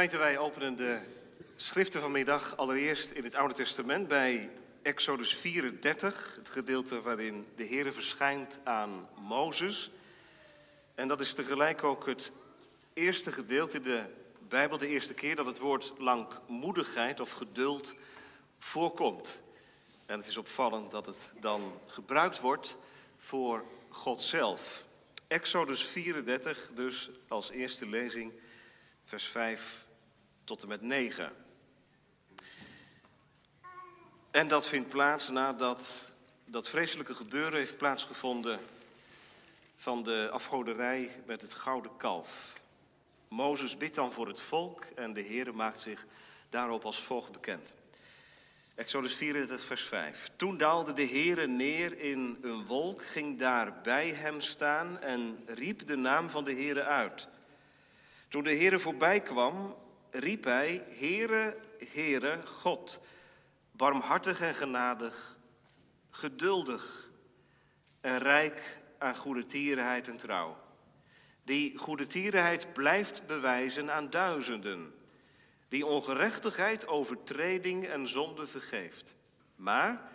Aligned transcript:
Wij 0.00 0.38
openen 0.38 0.76
de 0.76 0.98
schriften 1.56 2.00
vanmiddag 2.00 2.56
allereerst 2.56 3.10
in 3.10 3.24
het 3.24 3.34
Oude 3.34 3.54
Testament 3.54 4.08
bij 4.08 4.50
Exodus 4.82 5.34
34, 5.34 6.34
het 6.36 6.48
gedeelte 6.48 7.00
waarin 7.00 7.46
de 7.56 7.62
Heer 7.62 7.92
verschijnt 7.92 8.58
aan 8.64 9.08
Mozes. 9.18 9.90
En 10.94 11.08
dat 11.08 11.20
is 11.20 11.32
tegelijk 11.32 11.84
ook 11.84 12.06
het 12.06 12.32
eerste 12.92 13.32
gedeelte 13.32 13.76
in 13.76 13.82
de 13.82 14.02
Bijbel, 14.48 14.78
de 14.78 14.88
eerste 14.88 15.14
keer 15.14 15.36
dat 15.36 15.46
het 15.46 15.58
woord 15.58 15.92
langmoedigheid 15.98 17.20
of 17.20 17.30
geduld 17.30 17.94
voorkomt. 18.58 19.40
En 20.06 20.18
het 20.18 20.26
is 20.26 20.36
opvallend 20.36 20.90
dat 20.90 21.06
het 21.06 21.30
dan 21.40 21.80
gebruikt 21.86 22.40
wordt 22.40 22.76
voor 23.18 23.64
God 23.88 24.22
zelf. 24.22 24.84
Exodus 25.26 25.84
34, 25.84 26.70
dus 26.74 27.10
als 27.28 27.50
eerste 27.50 27.86
lezing, 27.86 28.32
vers 29.04 29.24
5 29.24 29.88
tot 30.50 30.62
en 30.62 30.68
met 30.68 30.82
9. 30.82 31.32
En 34.30 34.48
dat 34.48 34.68
vindt 34.68 34.88
plaats 34.88 35.28
nadat 35.28 36.10
dat 36.44 36.68
vreselijke 36.68 37.14
gebeuren 37.14 37.58
heeft 37.58 37.76
plaatsgevonden 37.76 38.60
van 39.76 40.02
de 40.02 40.28
afgoderij 40.32 41.22
met 41.26 41.42
het 41.42 41.54
gouden 41.54 41.96
kalf. 41.96 42.60
Mozes 43.28 43.76
bidt 43.76 43.94
dan 43.94 44.12
voor 44.12 44.28
het 44.28 44.40
volk 44.40 44.84
en 44.84 45.12
de 45.12 45.20
Heer 45.20 45.54
maakt 45.54 45.80
zich 45.80 46.06
daarop 46.48 46.84
als 46.84 47.00
volgt 47.00 47.32
bekend. 47.32 47.72
Exodus 48.74 49.14
34, 49.14 49.66
vers 49.66 49.82
5. 49.82 50.30
Toen 50.36 50.58
daalde 50.58 50.92
de 50.92 51.06
Heere 51.06 51.46
neer 51.46 51.98
in 51.98 52.38
een 52.42 52.66
wolk, 52.66 53.06
ging 53.06 53.38
daar 53.38 53.80
bij 53.80 54.08
hem 54.08 54.40
staan 54.40 55.00
en 55.00 55.44
riep 55.46 55.86
de 55.86 55.96
naam 55.96 56.30
van 56.30 56.44
de 56.44 56.52
Heere 56.52 56.82
uit. 56.82 57.28
Toen 58.28 58.44
de 58.44 58.54
Heere 58.54 58.78
voorbij 58.78 59.20
kwam, 59.20 59.76
riep 60.10 60.44
hij, 60.44 60.84
Heere, 60.88 61.56
Heere, 61.92 62.46
God, 62.46 63.00
barmhartig 63.70 64.40
en 64.40 64.54
genadig, 64.54 65.36
geduldig 66.10 67.10
en 68.00 68.18
rijk 68.18 68.78
aan 68.98 69.16
goede 69.16 69.46
tierenheid 69.46 70.08
en 70.08 70.16
trouw. 70.16 70.56
Die 71.42 71.78
goede 71.78 72.06
tierenheid 72.06 72.72
blijft 72.72 73.26
bewijzen 73.26 73.92
aan 73.92 74.10
duizenden 74.10 74.94
die 75.70 75.86
ongerechtigheid, 75.86 76.86
overtreding 76.86 77.86
en 77.86 78.08
zonde 78.08 78.46
vergeeft, 78.46 79.14
maar 79.56 80.10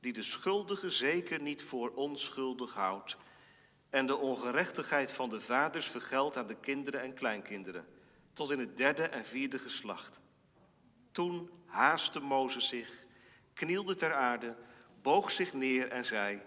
die 0.00 0.12
de 0.12 0.22
schuldige 0.22 0.90
zeker 0.90 1.40
niet 1.40 1.62
voor 1.64 1.90
onschuldig 1.90 2.74
houdt 2.74 3.16
en 3.90 4.06
de 4.06 4.16
ongerechtigheid 4.16 5.12
van 5.12 5.28
de 5.28 5.40
vaders 5.40 5.86
vergeldt 5.86 6.36
aan 6.36 6.46
de 6.46 6.56
kinderen 6.60 7.00
en 7.00 7.14
kleinkinderen, 7.14 7.86
tot 8.34 8.50
in 8.50 8.58
het 8.58 8.76
derde 8.76 9.02
en 9.02 9.24
vierde 9.24 9.58
geslacht. 9.58 10.20
Toen 11.12 11.50
haastte 11.66 12.20
Mozes 12.20 12.68
zich, 12.68 13.04
knielde 13.52 13.94
ter 13.94 14.14
aarde, 14.14 14.56
boog 15.02 15.30
zich 15.30 15.52
neer 15.52 15.88
en 15.88 16.04
zei, 16.04 16.40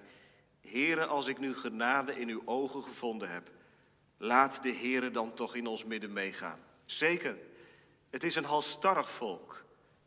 Heere, 0.61 1.05
als 1.05 1.27
ik 1.27 1.39
nu 1.39 1.55
genade 1.55 2.19
in 2.19 2.29
uw 2.29 2.41
ogen 2.45 2.83
gevonden 2.83 3.29
heb, 3.29 3.51
laat 4.17 4.63
de 4.63 4.73
Heere 4.73 5.11
dan 5.11 5.33
toch 5.33 5.55
in 5.55 5.67
ons 5.67 5.85
midden 5.85 6.13
meegaan. 6.13 6.59
Zeker, 6.85 7.37
het 8.09 8.23
is 8.23 8.35
een 8.35 8.43
halstarrig 8.43 9.09
volk, 9.09 9.65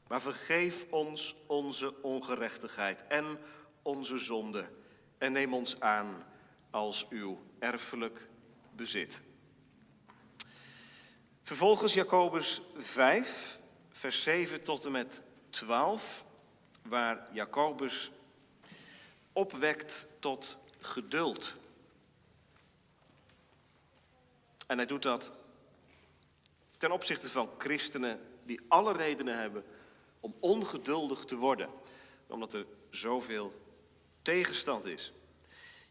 maar 0.08 0.20
vergeef 0.20 0.86
ons 0.90 1.36
onze 1.46 2.02
ongerechtigheid 2.02 3.06
en 3.06 3.38
onze 3.82 4.18
zonde 4.18 4.68
en 5.18 5.32
neem 5.32 5.54
ons 5.54 5.80
aan 5.80 6.24
als 6.70 7.08
uw 7.08 7.38
erfelijk 7.58 8.28
bezit. 8.76 9.20
Vervolgens 11.50 11.94
Jacobus 11.94 12.60
5, 12.76 13.58
vers 13.90 14.22
7 14.22 14.62
tot 14.62 14.84
en 14.84 14.92
met 14.92 15.22
12, 15.50 16.24
waar 16.82 17.28
Jacobus 17.32 18.10
opwekt 19.32 20.06
tot 20.18 20.58
geduld. 20.78 21.54
En 24.66 24.76
hij 24.76 24.86
doet 24.86 25.02
dat 25.02 25.32
ten 26.76 26.91
opzichte 26.91 27.30
van 27.30 27.50
christenen 27.58 28.20
die 28.44 28.60
alle 28.69 28.92
redenen 28.92 29.38
hebben 29.38 29.64
om 30.20 30.34
ongeduldig 30.41 31.25
te 31.25 31.36
worden, 31.36 31.69
omdat 32.26 32.54
er 32.54 32.66
zoveel 32.91 33.52
tegenstand 34.22 34.84
is. 34.84 35.12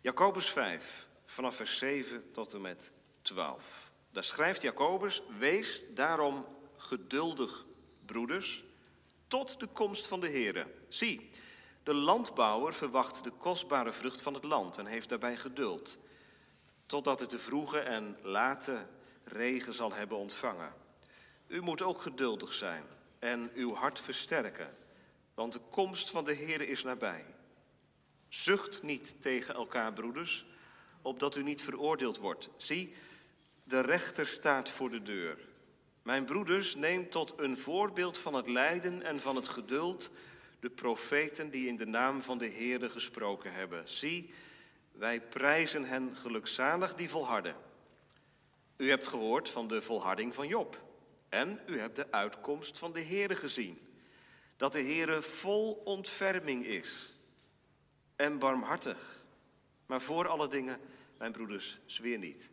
Jacobus 0.02 0.50
5, 0.50 1.08
vanaf 1.26 1.56
vers 1.56 1.78
7 1.78 2.32
tot 2.32 2.54
en 2.54 2.62
met 2.62 2.92
12. 3.22 3.89
Daar 4.12 4.24
schrijft 4.24 4.62
Jacobus: 4.62 5.22
Wees 5.38 5.84
daarom 5.90 6.46
geduldig, 6.78 7.66
broeders, 8.06 8.64
tot 9.28 9.60
de 9.60 9.68
komst 9.68 10.08
van 10.08 10.20
de 10.20 10.28
Heer. 10.28 10.68
Zie, 10.90 11.30
de 11.84 11.94
landbouwer 11.94 12.74
verwacht 12.74 13.24
de 13.24 13.32
kostbare 13.32 13.94
vrucht 13.94 14.22
van 14.22 14.34
het 14.34 14.44
land 14.44 14.78
en 14.78 14.86
heeft 14.86 15.10
daarbij 15.10 15.38
geduld, 15.38 15.98
totdat 16.86 17.20
het 17.20 17.30
de 17.30 17.40
vroege 17.40 17.80
en 17.80 18.18
late 18.22 18.86
regen 19.24 19.74
zal 19.74 19.94
hebben 19.94 20.18
ontvangen. 20.18 20.74
U 21.48 21.62
moet 21.62 21.82
ook 21.82 22.02
geduldig 22.02 22.54
zijn 22.54 22.84
en 23.20 23.52
uw 23.54 23.74
hart 23.74 24.00
versterken, 24.00 24.78
want 25.34 25.54
de 25.54 25.62
komst 25.70 26.10
van 26.10 26.26
de 26.26 26.34
Heer 26.34 26.70
is 26.70 26.84
nabij. 26.84 27.26
Zucht 28.28 28.84
niet 28.84 29.22
tegen 29.22 29.56
elkaar, 29.56 29.94
broeders, 29.94 30.46
opdat 31.02 31.36
u 31.36 31.44
niet 31.44 31.62
veroordeeld 31.62 32.18
wordt. 32.18 32.50
Zie, 32.58 32.96
de 33.70 33.82
rechter 33.82 34.28
staat 34.28 34.70
voor 34.70 34.90
de 34.90 35.02
deur. 35.02 35.38
Mijn 36.02 36.26
broeders, 36.26 36.76
neem 36.76 37.10
tot 37.10 37.34
een 37.38 37.58
voorbeeld 37.58 38.18
van 38.18 38.34
het 38.34 38.48
lijden 38.48 39.04
en 39.04 39.20
van 39.20 39.36
het 39.36 39.48
geduld 39.48 40.10
de 40.60 40.70
profeten 40.70 41.50
die 41.50 41.68
in 41.68 41.76
de 41.76 41.86
naam 41.86 42.22
van 42.22 42.38
de 42.38 42.50
Heere 42.50 42.90
gesproken 42.90 43.54
hebben. 43.54 43.90
Zie, 43.90 44.34
wij 44.92 45.22
prijzen 45.22 45.84
hen 45.84 46.16
gelukzalig 46.16 46.96
die 46.96 47.10
volharden. 47.10 47.56
U 48.78 48.90
hebt 48.90 49.08
gehoord 49.08 49.50
van 49.50 49.68
de 49.68 49.82
volharding 49.82 50.36
van 50.36 50.48
Job. 50.48 50.82
En 51.30 51.60
u 51.66 51.80
hebt 51.80 51.96
de 51.96 52.12
uitkomst 52.12 52.78
van 52.78 52.94
de 52.94 53.04
Heere 53.04 53.36
gezien. 53.36 53.80
Dat 54.58 54.74
de 54.74 54.82
Heere 54.82 55.22
vol 55.22 55.82
ontferming 55.84 56.66
is 56.66 57.18
en 58.16 58.40
barmhartig. 58.40 59.24
Maar 59.86 60.02
voor 60.02 60.28
alle 60.28 60.48
dingen, 60.48 60.80
mijn 61.18 61.32
broeders, 61.32 61.80
zweer 61.86 62.18
niet. 62.18 62.50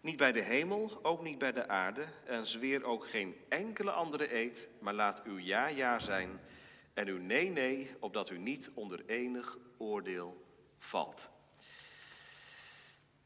Niet 0.00 0.16
bij 0.16 0.32
de 0.32 0.42
hemel, 0.42 0.98
ook 1.02 1.22
niet 1.22 1.38
bij 1.38 1.52
de 1.52 1.68
aarde. 1.68 2.06
En 2.24 2.46
zweer 2.46 2.84
ook 2.84 3.08
geen 3.08 3.36
enkele 3.48 3.90
andere 3.90 4.34
eed, 4.34 4.68
maar 4.78 4.94
laat 4.94 5.22
uw 5.22 5.38
ja 5.38 5.66
ja 5.66 5.98
zijn 5.98 6.40
en 6.94 7.08
uw 7.08 7.18
nee 7.18 7.50
nee, 7.50 7.90
opdat 8.00 8.30
u 8.30 8.38
niet 8.38 8.70
onder 8.74 9.02
enig 9.06 9.58
oordeel 9.76 10.44
valt. 10.78 11.28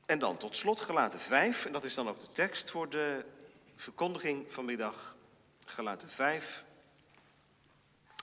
En 0.07 0.19
dan 0.19 0.37
tot 0.37 0.57
slot 0.57 0.81
gelaten 0.81 1.21
5, 1.21 1.67
en 1.67 1.73
dat 1.73 1.85
is 1.85 1.95
dan 1.95 2.09
ook 2.09 2.21
de 2.21 2.33
tekst 2.33 2.71
voor 2.71 2.89
de 2.89 3.25
verkondiging 3.75 4.53
vanmiddag, 4.53 5.17
gelaten 5.67 6.09
5. 6.09 6.65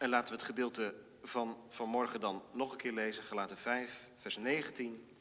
En 0.02 0.10
laten 0.10 0.34
we 0.34 0.40
het 0.40 0.50
gedeelte 0.50 0.96
van 1.24 1.58
vanmorgen 1.70 2.20
dan 2.20 2.44
nog 2.52 2.72
een 2.72 2.78
keer 2.78 2.94
lezen, 2.94 3.24
gelaten 3.24 3.58
5, 3.58 4.10
vers 4.18 4.38
19 4.38 5.18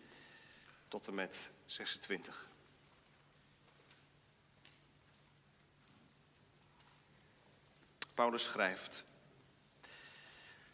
tot 0.89 1.07
en 1.07 1.15
met 1.15 1.51
26. 1.65 2.48
Paulus 8.19 8.45
schrijft: 8.45 9.05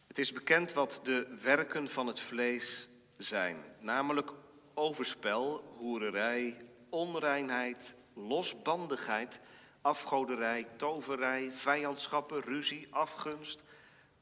Het 0.06 0.19
is 0.19 0.32
bekend 0.32 0.72
wat 0.72 1.00
de 1.03 1.37
werken 1.43 1.88
van 1.88 2.06
het 2.06 2.21
vlees 2.21 2.88
zijn, 3.16 3.65
namelijk 3.78 4.31
overspel, 4.75 5.75
hoererij, 5.78 6.56
onreinheid, 6.88 7.94
losbandigheid, 8.15 9.41
afgoderij, 9.81 10.66
toverij, 10.77 11.50
vijandschappen, 11.50 12.41
ruzie, 12.41 12.87
afgunst, 12.91 13.62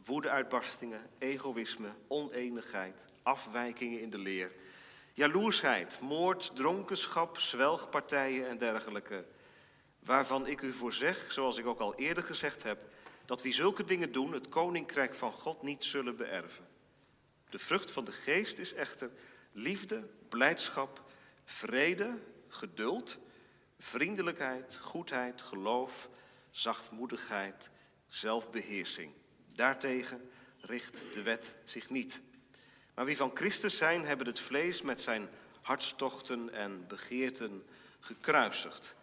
woedeuitbarstingen, 0.04 1.10
egoïsme, 1.18 1.88
oneenigheid, 2.08 2.96
afwijkingen 3.22 4.00
in 4.00 4.10
de 4.10 4.18
leer, 4.18 4.52
jaloersheid, 5.12 6.00
moord, 6.00 6.50
dronkenschap, 6.54 7.38
zwelgpartijen 7.38 8.48
en 8.48 8.58
dergelijke. 8.58 9.24
Waarvan 9.98 10.46
ik 10.46 10.60
u 10.60 10.72
voor 10.72 10.92
zeg, 10.92 11.32
zoals 11.32 11.56
ik 11.56 11.66
ook 11.66 11.80
al 11.80 11.94
eerder 11.94 12.24
gezegd 12.24 12.62
heb, 12.62 12.90
dat 13.24 13.42
wie 13.42 13.52
zulke 13.52 13.84
dingen 13.84 14.12
doen, 14.12 14.32
het 14.32 14.48
koninkrijk 14.48 15.14
van 15.14 15.32
God 15.32 15.62
niet 15.62 15.84
zullen 15.84 16.16
beërven. 16.16 16.68
De 17.50 17.58
vrucht 17.58 17.90
van 17.90 18.04
de 18.04 18.12
geest 18.12 18.58
is 18.58 18.74
echter 18.74 19.10
liefde, 19.52 20.08
blijdschap, 20.28 21.02
vrede, 21.44 22.18
geduld 22.48 23.18
vriendelijkheid, 23.82 24.78
goedheid, 24.80 25.42
geloof, 25.42 26.08
zachtmoedigheid, 26.50 27.70
zelfbeheersing. 28.08 29.12
Daartegen 29.52 30.30
richt 30.60 31.02
de 31.14 31.22
wet 31.22 31.56
zich 31.64 31.90
niet. 31.90 32.20
Maar 32.94 33.04
wie 33.04 33.16
van 33.16 33.30
Christus 33.34 33.76
zijn, 33.76 34.04
hebben 34.04 34.26
het 34.26 34.40
vlees 34.40 34.82
met 34.82 35.00
zijn 35.00 35.28
hartstochten 35.60 36.52
en 36.52 36.86
begeerten 36.86 37.66
gekruisigd. 38.00 38.94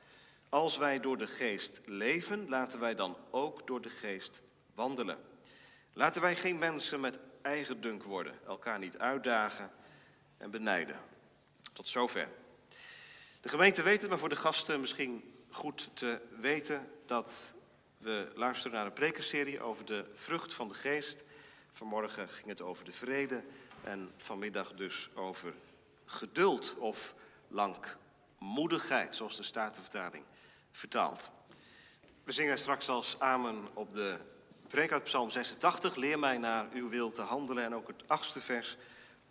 Als 0.49 0.77
wij 0.77 0.99
door 0.99 1.17
de 1.17 1.27
geest 1.27 1.81
leven, 1.85 2.49
laten 2.49 2.79
wij 2.79 2.95
dan 2.95 3.17
ook 3.29 3.67
door 3.67 3.81
de 3.81 3.89
geest 3.89 4.41
wandelen. 4.75 5.17
Laten 5.93 6.21
wij 6.21 6.35
geen 6.35 6.57
mensen 6.57 6.99
met 6.99 7.19
eigen 7.41 7.81
dunk 7.81 8.03
worden, 8.03 8.39
elkaar 8.45 8.79
niet 8.79 8.97
uitdagen 8.97 9.71
en 10.37 10.51
benijden. 10.51 10.99
Tot 11.73 11.87
zover. 11.87 12.27
De 13.41 13.49
gemeente 13.49 13.81
weet 13.81 14.01
het, 14.01 14.09
maar 14.09 14.19
voor 14.19 14.29
de 14.29 14.35
gasten 14.35 14.79
misschien 14.79 15.33
goed 15.49 15.89
te 15.93 16.21
weten 16.39 16.91
dat 17.05 17.53
we 17.97 18.31
luisteren 18.35 18.77
naar 18.77 18.85
een 18.85 18.93
prekenserie 18.93 19.61
over 19.61 19.85
de 19.85 20.05
vrucht 20.13 20.53
van 20.53 20.67
de 20.67 20.73
geest. 20.73 21.23
Vanmorgen 21.73 22.29
ging 22.29 22.47
het 22.47 22.61
over 22.61 22.85
de 22.85 22.91
vrede 22.91 23.43
en 23.83 24.11
vanmiddag 24.17 24.73
dus 24.73 25.09
over 25.15 25.53
geduld 26.05 26.75
of 26.77 27.15
langmoedigheid, 27.47 29.15
zoals 29.15 29.35
de 29.35 29.43
Statenvertaling 29.43 30.23
vertaalt. 30.71 31.29
We 32.23 32.31
zingen 32.31 32.59
straks 32.59 32.89
als 32.89 33.19
amen 33.19 33.67
op 33.73 33.93
de 33.93 34.17
preek 34.67 34.91
uit 34.91 35.03
Psalm 35.03 35.29
86. 35.29 35.95
Leer 35.95 36.19
mij 36.19 36.37
naar 36.37 36.67
uw 36.73 36.89
wil 36.89 37.11
te 37.11 37.21
handelen 37.21 37.63
en 37.63 37.75
ook 37.75 37.87
het 37.87 38.03
achtste 38.07 38.41
vers. 38.41 38.77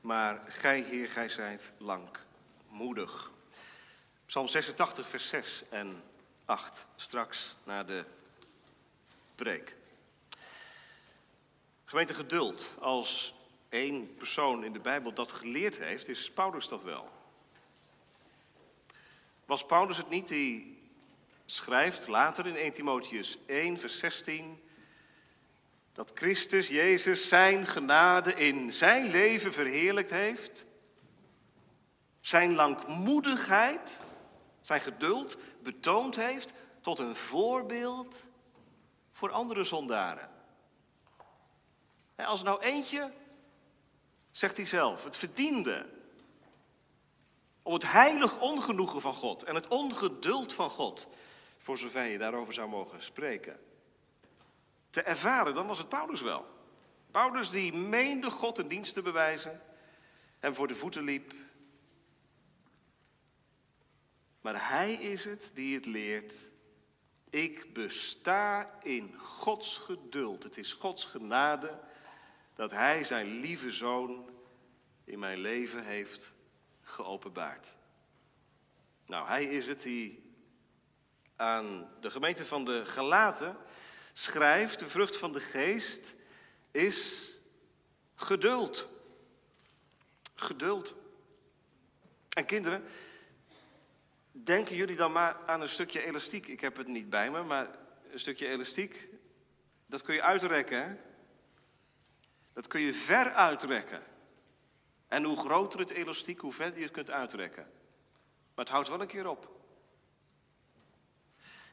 Maar 0.00 0.42
gij, 0.46 0.80
Heer, 0.80 1.08
gij 1.08 1.28
zijt 1.28 1.72
langmoedig. 1.76 3.30
Psalm 4.26 4.48
86, 4.48 5.08
vers 5.08 5.28
6 5.28 5.62
en 5.68 6.02
8. 6.44 6.86
Straks 6.96 7.56
naar 7.64 7.86
de 7.86 8.04
preek. 9.34 9.76
Gemeente 11.84 12.14
geduld. 12.14 12.68
Als 12.78 13.34
één 13.68 14.14
persoon 14.14 14.64
in 14.64 14.72
de 14.72 14.78
Bijbel 14.78 15.12
dat 15.12 15.32
geleerd 15.32 15.78
heeft, 15.78 16.08
is 16.08 16.30
Paulus 16.30 16.68
dat 16.68 16.82
wel. 16.82 17.10
Was 19.44 19.66
Paulus 19.66 19.96
het 19.96 20.08
niet 20.08 20.28
die 20.28 20.77
schrijft 21.50 22.08
later 22.08 22.46
in 22.46 22.56
1 22.56 22.72
Timotheus 22.72 23.38
1, 23.46 23.78
vers 23.78 23.98
16, 23.98 24.62
dat 25.92 26.10
Christus 26.14 26.68
Jezus 26.68 27.28
zijn 27.28 27.66
genade 27.66 28.34
in 28.34 28.72
zijn 28.72 29.10
leven 29.10 29.52
verheerlijkt 29.52 30.10
heeft, 30.10 30.66
zijn 32.20 32.54
langmoedigheid, 32.54 34.00
zijn 34.62 34.80
geduld 34.80 35.36
betoond 35.62 36.16
heeft 36.16 36.52
tot 36.80 36.98
een 36.98 37.16
voorbeeld 37.16 38.24
voor 39.12 39.30
andere 39.30 39.64
zondaren. 39.64 40.30
Als 42.16 42.42
nou 42.42 42.60
eentje, 42.60 43.12
zegt 44.30 44.56
hij 44.56 44.66
zelf, 44.66 45.04
het 45.04 45.16
verdiende 45.16 45.86
om 47.62 47.72
het 47.72 47.90
heilig 47.90 48.40
ongenoegen 48.40 49.00
van 49.00 49.14
God 49.14 49.42
en 49.42 49.54
het 49.54 49.68
ongeduld 49.68 50.52
van 50.52 50.70
God, 50.70 51.08
voor 51.68 51.78
zover 51.78 52.04
je 52.04 52.18
daarover 52.18 52.52
zou 52.54 52.68
mogen 52.68 53.02
spreken, 53.02 53.60
te 54.90 55.02
ervaren, 55.02 55.54
dan 55.54 55.66
was 55.66 55.78
het 55.78 55.88
Paulus 55.88 56.20
wel. 56.20 56.46
Paulus 57.10 57.50
die 57.50 57.72
meende 57.72 58.30
God 58.30 58.58
een 58.58 58.68
dienst 58.68 58.94
te 58.94 59.02
bewijzen, 59.02 59.62
hem 60.38 60.54
voor 60.54 60.68
de 60.68 60.74
voeten 60.74 61.02
liep. 61.02 61.34
Maar 64.40 64.68
hij 64.68 64.92
is 64.92 65.24
het 65.24 65.50
die 65.54 65.74
het 65.74 65.86
leert. 65.86 66.50
Ik 67.30 67.72
besta 67.72 68.78
in 68.82 69.18
Gods 69.18 69.76
geduld. 69.76 70.42
Het 70.42 70.56
is 70.56 70.72
Gods 70.72 71.04
genade 71.04 71.80
dat 72.54 72.70
hij 72.70 73.04
zijn 73.04 73.26
lieve 73.26 73.72
zoon 73.72 74.30
in 75.04 75.18
mijn 75.18 75.38
leven 75.38 75.84
heeft 75.84 76.32
geopenbaard. 76.82 77.74
Nou, 79.06 79.26
hij 79.26 79.44
is 79.44 79.66
het 79.66 79.82
die 79.82 80.27
aan 81.38 81.88
de 82.00 82.10
gemeente 82.10 82.44
van 82.44 82.64
de 82.64 82.86
Galaten 82.86 83.56
schrijft, 84.12 84.78
de 84.78 84.88
vrucht 84.88 85.16
van 85.16 85.32
de 85.32 85.40
geest 85.40 86.14
is 86.70 87.28
geduld. 88.14 88.88
Geduld. 90.34 90.94
En 92.28 92.44
kinderen, 92.44 92.84
denken 94.32 94.76
jullie 94.76 94.96
dan 94.96 95.12
maar 95.12 95.36
aan 95.46 95.60
een 95.60 95.68
stukje 95.68 96.04
elastiek. 96.04 96.46
Ik 96.46 96.60
heb 96.60 96.76
het 96.76 96.86
niet 96.86 97.10
bij 97.10 97.30
me, 97.30 97.42
maar 97.42 97.68
een 98.10 98.18
stukje 98.18 98.48
elastiek, 98.48 99.08
dat 99.86 100.02
kun 100.02 100.14
je 100.14 100.22
uitrekken. 100.22 101.00
Dat 102.52 102.66
kun 102.66 102.80
je 102.80 102.94
ver 102.94 103.32
uitrekken. 103.32 104.02
En 105.08 105.24
hoe 105.24 105.36
groter 105.36 105.80
het 105.80 105.90
elastiek, 105.90 106.40
hoe 106.40 106.52
verder 106.52 106.78
je 106.78 106.84
het 106.84 106.92
kunt 106.92 107.10
uitrekken. 107.10 107.62
Maar 108.54 108.64
het 108.64 108.68
houdt 108.68 108.88
wel 108.88 109.00
een 109.00 109.06
keer 109.06 109.28
op. 109.28 109.57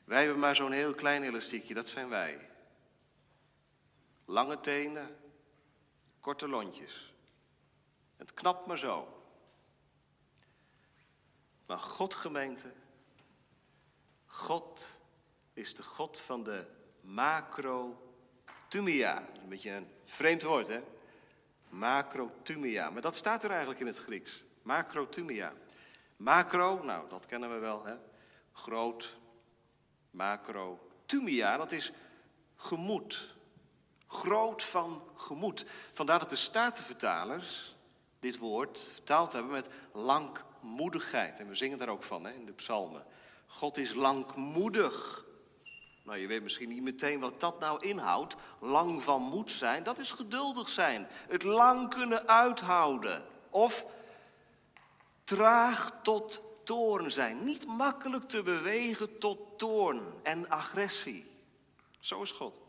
Wij 0.05 0.23
hebben 0.23 0.39
maar 0.39 0.55
zo'n 0.55 0.71
heel 0.71 0.93
klein 0.93 1.23
elastiekje, 1.23 1.73
dat 1.73 1.87
zijn 1.87 2.09
wij. 2.09 2.49
Lange 4.25 4.59
tenen, 4.59 5.17
korte 6.19 6.47
lontjes. 6.47 7.13
Het 8.15 8.33
knapt 8.33 8.65
maar 8.65 8.77
zo. 8.77 9.23
Maar 11.65 11.79
God 11.79 12.13
gemeente, 12.13 12.71
God 14.25 14.91
is 15.53 15.75
de 15.75 15.83
God 15.83 16.21
van 16.21 16.43
de 16.43 16.65
macrotumia. 17.01 17.97
Een 19.41 19.49
beetje 19.49 19.71
een 19.71 19.87
vreemd 20.03 20.41
woord 20.41 20.67
hè. 20.67 20.83
Macrotumia, 21.69 22.89
maar 22.89 23.01
dat 23.01 23.15
staat 23.15 23.43
er 23.43 23.49
eigenlijk 23.49 23.79
in 23.79 23.87
het 23.87 23.97
Grieks. 23.97 24.43
Macrotumia. 24.61 25.53
Macro, 26.17 26.83
nou 26.83 27.09
dat 27.09 27.25
kennen 27.25 27.53
we 27.53 27.57
wel 27.57 27.85
hè. 27.85 27.95
Groot, 28.51 29.17
macro. 30.15 30.89
Tumia, 31.05 31.57
dat 31.57 31.71
is 31.71 31.91
gemoed. 32.55 33.35
Groot 34.07 34.63
van 34.63 35.03
gemoed. 35.15 35.65
Vandaar 35.93 36.19
dat 36.19 36.29
de 36.29 36.35
Statenvertalers 36.35 37.75
dit 38.19 38.37
woord 38.37 38.87
vertaald 38.91 39.31
hebben 39.31 39.51
met 39.51 39.67
langmoedigheid. 39.91 41.39
En 41.39 41.47
we 41.47 41.55
zingen 41.55 41.77
daar 41.77 41.89
ook 41.89 42.03
van 42.03 42.25
hè, 42.25 42.31
in 42.31 42.45
de 42.45 42.51
psalmen. 42.51 43.05
God 43.47 43.77
is 43.77 43.93
langmoedig. 43.93 45.25
Nou, 46.03 46.17
je 46.17 46.27
weet 46.27 46.43
misschien 46.43 46.69
niet 46.69 46.83
meteen 46.83 47.19
wat 47.19 47.39
dat 47.39 47.59
nou 47.59 47.87
inhoudt. 47.87 48.35
Lang 48.59 49.03
van 49.03 49.21
moed 49.21 49.51
zijn, 49.51 49.83
dat 49.83 49.99
is 49.99 50.11
geduldig 50.11 50.69
zijn. 50.69 51.07
Het 51.27 51.43
lang 51.43 51.89
kunnen 51.89 52.27
uithouden. 52.27 53.25
Of 53.49 53.85
traag 55.23 55.91
tot 56.01 56.41
toorn 56.65 57.11
zijn. 57.11 57.43
Niet 57.43 57.65
makkelijk 57.65 58.29
te 58.29 58.43
bewegen 58.43 59.17
tot 59.17 59.59
toorn 59.59 60.01
en 60.23 60.49
agressie. 60.49 61.31
Zo 61.99 62.21
is 62.21 62.31
God. 62.31 62.59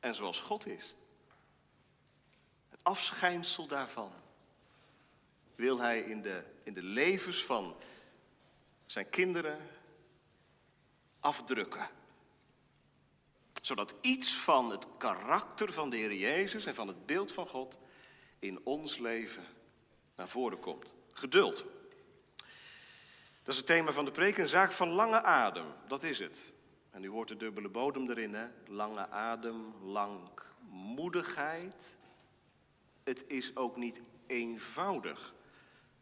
En 0.00 0.14
zoals 0.14 0.40
God 0.40 0.66
is, 0.66 0.94
het 2.68 2.80
afschijnsel 2.82 3.66
daarvan, 3.66 4.12
wil 5.54 5.78
Hij 5.78 6.00
in 6.00 6.22
de, 6.22 6.44
in 6.62 6.74
de 6.74 6.82
levens 6.82 7.44
van 7.44 7.76
zijn 8.86 9.10
kinderen 9.10 9.70
afdrukken. 11.20 11.88
Zodat 13.62 13.94
iets 14.00 14.36
van 14.36 14.70
het 14.70 14.86
karakter 14.98 15.72
van 15.72 15.90
de 15.90 15.96
Heer 15.96 16.14
Jezus 16.14 16.66
en 16.66 16.74
van 16.74 16.88
het 16.88 17.06
beeld 17.06 17.32
van 17.32 17.46
God 17.46 17.78
in 18.38 18.60
ons 18.64 18.98
leven 18.98 19.44
naar 20.14 20.28
voren 20.28 20.60
komt. 20.60 20.94
Geduld. 21.18 21.64
Dat 23.42 23.54
is 23.54 23.56
het 23.56 23.66
thema 23.66 23.92
van 23.92 24.04
de 24.04 24.10
preek, 24.10 24.38
een 24.38 24.48
zaak 24.48 24.72
van 24.72 24.88
lange 24.88 25.22
adem. 25.22 25.64
Dat 25.88 26.02
is 26.02 26.18
het. 26.18 26.52
En 26.90 27.04
u 27.04 27.08
hoort 27.08 27.28
de 27.28 27.36
dubbele 27.36 27.68
bodem 27.68 28.10
erin, 28.10 28.34
hè? 28.34 28.46
Lange 28.66 29.10
adem, 29.10 29.74
langmoedigheid. 29.82 31.96
Het 33.04 33.24
is 33.26 33.56
ook 33.56 33.76
niet 33.76 34.00
eenvoudig. 34.26 35.34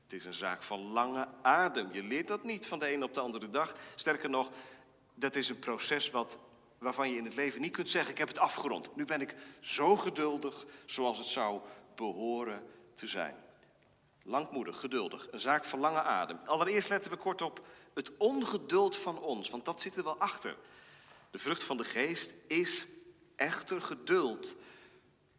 Het 0.03 0.13
is 0.13 0.25
een 0.25 0.33
zaak 0.33 0.63
van 0.63 0.81
lange 0.81 1.29
adem. 1.43 1.93
Je 1.93 2.03
leert 2.03 2.29
dat 2.29 2.45
niet 2.45 2.67
van 2.67 2.79
de 2.79 2.93
een 2.93 3.03
op 3.03 3.15
de 3.15 3.21
andere 3.21 3.51
dag. 3.51 3.75
Sterker 3.95 4.31
nog, 4.31 4.51
dat 5.15 5.37
is 5.37 5.49
een 5.49 5.59
proces 5.59 6.11
wat, 6.11 6.39
waarvan 6.79 7.11
je 7.11 7.17
in 7.17 7.25
het 7.25 7.35
leven 7.35 7.61
niet 7.61 7.73
kunt 7.73 7.91
zeggen: 7.91 8.11
Ik 8.11 8.19
heb 8.19 8.29
het 8.29 8.39
afgerond. 8.39 8.97
Nu 8.97 9.05
ben 9.05 9.21
ik 9.21 9.37
zo 9.61 9.97
geduldig 9.97 10.67
zoals 10.87 11.19
het 11.19 11.27
zou 11.27 11.61
behoren 11.95 12.67
te 12.95 13.07
zijn. 13.07 13.45
Langmoedig, 14.27 14.81
geduldig, 14.81 15.29
een 15.31 15.41
zaak 15.41 15.65
van 15.65 15.79
lange 15.79 16.03
adem. 16.03 16.39
Allereerst 16.45 16.89
letten 16.89 17.11
we 17.11 17.17
kort 17.17 17.43
op 17.43 17.67
het 17.95 18.17
ongeduld 18.17 18.97
van 18.97 19.19
ons, 19.19 19.51
want 19.51 19.65
dat 19.65 19.83
zit 19.83 19.97
er 19.97 20.05
wel 20.05 20.19
achter. 20.19 20.57
De 21.31 21.39
vrucht 21.39 21.65
van 21.65 21.77
de 21.77 21.85
geest 21.85 22.35
is 22.47 22.87
echter 23.37 23.83
geduld. 23.83 24.55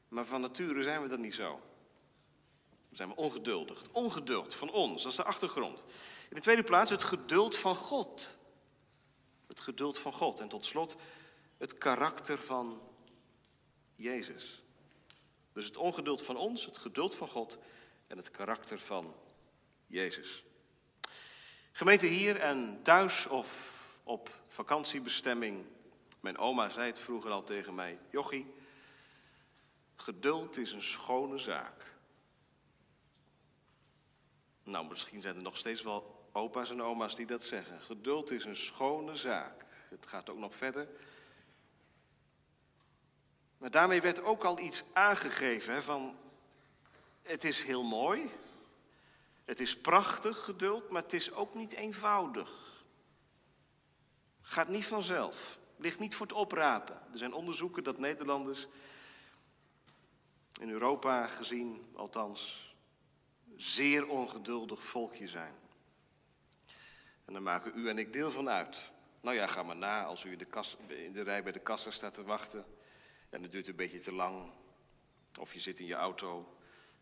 Maar 0.08 0.26
van 0.26 0.42
nature 0.42 0.84
zijn 0.84 1.02
we 1.02 1.08
dat 1.08 1.20
niet 1.20 1.36
zo. 1.36 1.50
Dan 2.70 2.96
zijn 2.96 3.10
we 3.10 3.16
ongeduldig. 3.16 3.84
Ongeduld 3.92 4.56
van 4.56 4.72
ons, 4.72 5.04
dat 5.04 5.12
is 5.12 5.18
de 5.18 5.24
achtergrond. 5.24 5.84
In 6.30 6.36
de 6.36 6.42
tweede 6.42 6.64
plaats 6.64 6.92
het 6.92 7.04
geduld 7.04 7.58
van 7.58 7.76
God. 7.76 8.38
Het 9.48 9.60
geduld 9.60 10.00
van 10.00 10.14
God. 10.14 10.40
En 10.40 10.48
tot 10.48 10.66
slot 10.66 10.96
het 11.58 11.78
karakter 11.78 12.42
van 12.42 12.82
Jezus. 13.96 14.64
Dus 15.54 15.66
het 15.66 15.78
ongeduld 15.78 16.24
van 16.24 16.38
ons, 16.38 16.66
het 16.66 16.78
geduld 16.78 17.16
van 17.16 17.28
God 17.28 17.58
en 18.08 18.18
het 18.18 18.32
karakter 18.32 18.80
van 18.80 19.16
Jezus. 19.88 20.46
Gemeente 21.72 22.06
hier 22.06 22.40
en 22.40 22.80
thuis 22.84 23.28
of 23.28 23.80
op 24.04 24.30
vakantiebestemming. 24.48 25.66
Mijn 26.20 26.38
oma 26.38 26.70
zei 26.70 26.88
het 26.88 27.00
vroeger 27.00 27.32
al 27.32 27.44
tegen 27.44 27.76
mij. 27.76 28.00
Jochie, 28.10 28.54
geduld 29.96 30.58
is 30.58 30.72
een 30.72 30.82
schone 30.82 31.38
zaak. 31.38 31.94
Nou, 34.64 34.88
misschien 34.88 35.22
zijn 35.22 35.36
er 35.36 35.44
nog 35.44 35.58
steeds 35.58 35.82
wel 35.82 36.30
opa's 36.32 36.70
en 36.70 36.82
oma's 36.82 37.16
die 37.16 37.26
dat 37.26 37.44
zeggen. 37.44 37.82
Geduld 37.82 38.32
is 38.32 38.46
een 38.46 38.56
schone 38.56 39.16
zaak. 39.16 39.66
Het 39.90 40.08
gaat 40.08 40.30
ook 40.30 40.38
nog 40.38 40.56
verder. 40.56 40.88
Maar 43.58 43.72
daarmee 43.72 44.02
werd 44.02 44.24
ook 44.24 44.44
al 44.44 44.60
iets 44.60 44.84
aangegeven 44.94 45.74
hè, 45.74 45.82
van 45.82 46.18
het 47.26 47.44
is 47.44 47.64
heel 47.64 47.84
mooi, 47.84 48.30
het 49.46 49.60
is 49.60 49.78
prachtig 49.78 50.44
geduld, 50.44 50.90
maar 50.90 51.02
het 51.02 51.14
is 51.14 51.32
ook 51.32 51.54
niet 51.54 51.74
eenvoudig. 51.74 52.84
Gaat 54.42 54.68
niet 54.68 54.86
vanzelf, 54.86 55.60
ligt 55.78 56.00
niet 56.00 56.16
voor 56.16 56.26
het 56.26 56.36
oprapen. 56.36 56.96
Er 57.12 57.18
zijn 57.18 57.34
onderzoeken 57.34 57.84
dat 57.84 57.98
Nederlanders 57.98 58.68
in 60.60 60.70
Europa 60.70 61.28
gezien, 61.28 61.86
althans, 61.96 62.74
zeer 63.56 64.08
ongeduldig 64.08 64.84
volkje 64.84 65.28
zijn. 65.28 65.54
En 67.26 67.34
daar 67.34 67.42
maken 67.42 67.72
u 67.76 67.90
en 67.90 67.98
ik 67.98 68.14
deel 68.14 68.32
van 68.32 68.50
uit. 68.50 68.92
Nou 69.22 69.36
ja, 69.36 69.48
ga 69.48 69.64
maar 69.64 69.76
na 69.76 70.04
als 70.04 70.24
u 70.24 70.32
in 70.32 70.38
de, 70.38 71.04
in 71.04 71.14
de 71.14 71.22
rij 71.22 71.44
bij 71.44 71.52
de 71.52 71.60
kassa 71.60 71.92
staat 71.92 72.14
te 72.14 72.24
wachten 72.24 72.66
en 73.30 73.42
het 73.42 73.52
duurt 73.52 73.68
een 73.68 73.76
beetje 73.76 74.00
te 74.00 74.14
lang. 74.14 74.52
Of 75.40 75.54
je 75.54 75.60
zit 75.60 75.80
in 75.80 75.86
je 75.86 75.96
auto 75.96 76.56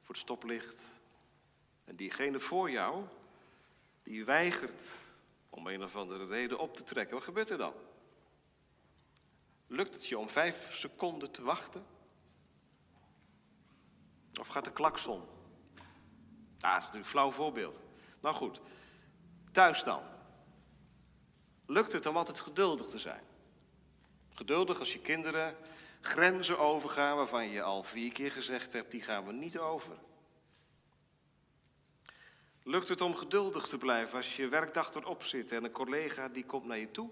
voor 0.03 0.15
het 0.15 0.23
stoplicht. 0.23 0.91
En 1.85 1.95
diegene 1.95 2.39
voor 2.39 2.71
jou, 2.71 3.05
die 4.03 4.25
weigert 4.25 4.91
om 5.49 5.67
een 5.67 5.83
of 5.83 5.95
andere 5.95 6.25
reden 6.25 6.59
op 6.59 6.75
te 6.75 6.83
trekken. 6.83 7.15
Wat 7.15 7.23
gebeurt 7.23 7.49
er 7.49 7.57
dan? 7.57 7.73
Lukt 9.67 9.93
het 9.93 10.07
je 10.07 10.17
om 10.17 10.29
vijf 10.29 10.75
seconden 10.75 11.31
te 11.31 11.43
wachten? 11.43 11.85
Of 14.39 14.47
gaat 14.47 14.65
de 14.65 14.71
klakson? 14.71 15.23
Ah, 16.59 16.81
dat 16.83 16.93
is 16.93 16.99
een 16.99 17.05
flauw 17.05 17.31
voorbeeld. 17.31 17.79
Nou 18.21 18.35
goed, 18.35 18.61
thuis 19.51 19.83
dan. 19.83 20.01
Lukt 21.65 21.93
het 21.93 22.05
om 22.05 22.17
altijd 22.17 22.39
geduldig 22.39 22.87
te 22.87 22.99
zijn? 22.99 23.23
Geduldig 24.29 24.79
als 24.79 24.93
je 24.93 24.99
kinderen 24.99 25.57
grenzen 26.05 26.59
overgaan 26.59 27.15
waarvan 27.15 27.49
je 27.49 27.61
al 27.61 27.83
vier 27.83 28.11
keer 28.11 28.31
gezegd 28.31 28.73
hebt, 28.73 28.91
die 28.91 29.01
gaan 29.01 29.25
we 29.25 29.31
niet 29.31 29.57
over. 29.57 29.97
Lukt 32.63 32.89
het 32.89 33.01
om 33.01 33.15
geduldig 33.15 33.67
te 33.67 33.77
blijven 33.77 34.17
als 34.17 34.35
je 34.35 34.47
werkdag 34.47 34.93
erop 34.93 35.23
zit 35.23 35.51
en 35.51 35.63
een 35.63 35.71
collega 35.71 36.27
die 36.27 36.45
komt 36.45 36.65
naar 36.65 36.77
je 36.77 36.91
toe 36.91 37.11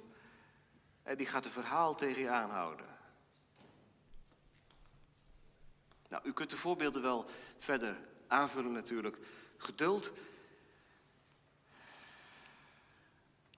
en 1.03 1.17
die 1.17 1.27
gaat 1.27 1.45
een 1.45 1.51
verhaal 1.51 1.95
tegen 1.95 2.21
je 2.21 2.29
aanhouden? 2.29 2.85
Nou, 6.09 6.23
u 6.27 6.33
kunt 6.33 6.49
de 6.49 6.57
voorbeelden 6.57 7.01
wel 7.01 7.25
verder 7.59 7.97
aanvullen 8.27 8.71
natuurlijk. 8.71 9.17
Geduld. 9.57 10.11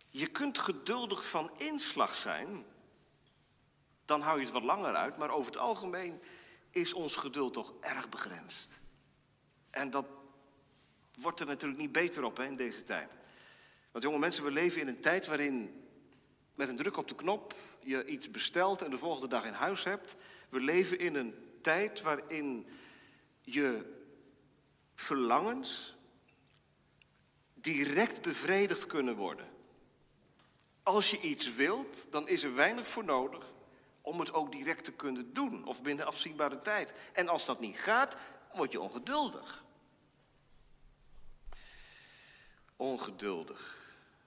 Je 0.09 0.27
kunt 0.27 0.57
geduldig 0.57 1.29
van 1.29 1.51
inslag 1.57 2.15
zijn, 2.15 2.65
dan 4.05 4.21
hou 4.21 4.37
je 4.37 4.43
het 4.43 4.53
wat 4.53 4.63
langer 4.63 4.95
uit, 4.95 5.17
maar 5.17 5.29
over 5.29 5.51
het 5.51 5.61
algemeen 5.61 6.21
is 6.69 6.93
ons 6.93 7.15
geduld 7.15 7.53
toch 7.53 7.73
erg 7.79 8.09
begrensd. 8.09 8.79
En 9.69 9.89
dat 9.89 10.05
wordt 11.19 11.39
er 11.39 11.45
natuurlijk 11.45 11.81
niet 11.81 11.91
beter 11.91 12.23
op 12.23 12.37
hè, 12.37 12.45
in 12.45 12.55
deze 12.55 12.83
tijd. 12.83 13.17
Want 13.91 14.03
jonge 14.03 14.19
mensen, 14.19 14.43
we 14.43 14.51
leven 14.51 14.81
in 14.81 14.87
een 14.87 15.01
tijd 15.01 15.25
waarin 15.25 15.85
met 16.55 16.69
een 16.69 16.75
druk 16.75 16.97
op 16.97 17.07
de 17.07 17.15
knop 17.15 17.55
je 17.79 18.05
iets 18.05 18.31
bestelt 18.31 18.81
en 18.81 18.89
de 18.89 18.97
volgende 18.97 19.27
dag 19.27 19.45
in 19.45 19.53
huis 19.53 19.83
hebt. 19.83 20.15
We 20.49 20.59
leven 20.59 20.99
in 20.99 21.15
een 21.15 21.57
tijd 21.61 22.01
waarin 22.01 22.67
je 23.41 24.01
verlangens 24.95 25.95
direct 27.53 28.21
bevredigd 28.21 28.85
kunnen 28.85 29.15
worden. 29.15 29.47
Als 30.83 31.11
je 31.11 31.21
iets 31.21 31.55
wilt, 31.55 32.07
dan 32.09 32.27
is 32.27 32.43
er 32.43 32.55
weinig 32.55 32.87
voor 32.87 33.03
nodig 33.03 33.53
om 34.05 34.19
het 34.19 34.33
ook 34.33 34.51
direct 34.51 34.83
te 34.83 34.91
kunnen 34.91 35.33
doen 35.33 35.65
of 35.65 35.81
binnen 35.81 36.05
afzienbare 36.05 36.61
tijd. 36.61 36.93
En 37.13 37.27
als 37.27 37.45
dat 37.45 37.59
niet 37.59 37.79
gaat, 37.79 38.15
word 38.53 38.71
je 38.71 38.79
ongeduldig. 38.79 39.63
Ongeduldig. 42.75 43.77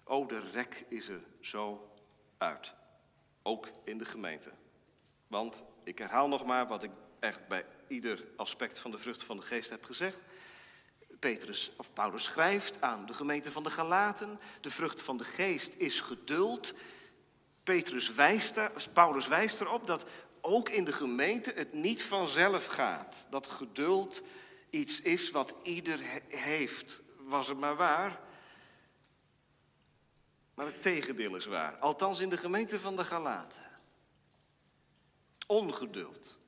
Oh, 0.05 0.29
de 0.29 0.41
rek 0.41 0.85
is 0.89 1.09
er 1.09 1.21
zo 1.41 1.91
uit. 2.39 2.75
Ook 3.43 3.69
in 3.85 3.99
de 3.99 4.05
gemeente. 4.05 4.51
Want 5.27 5.65
ik 5.85 5.99
herhaal 5.99 6.29
nog 6.29 6.45
maar 6.45 6.67
wat 6.67 6.83
ik 6.83 6.91
echt 7.21 7.49
bij 7.49 7.67
ieder 7.89 8.25
aspect 8.37 8.79
van 8.79 8.91
de 8.91 8.99
vrucht 8.99 9.25
van 9.25 9.37
de 9.37 9.43
geest 9.43 9.71
heb 9.71 9.85
gezegd. 9.85 10.23
Petrus 11.19 11.73
of 11.77 11.93
Paulus 11.93 12.25
schrijft 12.25 12.83
aan 12.83 13.07
de 13.07 13.15
gemeente 13.15 13.53
van 13.53 13.63
de 13.63 13.71
Galaten: 13.71 14.41
de 14.61 14.71
vrucht 14.71 15.03
van 15.03 15.17
de 15.17 15.25
geest 15.25 15.75
is 15.75 16.01
geduld, 16.01 16.75
Petrus 17.67 18.15
wijst 18.15 18.57
er, 18.57 18.73
Paulus 18.93 19.29
wijst 19.29 19.61
erop 19.61 19.87
dat 19.87 20.07
ook 20.41 20.69
in 20.69 20.85
de 20.85 20.93
gemeente 20.93 21.53
het 21.55 21.73
niet 21.73 22.05
vanzelf 22.05 22.67
gaat. 22.67 23.27
Dat 23.31 23.47
geduld 23.47 24.23
iets 24.71 25.01
is 25.01 25.31
wat 25.31 25.55
ieder 25.63 26.01
heeft. 26.29 27.03
Was 27.17 27.49
het 27.49 27.59
maar 27.59 27.77
waar? 27.77 28.21
Maar 30.55 30.67
het 30.67 30.83
tegendeel 30.83 31.37
is 31.37 31.47
waar. 31.47 31.77
Althans 31.77 32.21
in 32.21 32.29
de 32.29 32.37
gemeente 32.37 32.81
van 32.81 32.97
de 32.97 33.05
Galaten. 33.05 33.71
Ongeduld. 35.47 36.39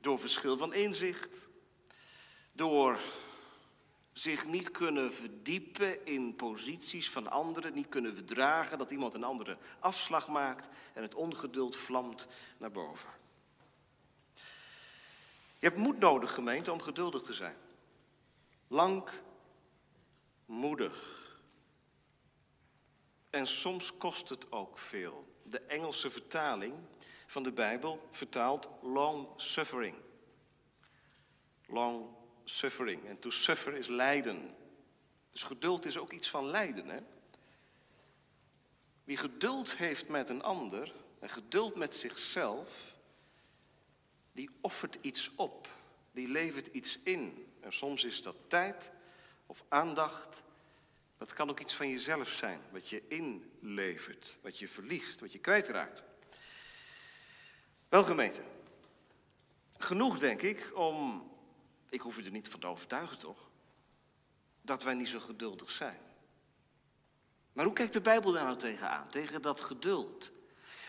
Door 0.00 0.18
verschil 0.18 0.56
van 0.56 0.74
inzicht. 0.74 1.48
Door 2.52 2.98
zich 4.20 4.46
niet 4.46 4.70
kunnen 4.70 5.12
verdiepen 5.12 6.06
in 6.06 6.34
posities 6.34 7.10
van 7.10 7.30
anderen, 7.30 7.74
niet 7.74 7.88
kunnen 7.88 8.14
verdragen 8.14 8.78
dat 8.78 8.90
iemand 8.90 9.14
een 9.14 9.24
andere 9.24 9.58
afslag 9.78 10.28
maakt 10.28 10.68
en 10.94 11.02
het 11.02 11.14
ongeduld 11.14 11.76
vlamt 11.76 12.26
naar 12.58 12.70
boven. 12.70 13.10
Je 15.58 15.66
hebt 15.66 15.76
moed 15.76 15.98
nodig, 15.98 16.34
gemeente, 16.34 16.72
om 16.72 16.80
geduldig 16.80 17.22
te 17.22 17.34
zijn. 17.34 17.56
Lang, 18.68 19.08
moedig. 20.46 21.18
En 23.30 23.46
soms 23.46 23.96
kost 23.96 24.28
het 24.28 24.52
ook 24.52 24.78
veel. 24.78 25.34
De 25.42 25.60
Engelse 25.60 26.10
vertaling 26.10 26.74
van 27.26 27.42
de 27.42 27.52
Bijbel 27.52 28.08
vertaalt 28.10 28.68
long 28.82 29.28
suffering. 29.36 29.96
Long 31.66 32.18
suffering. 32.44 33.06
En 33.06 33.18
to 33.18 33.30
suffer 33.30 33.74
is 33.74 33.86
lijden. 33.86 34.54
Dus 35.30 35.42
geduld 35.42 35.86
is 35.86 35.98
ook 35.98 36.12
iets 36.12 36.30
van 36.30 36.46
lijden. 36.46 36.88
Hè? 36.88 37.00
Wie 39.04 39.16
geduld 39.16 39.76
heeft 39.76 40.08
met 40.08 40.28
een 40.28 40.42
ander 40.42 40.94
en 41.18 41.28
geduld 41.28 41.74
met 41.74 41.94
zichzelf, 41.94 42.94
die 44.32 44.50
offert 44.60 44.98
iets 45.00 45.30
op. 45.36 45.68
Die 46.12 46.28
levert 46.28 46.66
iets 46.66 46.98
in. 47.02 47.52
En 47.60 47.72
soms 47.72 48.04
is 48.04 48.22
dat 48.22 48.36
tijd 48.48 48.90
of 49.46 49.64
aandacht. 49.68 50.42
Het 51.18 51.32
kan 51.32 51.50
ook 51.50 51.60
iets 51.60 51.74
van 51.74 51.88
jezelf 51.88 52.28
zijn, 52.28 52.60
wat 52.70 52.88
je 52.88 53.02
inlevert, 53.08 54.36
wat 54.40 54.58
je 54.58 54.68
verliest, 54.68 55.20
wat 55.20 55.32
je 55.32 55.38
kwijtraakt. 55.38 56.02
Wel 57.88 58.04
gemeente, 58.04 58.42
genoeg 59.76 60.18
denk 60.18 60.42
ik 60.42 60.70
om 60.74 61.29
ik 61.90 62.00
hoef 62.00 62.18
u 62.18 62.24
er 62.24 62.30
niet 62.30 62.48
van 62.48 62.60
te 62.60 62.66
overtuigen, 62.66 63.18
toch? 63.18 63.50
Dat 64.62 64.82
wij 64.82 64.94
niet 64.94 65.08
zo 65.08 65.20
geduldig 65.20 65.70
zijn. 65.70 65.98
Maar 67.52 67.64
hoe 67.64 67.74
kijkt 67.74 67.92
de 67.92 68.00
Bijbel 68.00 68.32
daar 68.32 68.44
nou 68.44 68.58
tegenaan? 68.58 69.08
Tegen 69.08 69.42
dat 69.42 69.60
geduld. 69.60 70.32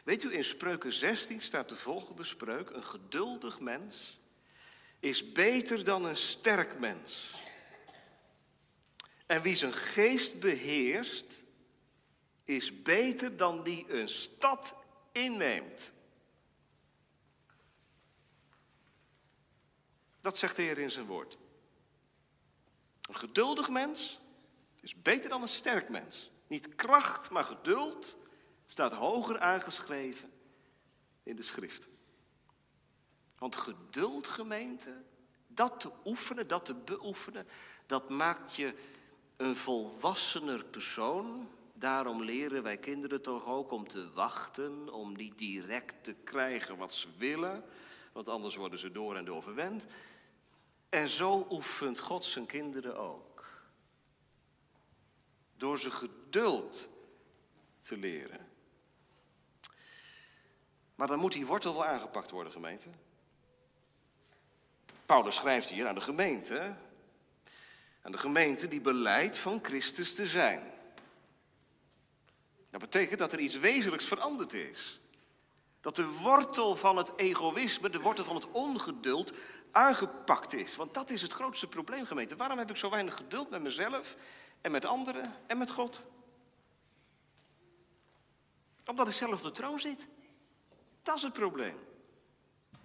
Weet 0.03 0.24
u, 0.24 0.34
in 0.34 0.43
Spreuken 0.43 0.93
16 0.93 1.41
staat 1.41 1.70
de 1.70 1.75
volgende 1.75 2.24
spreuk: 2.24 2.70
Een 2.70 2.84
geduldig 2.84 3.60
mens 3.60 4.20
is 5.00 5.31
beter 5.31 5.84
dan 5.84 6.05
een 6.05 6.17
sterk 6.17 6.79
mens. 6.79 7.34
En 9.25 9.41
wie 9.41 9.55
zijn 9.55 9.74
geest 9.74 10.39
beheerst, 10.39 11.43
is 12.43 12.81
beter 12.81 13.38
dan 13.38 13.63
die 13.63 13.93
een 13.93 14.10
stad 14.10 14.75
inneemt. 15.12 15.91
Dat 20.21 20.37
zegt 20.37 20.55
de 20.55 20.61
Heer 20.61 20.77
in 20.77 20.91
zijn 20.91 21.05
woord. 21.05 21.37
Een 23.01 23.15
geduldig 23.15 23.69
mens 23.69 24.19
is 24.79 25.01
beter 25.01 25.29
dan 25.29 25.41
een 25.41 25.49
sterk 25.49 25.89
mens. 25.89 26.31
Niet 26.47 26.75
kracht, 26.75 27.29
maar 27.29 27.43
geduld 27.43 28.17
staat 28.65 28.93
hoger 28.93 29.39
aangeschreven 29.39 30.31
in 31.23 31.35
de 31.35 31.41
schrift. 31.41 31.87
Want 33.37 33.55
geduld, 33.55 34.27
gemeente, 34.27 35.03
dat 35.47 35.79
te 35.79 35.91
oefenen, 36.05 36.47
dat 36.47 36.65
te 36.65 36.73
beoefenen, 36.73 37.47
dat 37.85 38.09
maakt 38.09 38.55
je 38.55 38.75
een 39.37 39.55
volwassener 39.55 40.65
persoon. 40.65 41.49
Daarom 41.73 42.23
leren 42.23 42.63
wij 42.63 42.77
kinderen 42.77 43.21
toch 43.21 43.45
ook 43.45 43.71
om 43.71 43.87
te 43.87 44.11
wachten, 44.11 44.93
om 44.93 45.15
niet 45.15 45.37
direct 45.37 46.03
te 46.03 46.13
krijgen 46.13 46.77
wat 46.77 46.93
ze 46.93 47.07
willen, 47.17 47.63
want 48.11 48.27
anders 48.27 48.55
worden 48.55 48.79
ze 48.79 48.91
door 48.91 49.15
en 49.15 49.25
door 49.25 49.43
verwend. 49.43 49.85
En 50.89 51.09
zo 51.09 51.47
oefent 51.49 51.99
God 51.99 52.25
zijn 52.25 52.45
kinderen 52.45 52.97
ook. 52.97 53.45
Door 55.57 55.79
ze 55.79 55.91
geduld 55.91 56.89
te 57.79 57.97
leren. 57.97 58.49
Maar 60.95 61.07
dan 61.07 61.19
moet 61.19 61.31
die 61.31 61.45
wortel 61.45 61.73
wel 61.73 61.85
aangepakt 61.85 62.29
worden, 62.29 62.53
gemeente. 62.53 62.87
Paulus 65.05 65.35
schrijft 65.35 65.69
hier 65.69 65.87
aan 65.87 65.95
de 65.95 66.01
gemeente. 66.01 66.75
Aan 68.01 68.11
de 68.11 68.17
gemeente 68.17 68.67
die 68.67 68.81
beleidt 68.81 69.37
van 69.37 69.59
Christus 69.61 70.15
te 70.15 70.25
zijn. 70.25 70.71
Dat 72.69 72.81
betekent 72.81 73.19
dat 73.19 73.33
er 73.33 73.39
iets 73.39 73.57
wezenlijks 73.57 74.05
veranderd 74.05 74.53
is. 74.53 74.99
Dat 75.81 75.95
de 75.95 76.05
wortel 76.05 76.75
van 76.75 76.97
het 76.97 77.11
egoïsme, 77.15 77.89
de 77.89 78.00
wortel 78.00 78.23
van 78.23 78.35
het 78.35 78.51
ongeduld, 78.51 79.33
aangepakt 79.71 80.53
is. 80.53 80.75
Want 80.75 80.93
dat 80.93 81.09
is 81.09 81.21
het 81.21 81.33
grootste 81.33 81.67
probleem, 81.67 82.05
gemeente. 82.05 82.35
Waarom 82.35 82.57
heb 82.57 82.69
ik 82.69 82.77
zo 82.77 82.89
weinig 82.89 83.15
geduld 83.15 83.50
met 83.50 83.61
mezelf 83.61 84.15
en 84.61 84.71
met 84.71 84.85
anderen 84.85 85.35
en 85.47 85.57
met 85.57 85.71
God? 85.71 86.01
Omdat 88.85 89.07
ik 89.07 89.13
zelf 89.13 89.33
op 89.33 89.41
de 89.41 89.51
troon 89.51 89.79
zit. 89.79 90.07
Dat 91.03 91.15
is 91.15 91.21
het 91.21 91.33
probleem. 91.33 91.77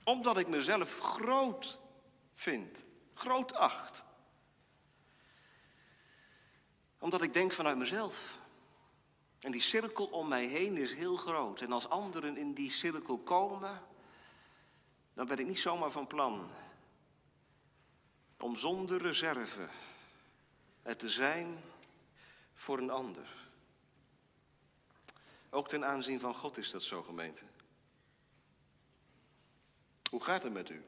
Omdat 0.05 0.38
ik 0.38 0.49
mezelf 0.49 0.99
groot 0.99 1.79
vind, 2.35 2.85
groot 3.15 3.55
acht. 3.55 4.05
Omdat 6.99 7.23
ik 7.23 7.33
denk 7.33 7.53
vanuit 7.53 7.76
mezelf. 7.76 8.38
En 9.47 9.53
die 9.53 9.61
cirkel 9.61 10.07
om 10.07 10.29
mij 10.29 10.47
heen 10.47 10.76
is 10.76 10.95
heel 10.95 11.17
groot. 11.17 11.61
En 11.61 11.73
als 11.73 11.88
anderen 11.88 12.37
in 12.37 12.53
die 12.53 12.71
cirkel 12.71 13.19
komen, 13.19 13.83
dan 15.15 15.26
ben 15.26 15.38
ik 15.38 15.47
niet 15.47 15.59
zomaar 15.59 15.91
van 15.91 16.07
plan 16.07 16.50
om 18.38 18.57
zonder 18.57 19.03
reserve 19.03 19.69
er 20.83 20.97
te 20.97 21.11
zijn 21.11 21.59
voor 22.55 22.79
een 22.79 22.91
ander. 22.91 23.49
Ook 25.50 25.69
ten 25.69 25.85
aanzien 25.85 26.21
van 26.21 26.35
God 26.35 26.57
is 26.59 26.71
dat 26.71 26.83
zo, 26.83 27.03
gemeente. 27.03 27.43
Hoe 30.11 30.23
gaat 30.23 30.43
het 30.43 30.53
met 30.53 30.71
u? 30.71 30.85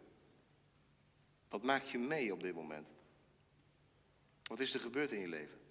Wat 1.49 1.63
maak 1.63 1.85
je 1.85 1.99
mee 1.99 2.33
op 2.33 2.41
dit 2.43 2.55
moment? 2.55 2.89
Wat 4.43 4.61
is 4.61 4.75
er 4.75 4.81
gebeurd 4.81 5.11
in 5.11 5.21
je 5.21 5.29
leven? 5.29 5.68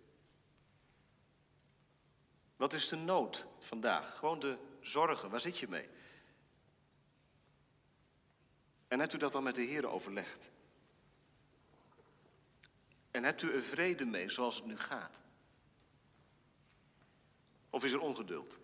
Wat 2.57 2.73
is 2.73 2.87
de 2.87 2.95
nood 2.95 3.47
vandaag? 3.59 4.17
Gewoon 4.17 4.39
de 4.39 4.57
zorgen, 4.79 5.29
waar 5.29 5.41
zit 5.41 5.57
je 5.59 5.67
mee? 5.67 5.89
En 8.87 8.99
hebt 8.99 9.13
u 9.13 9.17
dat 9.17 9.31
dan 9.31 9.43
met 9.43 9.55
de 9.55 9.61
Heer 9.61 9.87
overlegd? 9.87 10.49
En 13.11 13.23
hebt 13.23 13.41
u 13.41 13.53
er 13.53 13.63
vrede 13.63 14.05
mee 14.05 14.29
zoals 14.29 14.55
het 14.55 14.65
nu 14.65 14.77
gaat? 14.77 15.21
Of 17.69 17.83
is 17.83 17.93
er 17.93 17.99
ongeduld? 17.99 18.57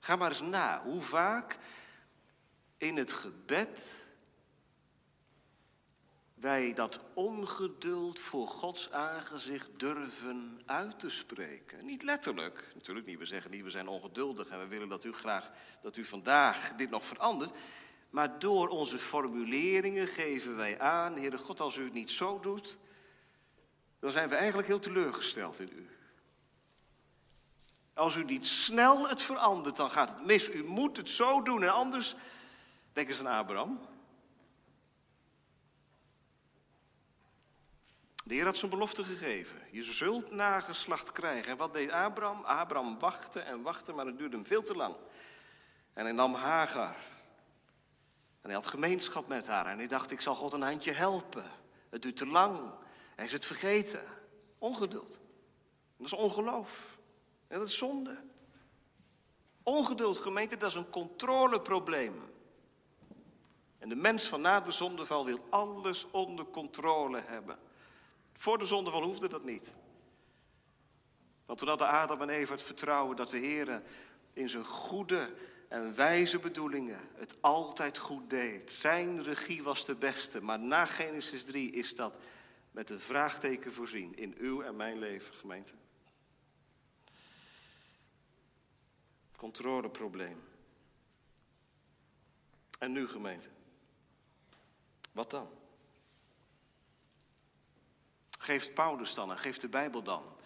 Ga 0.00 0.16
maar 0.16 0.30
eens 0.30 0.40
na 0.40 0.82
hoe 0.82 1.02
vaak 1.02 1.58
in 2.78 2.96
het 2.96 3.12
gebed 3.12 4.05
wij 6.46 6.72
dat 6.74 7.00
ongeduld 7.14 8.18
voor 8.18 8.48
Gods 8.48 8.92
aangezicht 8.92 9.68
durven 9.76 10.60
uit 10.66 10.98
te 10.98 11.10
spreken. 11.10 11.84
Niet 11.84 12.02
letterlijk, 12.02 12.70
natuurlijk 12.74 13.06
niet. 13.06 13.18
We 13.18 13.26
zeggen 13.26 13.50
niet, 13.50 13.62
we 13.62 13.70
zijn 13.70 13.88
ongeduldig 13.88 14.48
en 14.48 14.58
we 14.58 14.66
willen 14.66 14.88
dat 14.88 15.04
u 15.04 15.12
graag, 15.12 15.50
dat 15.82 15.96
u 15.96 16.04
vandaag 16.04 16.72
dit 16.76 16.90
nog 16.90 17.04
verandert. 17.04 17.52
Maar 18.10 18.38
door 18.38 18.68
onze 18.68 18.98
formuleringen 18.98 20.06
geven 20.06 20.56
wij 20.56 20.80
aan, 20.80 21.16
Heere 21.16 21.38
God, 21.38 21.60
als 21.60 21.76
u 21.76 21.84
het 21.84 21.92
niet 21.92 22.10
zo 22.10 22.40
doet, 22.40 22.76
dan 23.98 24.10
zijn 24.10 24.28
we 24.28 24.34
eigenlijk 24.34 24.68
heel 24.68 24.78
teleurgesteld 24.78 25.60
in 25.60 25.70
u. 25.72 25.88
Als 27.94 28.16
u 28.16 28.24
niet 28.24 28.46
snel 28.46 29.08
het 29.08 29.22
verandert, 29.22 29.76
dan 29.76 29.90
gaat 29.90 30.08
het 30.08 30.26
mis. 30.26 30.48
U 30.48 30.64
moet 30.64 30.96
het 30.96 31.10
zo 31.10 31.42
doen 31.42 31.62
en 31.62 31.72
anders, 31.72 32.14
denk 32.92 33.08
eens 33.08 33.18
aan 33.18 33.38
Abraham. 33.38 33.94
De 38.26 38.34
Heer 38.34 38.44
had 38.44 38.56
zijn 38.56 38.70
belofte 38.70 39.04
gegeven. 39.04 39.56
Je 39.70 39.82
zult 39.82 40.30
nageslacht 40.30 41.12
krijgen. 41.12 41.52
En 41.52 41.56
wat 41.56 41.72
deed 41.72 41.90
Abraham? 41.90 42.44
Abraham 42.44 42.98
wachtte 42.98 43.40
en 43.40 43.62
wachtte, 43.62 43.92
maar 43.92 44.06
het 44.06 44.18
duurde 44.18 44.36
hem 44.36 44.46
veel 44.46 44.62
te 44.62 44.74
lang. 44.74 44.94
En 45.92 46.04
hij 46.04 46.12
nam 46.12 46.34
Hagar. 46.34 46.96
En 48.40 48.42
hij 48.42 48.54
had 48.54 48.66
gemeenschap 48.66 49.28
met 49.28 49.46
haar. 49.46 49.66
En 49.66 49.76
hij 49.76 49.86
dacht, 49.86 50.10
ik 50.10 50.20
zal 50.20 50.34
God 50.34 50.52
een 50.52 50.62
handje 50.62 50.92
helpen. 50.92 51.44
Het 51.90 52.02
duurt 52.02 52.16
te 52.16 52.26
lang. 52.26 52.70
Hij 53.14 53.24
is 53.24 53.32
het 53.32 53.46
vergeten. 53.46 54.02
Ongeduld. 54.58 55.18
Dat 55.96 56.06
is 56.06 56.12
ongeloof. 56.12 56.98
En 57.48 57.58
dat 57.58 57.68
is 57.68 57.78
zonde. 57.78 58.16
Ongeduld, 59.62 60.18
gemeente, 60.18 60.56
dat 60.56 60.70
is 60.70 60.76
een 60.76 60.90
controleprobleem. 60.90 62.22
En 63.78 63.88
de 63.88 63.94
mens 63.94 64.28
van 64.28 64.40
na 64.40 64.60
de 64.60 64.72
zondeval 64.72 65.24
wil 65.24 65.38
alles 65.50 66.06
onder 66.10 66.44
controle 66.44 67.22
hebben. 67.26 67.58
Voor 68.36 68.58
de 68.58 68.64
zondeval 68.64 69.02
hoefde 69.02 69.28
dat 69.28 69.44
niet. 69.44 69.70
Want 71.46 71.58
toen 71.58 71.68
hadden 71.68 71.88
Adam 71.88 72.22
en 72.22 72.28
Eva 72.28 72.52
het 72.52 72.62
vertrouwen 72.62 73.16
dat 73.16 73.30
de 73.30 73.38
Heer 73.38 73.82
in 74.32 74.48
zijn 74.48 74.64
goede 74.64 75.34
en 75.68 75.94
wijze 75.94 76.38
bedoelingen 76.38 77.08
het 77.14 77.36
altijd 77.40 77.98
goed 77.98 78.30
deed. 78.30 78.72
Zijn 78.72 79.22
regie 79.22 79.62
was 79.62 79.84
de 79.84 79.94
beste, 79.94 80.42
maar 80.42 80.58
na 80.58 80.84
Genesis 80.84 81.44
3 81.44 81.72
is 81.72 81.94
dat 81.94 82.18
met 82.70 82.90
een 82.90 83.00
vraagteken 83.00 83.72
voorzien 83.72 84.16
in 84.16 84.34
uw 84.38 84.62
en 84.62 84.76
mijn 84.76 84.98
leven, 84.98 85.34
gemeente. 85.34 85.72
Controleprobleem. 89.36 90.42
En 92.78 92.92
nu, 92.92 93.08
gemeente. 93.08 93.48
Wat 95.12 95.30
dan? 95.30 95.48
Geeft 98.46 98.74
Paulus 98.74 99.14
dan 99.14 99.30
en 99.30 99.38
geeft 99.38 99.60
de 99.60 99.68
Bijbel 99.68 100.02
dan 100.02 100.36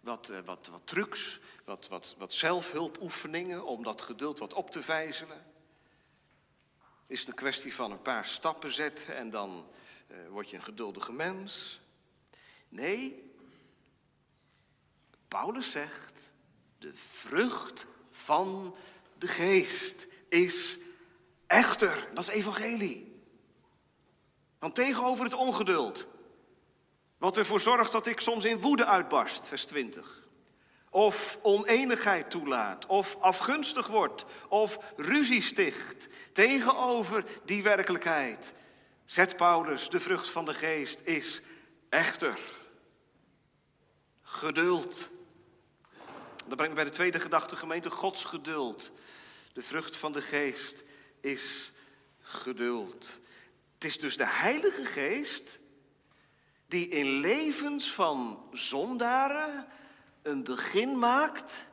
wat, 0.00 0.30
uh, 0.30 0.38
wat, 0.44 0.66
wat 0.66 0.86
trucs, 0.86 1.38
wat, 1.64 1.88
wat, 1.88 2.14
wat 2.18 2.32
zelfhulpoefeningen 2.32 3.64
om 3.64 3.82
dat 3.82 4.02
geduld 4.02 4.38
wat 4.38 4.52
op 4.52 4.70
te 4.70 4.82
vijzelen? 4.82 5.46
Is 7.06 7.20
het 7.20 7.28
een 7.28 7.34
kwestie 7.34 7.74
van 7.74 7.90
een 7.90 8.02
paar 8.02 8.26
stappen 8.26 8.72
zetten 8.72 9.16
en 9.16 9.30
dan 9.30 9.66
uh, 10.08 10.16
word 10.28 10.50
je 10.50 10.56
een 10.56 10.62
geduldige 10.62 11.12
mens? 11.12 11.80
Nee, 12.68 13.32
Paulus 15.28 15.70
zegt, 15.70 16.32
de 16.78 16.94
vrucht 16.94 17.86
van 18.10 18.76
de 19.18 19.28
geest 19.28 20.06
is 20.28 20.78
echter. 21.46 22.08
Dat 22.14 22.28
is 22.28 22.34
evangelie. 22.34 23.22
Want 24.58 24.74
tegenover 24.74 25.24
het 25.24 25.34
ongeduld 25.34 26.14
wat 27.18 27.36
ervoor 27.36 27.60
zorgt 27.60 27.92
dat 27.92 28.06
ik 28.06 28.20
soms 28.20 28.44
in 28.44 28.60
woede 28.60 28.86
uitbarst, 28.86 29.48
vers 29.48 29.64
20. 29.64 30.24
Of 30.90 31.38
oneenigheid 31.42 32.30
toelaat, 32.30 32.86
of 32.86 33.16
afgunstig 33.20 33.86
wordt, 33.86 34.24
of 34.48 34.78
ruzie 34.96 35.42
sticht 35.42 36.06
tegenover 36.32 37.24
die 37.44 37.62
werkelijkheid. 37.62 38.52
Zet 39.04 39.36
Paulus, 39.36 39.88
de 39.88 40.00
vrucht 40.00 40.30
van 40.30 40.44
de 40.44 40.54
geest 40.54 41.00
is 41.04 41.40
echter 41.88 42.38
geduld. 44.22 45.08
Dat 46.46 46.56
brengt 46.56 46.68
me 46.68 46.74
bij 46.74 46.84
de 46.84 46.90
tweede 46.90 47.20
gedachte, 47.20 47.56
gemeente, 47.56 47.90
Gods 47.90 48.24
geduld. 48.24 48.92
De 49.52 49.62
vrucht 49.62 49.96
van 49.96 50.12
de 50.12 50.22
geest 50.22 50.84
is 51.20 51.72
geduld. 52.20 53.20
Het 53.74 53.84
is 53.84 53.98
dus 53.98 54.16
de 54.16 54.26
Heilige 54.26 54.84
Geest 54.84 55.58
die 56.66 56.88
in 56.88 57.06
levens 57.06 57.92
van 57.92 58.48
zondaren 58.52 59.66
een 60.22 60.44
begin 60.44 60.98
maakt 60.98 61.66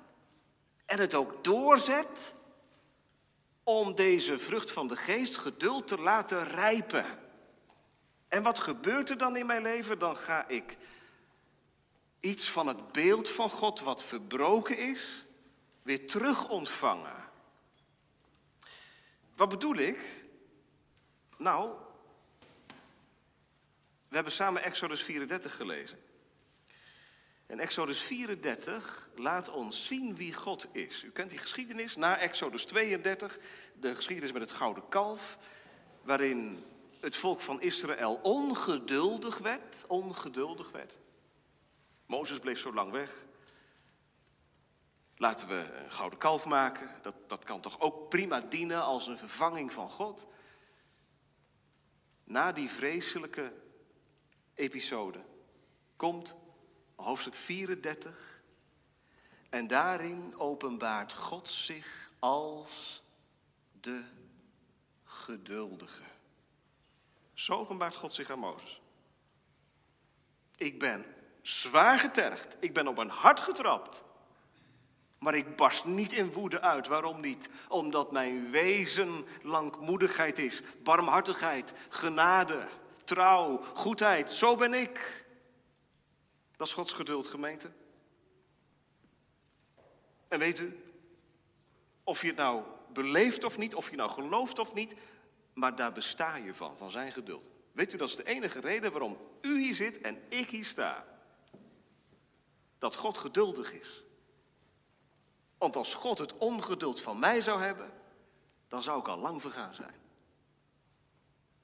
en 0.85 0.99
het 0.99 1.13
ook 1.13 1.43
doorzet 1.43 2.33
om 3.63 3.95
deze 3.95 4.39
vrucht 4.39 4.71
van 4.71 4.87
de 4.87 4.95
geest 4.95 5.37
geduld 5.37 5.87
te 5.87 5.97
laten 5.97 6.47
rijpen. 6.47 7.05
En 8.27 8.43
wat 8.43 8.59
gebeurt 8.59 9.09
er 9.09 9.17
dan 9.17 9.35
in 9.35 9.45
mijn 9.45 9.61
leven? 9.61 9.99
Dan 9.99 10.17
ga 10.17 10.47
ik 10.47 10.77
iets 12.19 12.49
van 12.49 12.67
het 12.67 12.91
beeld 12.91 13.29
van 13.29 13.49
God 13.49 13.81
wat 13.81 14.03
verbroken 14.03 14.77
is, 14.77 15.25
weer 15.81 16.07
terug 16.07 16.49
ontvangen. 16.49 17.29
Wat 19.35 19.49
bedoel 19.49 19.75
ik? 19.75 20.25
Nou, 21.37 21.71
We 24.13 24.19
hebben 24.19 24.37
samen 24.37 24.63
Exodus 24.63 25.01
34 25.01 25.55
gelezen. 25.55 25.99
En 27.45 27.59
Exodus 27.59 27.99
34 27.99 29.09
laat 29.15 29.49
ons 29.49 29.87
zien 29.87 30.15
wie 30.15 30.33
God 30.33 30.67
is. 30.71 31.03
U 31.03 31.11
kent 31.11 31.29
die 31.29 31.39
geschiedenis 31.39 31.95
na 31.95 32.17
Exodus 32.17 32.65
32, 32.65 33.39
de 33.79 33.95
geschiedenis 33.95 34.31
met 34.31 34.41
het 34.41 34.51
gouden 34.51 34.89
kalf, 34.89 35.37
waarin 36.01 36.63
het 36.99 37.15
volk 37.15 37.41
van 37.41 37.61
Israël 37.61 38.19
ongeduldig 38.23 39.37
werd, 39.37 39.83
ongeduldig 39.87 40.71
werd. 40.71 40.99
Mozes 42.05 42.39
bleef 42.39 42.59
zo 42.59 42.73
lang 42.73 42.91
weg. 42.91 43.11
Laten 45.15 45.47
we 45.47 45.73
een 45.83 45.91
gouden 45.91 46.19
kalf 46.19 46.45
maken. 46.45 46.89
Dat, 47.01 47.15
dat 47.27 47.43
kan 47.43 47.61
toch 47.61 47.79
ook 47.79 48.09
prima 48.09 48.39
dienen 48.39 48.83
als 48.83 49.07
een 49.07 49.17
vervanging 49.17 49.73
van 49.73 49.89
God. 49.89 50.27
Na 52.23 52.51
die 52.51 52.69
vreselijke 52.69 53.61
episode 54.55 55.19
komt 55.95 56.35
hoofdstuk 56.95 57.35
34. 57.35 58.41
En 59.49 59.67
daarin 59.67 60.33
openbaart 60.37 61.13
God 61.13 61.49
zich 61.49 62.11
als 62.19 63.03
de 63.81 64.03
geduldige. 65.03 66.03
Zo 67.33 67.53
openbaart 67.53 67.95
God 67.95 68.13
zich 68.13 68.29
aan 68.29 68.39
Mozes. 68.39 68.81
Ik 70.55 70.79
ben 70.79 71.05
zwaar 71.41 71.99
getergd. 71.99 72.57
Ik 72.59 72.73
ben 72.73 72.87
op 72.87 72.97
een 72.97 73.09
hart 73.09 73.39
getrapt. 73.39 74.03
Maar 75.17 75.35
ik 75.35 75.55
barst 75.55 75.85
niet 75.85 76.13
in 76.13 76.31
woede 76.31 76.61
uit. 76.61 76.87
Waarom 76.87 77.19
niet? 77.19 77.49
Omdat 77.67 78.11
mijn 78.11 78.51
wezen 78.51 79.25
langmoedigheid 79.41 80.37
is, 80.37 80.61
barmhartigheid, 80.83 81.73
genade, 81.89 82.67
trouw, 83.13 83.61
goedheid. 83.73 84.31
Zo 84.31 84.55
ben 84.55 84.73
ik. 84.73 85.25
Dat 86.55 86.67
is 86.67 86.73
Gods 86.73 86.93
geduld, 86.93 87.27
gemeente. 87.27 87.71
En 90.27 90.39
weet 90.39 90.59
u, 90.59 90.79
of 92.03 92.21
je 92.21 92.27
het 92.27 92.35
nou 92.35 92.63
beleeft 92.93 93.43
of 93.43 93.57
niet, 93.57 93.75
of 93.75 93.89
je 93.89 93.95
nou 93.95 94.09
gelooft 94.09 94.59
of 94.59 94.73
niet, 94.73 94.95
maar 95.53 95.75
daar 95.75 95.91
besta 95.91 96.35
je 96.35 96.53
van, 96.53 96.77
van 96.77 96.91
zijn 96.91 97.11
geduld. 97.11 97.49
Weet 97.71 97.93
u, 97.93 97.97
dat 97.97 98.09
is 98.09 98.15
de 98.15 98.23
enige 98.23 98.59
reden 98.59 98.91
waarom 98.91 99.17
u 99.41 99.61
hier 99.61 99.75
zit 99.75 100.01
en 100.01 100.21
ik 100.29 100.49
hier 100.49 100.65
sta. 100.65 101.05
Dat 102.77 102.95
God 102.95 103.17
geduldig 103.17 103.73
is. 103.73 104.03
Want 105.57 105.75
als 105.75 105.93
God 105.93 106.17
het 106.17 106.37
ongeduld 106.37 107.01
van 107.01 107.19
mij 107.19 107.41
zou 107.41 107.61
hebben, 107.61 107.91
dan 108.67 108.83
zou 108.83 108.99
ik 108.99 109.07
al 109.07 109.17
lang 109.17 109.41
vergaan 109.41 109.75
zijn. 109.75 110.02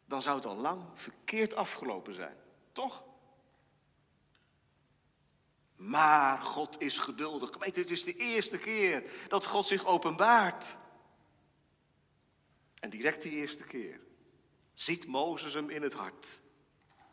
Dan 0.10 0.22
zou 0.22 0.36
het 0.36 0.46
al 0.46 0.56
lang 0.56 0.86
verkeerd 0.94 1.56
afgelopen 1.56 2.14
zijn. 2.14 2.36
Toch? 2.72 3.04
Maar 5.76 6.40
God 6.40 6.82
is 6.82 6.98
geduldig. 6.98 7.52
Gemeente, 7.52 7.80
het 7.80 7.90
is 7.90 8.04
de 8.04 8.16
eerste 8.16 8.58
keer 8.58 9.12
dat 9.28 9.46
God 9.46 9.66
zich 9.66 9.86
openbaart. 9.86 10.78
En 12.80 12.90
direct 12.90 13.22
die 13.22 13.32
eerste 13.32 13.64
keer 13.64 14.00
ziet 14.74 15.08
Mozes 15.08 15.54
hem 15.54 15.70
in 15.70 15.82
het 15.82 15.94
hart. 15.94 16.42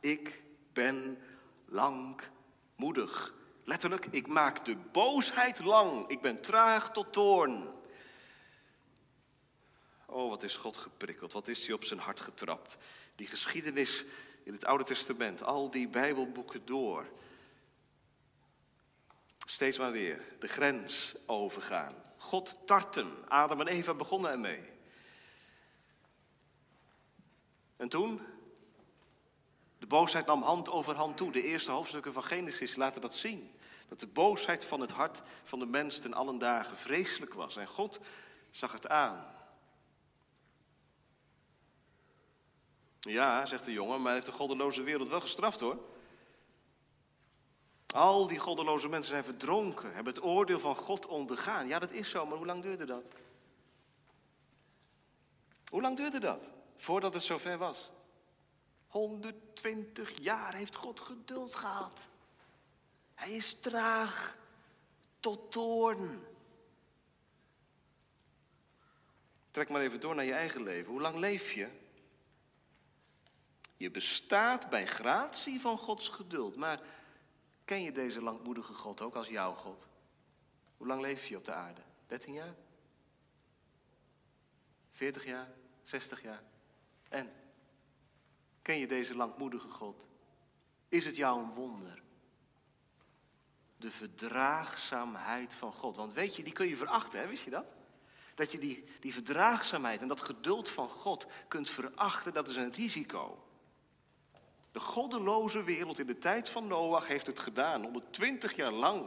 Ik 0.00 0.42
ben 0.72 1.18
langmoedig. 1.64 3.34
Letterlijk, 3.64 4.06
ik 4.10 4.26
maak 4.26 4.64
de 4.64 4.76
boosheid 4.76 5.58
lang. 5.58 6.08
Ik 6.08 6.20
ben 6.20 6.42
traag 6.42 6.92
tot 6.92 7.12
toorn. 7.12 7.68
Oh, 10.16 10.28
wat 10.28 10.42
is 10.42 10.56
God 10.56 10.76
geprikkeld. 10.76 11.32
Wat 11.32 11.48
is 11.48 11.66
hij 11.66 11.74
op 11.74 11.84
zijn 11.84 12.00
hart 12.00 12.20
getrapt. 12.20 12.76
Die 13.14 13.26
geschiedenis 13.26 14.04
in 14.42 14.52
het 14.52 14.64
Oude 14.64 14.84
Testament, 14.84 15.42
al 15.42 15.70
die 15.70 15.88
Bijbelboeken 15.88 16.66
door. 16.66 17.06
Steeds 19.46 19.78
maar 19.78 19.92
weer 19.92 20.22
de 20.38 20.48
grens 20.48 21.14
overgaan. 21.26 21.94
God 22.18 22.58
tarten. 22.64 23.28
Adam 23.28 23.60
en 23.60 23.66
Eva 23.66 23.94
begonnen 23.94 24.30
ermee. 24.30 24.62
En 27.76 27.88
toen? 27.88 28.20
De 29.78 29.86
boosheid 29.86 30.26
nam 30.26 30.42
hand 30.42 30.70
over 30.70 30.94
hand 30.94 31.16
toe. 31.16 31.32
De 31.32 31.42
eerste 31.42 31.70
hoofdstukken 31.70 32.12
van 32.12 32.24
Genesis 32.24 32.76
laten 32.76 33.00
dat 33.00 33.14
zien. 33.14 33.50
Dat 33.88 34.00
de 34.00 34.06
boosheid 34.06 34.64
van 34.64 34.80
het 34.80 34.90
hart 34.90 35.22
van 35.44 35.58
de 35.58 35.66
mens 35.66 35.98
ten 35.98 36.14
allen 36.14 36.38
dagen 36.38 36.76
vreselijk 36.76 37.34
was. 37.34 37.56
En 37.56 37.66
God 37.66 38.00
zag 38.50 38.72
het 38.72 38.88
aan. 38.88 39.34
Ja, 43.06 43.46
zegt 43.46 43.64
de 43.64 43.72
jongen, 43.72 44.02
maar 44.02 44.12
heeft 44.12 44.26
de 44.26 44.32
goddeloze 44.32 44.82
wereld 44.82 45.08
wel 45.08 45.20
gestraft 45.20 45.60
hoor. 45.60 45.78
Al 47.86 48.26
die 48.26 48.38
goddeloze 48.38 48.88
mensen 48.88 49.10
zijn 49.10 49.24
verdronken, 49.24 49.94
hebben 49.94 50.14
het 50.14 50.22
oordeel 50.22 50.58
van 50.58 50.76
God 50.76 51.06
ondergaan. 51.06 51.68
Ja, 51.68 51.78
dat 51.78 51.90
is 51.90 52.10
zo, 52.10 52.26
maar 52.26 52.36
hoe 52.36 52.46
lang 52.46 52.62
duurde 52.62 52.84
dat? 52.84 53.10
Hoe 55.70 55.80
lang 55.80 55.96
duurde 55.96 56.18
dat 56.20 56.50
voordat 56.76 57.14
het 57.14 57.22
zover 57.22 57.58
was? 57.58 57.90
120 58.86 60.20
jaar 60.20 60.54
heeft 60.54 60.76
God 60.76 61.00
geduld 61.00 61.54
gehad. 61.54 62.08
Hij 63.14 63.30
is 63.30 63.60
traag 63.60 64.38
tot 65.20 65.52
toorn. 65.52 66.24
Trek 69.50 69.68
maar 69.68 69.80
even 69.80 70.00
door 70.00 70.14
naar 70.14 70.24
je 70.24 70.32
eigen 70.32 70.62
leven. 70.62 70.92
Hoe 70.92 71.00
lang 71.00 71.16
leef 71.16 71.52
je? 71.52 71.68
Je 73.76 73.90
bestaat 73.90 74.68
bij 74.68 74.86
gratie 74.86 75.60
van 75.60 75.78
Gods 75.78 76.08
geduld. 76.08 76.56
Maar 76.56 76.80
ken 77.64 77.82
je 77.82 77.92
deze 77.92 78.22
langmoedige 78.22 78.74
God 78.74 79.00
ook 79.00 79.14
als 79.14 79.28
jouw 79.28 79.54
God? 79.54 79.88
Hoe 80.76 80.86
lang 80.86 81.00
leef 81.00 81.26
je 81.26 81.36
op 81.36 81.44
de 81.44 81.52
aarde? 81.52 81.80
13 82.06 82.32
jaar? 82.32 82.54
40 84.92 85.24
jaar? 85.24 85.48
60 85.82 86.22
jaar? 86.22 86.42
En? 87.08 87.32
Ken 88.62 88.78
je 88.78 88.86
deze 88.86 89.16
langmoedige 89.16 89.68
God? 89.68 90.06
Is 90.88 91.04
het 91.04 91.16
jou 91.16 91.42
een 91.42 91.52
wonder? 91.52 92.02
De 93.76 93.90
verdraagzaamheid 93.90 95.54
van 95.54 95.72
God. 95.72 95.96
Want 95.96 96.12
weet 96.12 96.36
je, 96.36 96.42
die 96.42 96.52
kun 96.52 96.66
je 96.66 96.76
verachten, 96.76 97.20
hè? 97.20 97.26
wist 97.26 97.44
je 97.44 97.50
dat? 97.50 97.66
Dat 98.34 98.52
je 98.52 98.58
die, 98.58 98.84
die 99.00 99.12
verdraagzaamheid 99.12 100.00
en 100.00 100.08
dat 100.08 100.20
geduld 100.20 100.70
van 100.70 100.88
God 100.88 101.26
kunt 101.48 101.70
verachten, 101.70 102.32
dat 102.32 102.48
is 102.48 102.56
een 102.56 102.72
risico. 102.72 103.45
De 104.76 104.82
goddeloze 104.82 105.62
wereld 105.62 105.98
in 105.98 106.06
de 106.06 106.18
tijd 106.18 106.48
van 106.48 106.66
Noach 106.66 107.08
heeft 107.08 107.26
het 107.26 107.38
gedaan. 107.38 107.82
120 107.82 108.56
jaar 108.56 108.72
lang 108.72 109.06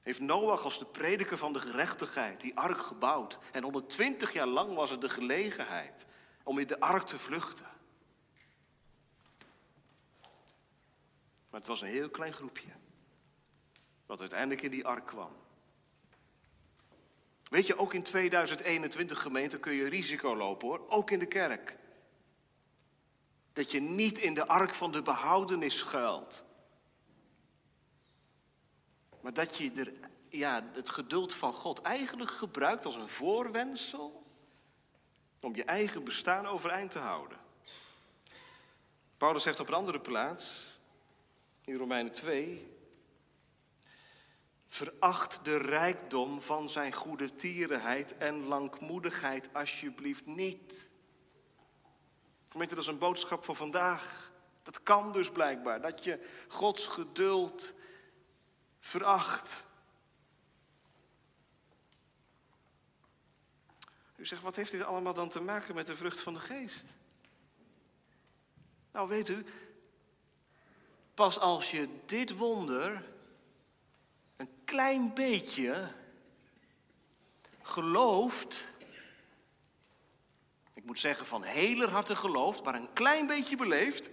heeft 0.00 0.20
Noach 0.20 0.64
als 0.64 0.78
de 0.78 0.84
prediker 0.84 1.38
van 1.38 1.52
de 1.52 1.60
gerechtigheid 1.60 2.40
die 2.40 2.56
ark 2.56 2.78
gebouwd. 2.78 3.38
En 3.52 3.62
120 3.62 4.32
jaar 4.32 4.46
lang 4.46 4.74
was 4.74 4.90
er 4.90 5.00
de 5.00 5.08
gelegenheid 5.08 6.06
om 6.42 6.58
in 6.58 6.66
de 6.66 6.80
ark 6.80 7.06
te 7.06 7.18
vluchten. 7.18 7.66
Maar 11.50 11.60
het 11.60 11.66
was 11.66 11.80
een 11.80 11.88
heel 11.88 12.10
klein 12.10 12.32
groepje. 12.32 12.70
Wat 14.06 14.20
uiteindelijk 14.20 14.62
in 14.62 14.70
die 14.70 14.86
ark 14.86 15.06
kwam. 15.06 15.32
Weet 17.48 17.66
je, 17.66 17.78
ook 17.78 17.94
in 17.94 18.02
2021 18.02 19.22
gemeente 19.22 19.58
kun 19.58 19.72
je 19.72 19.88
risico 19.88 20.36
lopen 20.36 20.68
hoor. 20.68 20.88
Ook 20.88 21.10
in 21.10 21.18
de 21.18 21.26
kerk. 21.26 21.76
Dat 23.58 23.70
je 23.70 23.80
niet 23.80 24.18
in 24.18 24.34
de 24.34 24.46
ark 24.46 24.74
van 24.74 24.92
de 24.92 25.02
behoudenis 25.02 25.78
schuilt. 25.78 26.44
Maar 29.20 29.32
dat 29.32 29.56
je 29.56 29.72
er, 29.72 29.92
ja, 30.28 30.70
het 30.72 30.90
geduld 30.90 31.34
van 31.34 31.52
God 31.52 31.82
eigenlijk 31.82 32.30
gebruikt 32.30 32.84
als 32.84 32.94
een 32.94 33.08
voorwendsel 33.08 34.26
om 35.40 35.54
je 35.54 35.64
eigen 35.64 36.04
bestaan 36.04 36.46
overeind 36.46 36.90
te 36.90 36.98
houden. 36.98 37.38
Paulus 39.16 39.42
zegt 39.42 39.60
op 39.60 39.68
een 39.68 39.74
andere 39.74 40.00
plaats, 40.00 40.72
in 41.64 41.76
Romeinen 41.76 42.12
2, 42.12 42.76
veracht 44.68 45.40
de 45.42 45.56
rijkdom 45.56 46.42
van 46.42 46.68
zijn 46.68 46.92
goede 46.92 47.34
tierenheid 47.34 48.16
en 48.16 48.46
langmoedigheid 48.46 49.54
alsjeblieft 49.54 50.26
niet. 50.26 50.90
Gemeente, 52.48 52.74
dat 52.74 52.84
is 52.84 52.90
een 52.90 52.98
boodschap 52.98 53.44
voor 53.44 53.56
vandaag. 53.56 54.32
Dat 54.62 54.82
kan 54.82 55.12
dus 55.12 55.30
blijkbaar, 55.30 55.80
dat 55.80 56.04
je 56.04 56.26
Gods 56.48 56.86
geduld 56.86 57.72
veracht. 58.80 59.64
U 64.16 64.26
zegt, 64.26 64.42
wat 64.42 64.56
heeft 64.56 64.70
dit 64.70 64.82
allemaal 64.82 65.14
dan 65.14 65.28
te 65.28 65.40
maken 65.40 65.74
met 65.74 65.86
de 65.86 65.96
vrucht 65.96 66.20
van 66.20 66.34
de 66.34 66.40
geest? 66.40 66.86
Nou, 68.92 69.08
weet 69.08 69.28
u, 69.28 69.44
pas 71.14 71.38
als 71.38 71.70
je 71.70 71.88
dit 72.06 72.36
wonder 72.36 73.04
een 74.36 74.50
klein 74.64 75.14
beetje 75.14 75.92
gelooft, 77.62 78.64
moet 80.88 81.00
zeggen 81.00 81.26
van 81.26 81.42
heler 81.42 81.90
harte 81.90 82.16
gelooft, 82.16 82.64
maar 82.64 82.74
een 82.74 82.92
klein 82.92 83.26
beetje 83.26 83.56
beleeft, 83.56 84.10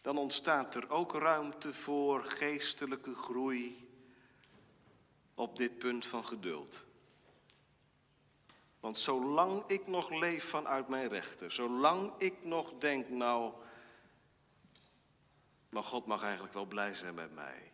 dan 0.00 0.18
ontstaat 0.18 0.74
er 0.74 0.90
ook 0.90 1.14
ruimte 1.14 1.74
voor 1.74 2.24
geestelijke 2.24 3.14
groei 3.14 3.88
op 5.34 5.56
dit 5.56 5.78
punt 5.78 6.06
van 6.06 6.24
geduld. 6.24 6.82
Want 8.80 8.98
zolang 8.98 9.64
ik 9.66 9.86
nog 9.86 10.10
leef 10.10 10.44
vanuit 10.44 10.88
mijn 10.88 11.08
rechten, 11.08 11.52
zolang 11.52 12.12
ik 12.18 12.44
nog 12.44 12.72
denk, 12.78 13.08
nou, 13.08 13.52
maar 15.68 15.84
God 15.84 16.06
mag 16.06 16.22
eigenlijk 16.22 16.54
wel 16.54 16.66
blij 16.66 16.94
zijn 16.94 17.14
met 17.14 17.34
mij. 17.34 17.72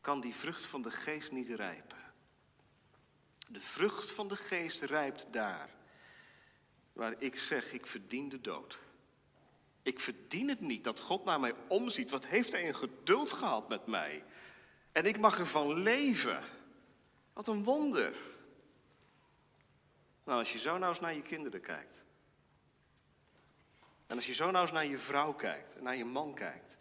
Kan 0.00 0.20
die 0.20 0.34
vrucht 0.34 0.66
van 0.66 0.82
de 0.82 0.90
geest 0.90 1.32
niet 1.32 1.48
rijpen? 1.48 2.03
De 3.46 3.60
vrucht 3.60 4.12
van 4.12 4.28
de 4.28 4.36
geest 4.36 4.80
rijpt 4.80 5.26
daar 5.30 5.70
waar 6.94 7.14
ik 7.18 7.36
zeg, 7.36 7.72
ik 7.72 7.86
verdien 7.86 8.28
de 8.28 8.40
dood. 8.40 8.78
Ik 9.82 10.00
verdien 10.00 10.48
het 10.48 10.60
niet 10.60 10.84
dat 10.84 11.00
God 11.00 11.24
naar 11.24 11.40
mij 11.40 11.54
omziet. 11.68 12.10
Wat 12.10 12.26
heeft 12.26 12.52
hij 12.52 12.68
een 12.68 12.74
geduld 12.74 13.32
gehad 13.32 13.68
met 13.68 13.86
mij? 13.86 14.24
En 14.92 15.06
ik 15.06 15.18
mag 15.18 15.38
ervan 15.38 15.74
leven. 15.74 16.42
Wat 17.32 17.48
een 17.48 17.64
wonder. 17.64 18.16
Nou, 20.24 20.38
als 20.38 20.52
je 20.52 20.58
zo 20.58 20.78
nou 20.78 20.90
eens 20.90 21.00
naar 21.00 21.14
je 21.14 21.22
kinderen 21.22 21.60
kijkt. 21.60 22.02
En 24.06 24.16
als 24.16 24.26
je 24.26 24.34
zo 24.34 24.50
nou 24.50 24.64
eens 24.64 24.72
naar 24.74 24.86
je 24.86 24.98
vrouw 24.98 25.32
kijkt. 25.32 25.76
En 25.76 25.82
naar 25.82 25.96
je 25.96 26.04
man 26.04 26.34
kijkt. 26.34 26.78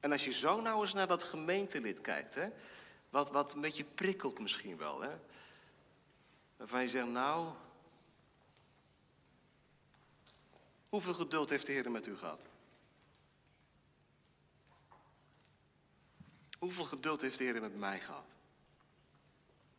En 0.00 0.12
als 0.12 0.24
je 0.24 0.32
zo 0.32 0.60
nou 0.60 0.80
eens 0.80 0.92
naar 0.92 1.06
dat 1.06 1.24
gemeentelid 1.24 2.00
kijkt. 2.00 2.34
Hè, 2.34 2.48
wat, 3.16 3.30
wat 3.30 3.54
een 3.54 3.60
beetje 3.60 3.84
prikkelt 3.84 4.38
misschien 4.38 4.76
wel. 4.76 5.00
Hè, 5.00 5.18
waarvan 6.56 6.82
je 6.82 6.88
zegt, 6.88 7.08
nou. 7.08 7.52
Hoeveel 10.88 11.14
geduld 11.14 11.50
heeft 11.50 11.66
de 11.66 11.72
Heer 11.72 11.90
met 11.90 12.06
u 12.06 12.16
gehad? 12.16 12.46
Hoeveel 16.58 16.84
geduld 16.84 17.20
heeft 17.20 17.38
de 17.38 17.44
Heer 17.44 17.60
met 17.60 17.76
mij 17.76 18.00
gehad? 18.00 18.34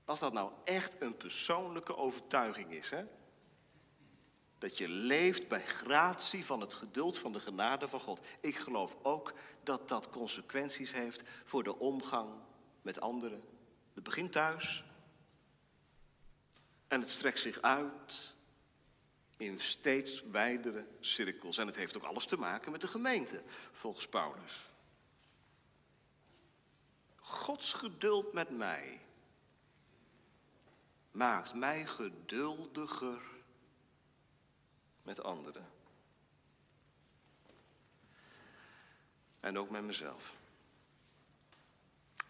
Als 0.06 0.19
dat 0.19 0.34
nou 0.34 0.52
echt 0.63 1.02
een 1.02 1.17
persoonlijke 1.17 1.95
overtuiging 1.95 2.71
is, 2.71 2.89
hè? 2.89 3.06
Dat 4.58 4.78
je 4.78 4.88
leeft 4.88 5.47
bij 5.47 5.65
gratie 5.65 6.45
van 6.45 6.62
het 6.62 6.73
geduld 6.73 7.17
van 7.17 7.32
de 7.32 7.39
genade 7.39 7.88
van 7.88 8.00
God. 8.00 8.26
Ik 8.41 8.58
geloof 8.58 8.97
ook 9.02 9.34
dat 9.63 9.88
dat 9.88 10.10
consequenties 10.10 10.93
heeft 10.93 11.23
voor 11.43 11.63
de 11.63 11.80
omgang 11.80 12.45
met 12.88 13.02
anderen. 13.02 13.43
Het 13.93 14.04
begint 14.04 14.32
thuis. 14.32 14.84
En 16.88 17.02
het 17.02 17.10
strekt 17.10 17.39
zich 17.39 17.62
uit 17.62 18.36
in 19.38 19.60
steeds 19.60 20.23
wijdere 20.23 20.88
cirkels. 21.00 21.58
En 21.58 21.67
het 21.67 21.76
heeft 21.76 21.97
ook 21.97 22.04
alles 22.04 22.26
te 22.26 22.38
maken 22.38 22.71
met 22.71 22.82
de 22.82 22.88
gemeente, 22.88 23.43
volgens 23.71 24.08
Paulus. 24.08 24.69
Gods 27.15 27.73
geduld 27.73 28.34
met 28.34 28.50
mij 28.50 29.02
maakt 31.12 31.54
mij 31.54 31.88
geduldiger 31.88 33.21
met 35.02 35.23
anderen. 35.23 35.69
En 39.39 39.58
ook 39.58 39.69
met 39.69 39.84
mezelf. 39.84 40.37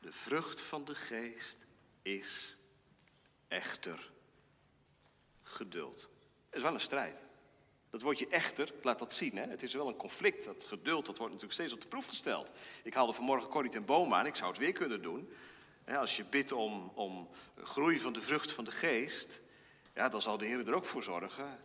De 0.07 0.13
vrucht 0.13 0.61
van 0.61 0.85
de 0.85 0.95
geest 0.95 1.57
is 2.01 2.57
echter 3.47 4.11
geduld. 5.43 6.09
Het 6.45 6.55
is 6.55 6.61
wel 6.61 6.73
een 6.73 6.79
strijd. 6.81 7.23
Dat 7.89 8.01
woordje 8.01 8.27
echter 8.27 8.73
laat 8.81 8.99
dat 8.99 9.13
zien. 9.13 9.37
Hè? 9.37 9.47
Het 9.47 9.63
is 9.63 9.73
wel 9.73 9.87
een 9.87 9.95
conflict. 9.95 10.45
Dat 10.45 10.63
geduld 10.63 11.05
dat 11.05 11.17
wordt 11.17 11.33
natuurlijk 11.33 11.59
steeds 11.59 11.73
op 11.73 11.81
de 11.81 11.87
proef 11.87 12.05
gesteld. 12.05 12.51
Ik 12.83 12.93
haalde 12.93 13.13
vanmorgen 13.13 13.49
Corrie 13.49 13.71
ten 13.71 13.85
Boom 13.85 14.13
aan. 14.13 14.25
Ik 14.25 14.35
zou 14.35 14.49
het 14.49 14.59
weer 14.59 14.73
kunnen 14.73 15.01
doen. 15.01 15.33
Als 15.85 16.17
je 16.17 16.25
bidt 16.25 16.51
om, 16.51 16.91
om 16.95 17.29
groei 17.63 17.99
van 17.99 18.13
de 18.13 18.21
vrucht 18.21 18.51
van 18.51 18.63
de 18.63 18.71
geest, 18.71 19.41
ja, 19.93 20.09
dan 20.09 20.21
zal 20.21 20.37
de 20.37 20.45
Heer 20.45 20.67
er 20.67 20.75
ook 20.75 20.85
voor 20.85 21.03
zorgen 21.03 21.59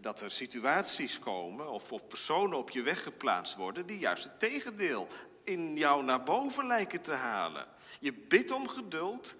dat 0.00 0.20
er 0.20 0.30
situaties 0.30 1.18
komen 1.18 1.70
of, 1.70 1.92
of 1.92 2.06
personen 2.06 2.58
op 2.58 2.70
je 2.70 2.82
weg 2.82 3.02
geplaatst 3.02 3.56
worden 3.56 3.86
die 3.86 3.98
juist 3.98 4.24
het 4.24 4.38
tegendeel 4.38 5.08
in 5.44 5.76
jou 5.76 6.04
naar 6.04 6.22
boven 6.22 6.66
lijken 6.66 7.02
te 7.02 7.12
halen. 7.12 7.66
Je 8.00 8.12
bidt 8.12 8.50
om 8.50 8.68
geduld. 8.68 9.36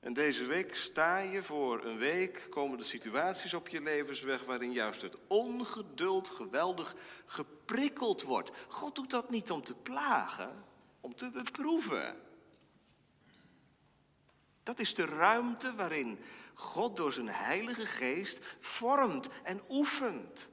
En 0.00 0.12
deze 0.12 0.44
week 0.44 0.76
sta 0.76 1.18
je 1.18 1.42
voor 1.42 1.84
een 1.84 1.98
week, 1.98 2.46
komen 2.50 2.78
de 2.78 2.84
situaties 2.84 3.54
op 3.54 3.68
je 3.68 3.80
levensweg 3.80 4.44
waarin 4.44 4.72
juist 4.72 5.02
het 5.02 5.16
ongeduld 5.26 6.28
geweldig 6.28 6.94
geprikkeld 7.26 8.22
wordt. 8.22 8.50
God 8.68 8.94
doet 8.94 9.10
dat 9.10 9.30
niet 9.30 9.50
om 9.50 9.62
te 9.62 9.74
plagen, 9.74 10.64
om 11.00 11.14
te 11.14 11.30
beproeven. 11.30 12.16
Dat 14.64 14.78
is 14.78 14.94
de 14.94 15.04
ruimte 15.04 15.74
waarin 15.74 16.18
God 16.54 16.96
door 16.96 17.12
zijn 17.12 17.28
Heilige 17.28 17.86
Geest 17.86 18.38
vormt 18.60 19.28
en 19.42 19.60
oefent. 19.68 20.48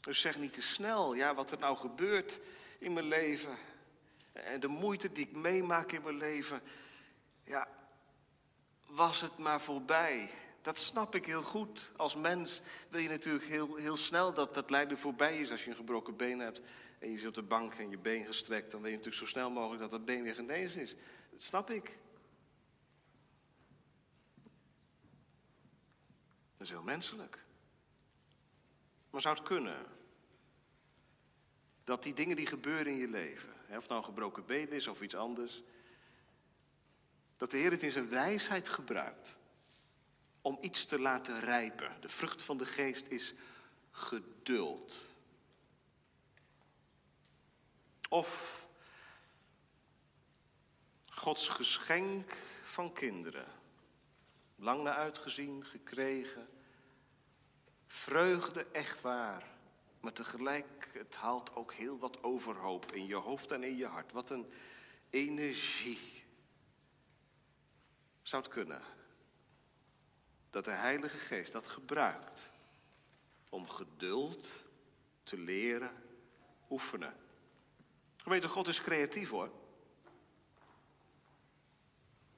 Dus 0.00 0.20
zeg 0.20 0.38
niet 0.38 0.52
te 0.52 0.62
snel, 0.62 1.14
ja, 1.14 1.34
wat 1.34 1.50
er 1.50 1.58
nou 1.58 1.76
gebeurt 1.76 2.40
in 2.78 2.92
mijn 2.92 3.06
leven 3.06 3.56
en 4.32 4.60
de 4.60 4.68
moeite 4.68 5.12
die 5.12 5.26
ik 5.26 5.32
meemaak 5.32 5.92
in 5.92 6.02
mijn 6.02 6.16
leven, 6.16 6.62
ja, 7.44 7.68
was 8.86 9.20
het 9.20 9.38
maar 9.38 9.60
voorbij. 9.60 10.30
Dat 10.62 10.78
snap 10.78 11.14
ik 11.14 11.26
heel 11.26 11.42
goed. 11.42 11.90
Als 11.96 12.16
mens 12.16 12.60
wil 12.88 13.00
je 13.00 13.08
natuurlijk 13.08 13.44
heel, 13.44 13.76
heel 13.76 13.96
snel 13.96 14.34
dat 14.34 14.54
dat 14.54 14.70
lijden 14.70 14.98
voorbij 14.98 15.38
is 15.38 15.50
als 15.50 15.64
je 15.64 15.70
een 15.70 15.76
gebroken 15.76 16.16
been 16.16 16.38
hebt 16.38 16.60
en 17.00 17.10
je 17.10 17.18
zit 17.18 17.28
op 17.28 17.34
de 17.34 17.42
bank 17.42 17.74
en 17.74 17.90
je 17.90 17.98
been 17.98 18.24
gestrekt, 18.24 18.70
dan 18.70 18.80
wil 18.80 18.90
je 18.90 18.96
natuurlijk 18.96 19.24
zo 19.24 19.30
snel 19.30 19.50
mogelijk 19.50 19.80
dat 19.80 19.90
dat 19.90 20.04
been 20.04 20.22
weer 20.22 20.34
genezen 20.34 20.80
is. 20.80 20.94
Dat 21.30 21.42
snap 21.42 21.70
ik. 21.70 21.98
Dat 26.56 26.66
is 26.66 26.70
heel 26.70 26.82
menselijk. 26.82 27.38
Maar 29.10 29.20
zou 29.20 29.34
het 29.34 29.44
kunnen 29.44 29.86
dat 31.84 32.02
die 32.02 32.14
dingen 32.14 32.36
die 32.36 32.46
gebeuren 32.46 32.92
in 32.92 32.98
je 32.98 33.08
leven, 33.08 33.54
of 33.68 33.88
nou 33.88 34.00
een 34.00 34.04
gebroken 34.04 34.46
been 34.46 34.70
is 34.70 34.86
of 34.86 35.02
iets 35.02 35.14
anders, 35.14 35.62
dat 37.36 37.50
de 37.50 37.56
Heer 37.56 37.70
het 37.70 37.82
in 37.82 37.90
zijn 37.90 38.08
wijsheid 38.08 38.68
gebruikt 38.68 39.36
om 40.42 40.58
iets 40.60 40.84
te 40.84 40.98
laten 40.98 41.40
rijpen. 41.40 42.00
De 42.00 42.08
vrucht 42.08 42.42
van 42.42 42.58
de 42.58 42.66
geest 42.66 43.06
is 43.06 43.34
geduld. 43.90 45.09
Of 48.10 48.66
Gods 51.06 51.48
geschenk 51.48 52.36
van 52.64 52.92
kinderen. 52.92 53.46
Lang 54.56 54.82
naar 54.82 54.94
uitgezien, 54.94 55.64
gekregen. 55.64 56.48
Vreugde 57.86 58.66
echt 58.72 59.00
waar. 59.00 59.46
Maar 60.00 60.12
tegelijk, 60.12 60.90
het 60.92 61.16
haalt 61.16 61.54
ook 61.54 61.72
heel 61.72 61.98
wat 61.98 62.22
overhoop 62.22 62.92
in 62.92 63.06
je 63.06 63.14
hoofd 63.14 63.50
en 63.50 63.62
in 63.62 63.76
je 63.76 63.86
hart. 63.86 64.12
Wat 64.12 64.30
een 64.30 64.52
energie. 65.10 66.24
Zou 68.22 68.42
het 68.42 68.52
kunnen 68.52 68.82
dat 70.50 70.64
de 70.64 70.70
Heilige 70.70 71.18
Geest 71.18 71.52
dat 71.52 71.66
gebruikt 71.66 72.50
om 73.48 73.68
geduld 73.68 74.52
te 75.22 75.38
leren 75.38 75.92
oefenen? 76.70 77.29
Gemeente, 78.30 78.54
God 78.54 78.68
is 78.68 78.80
creatief 78.80 79.30
hoor. 79.30 79.50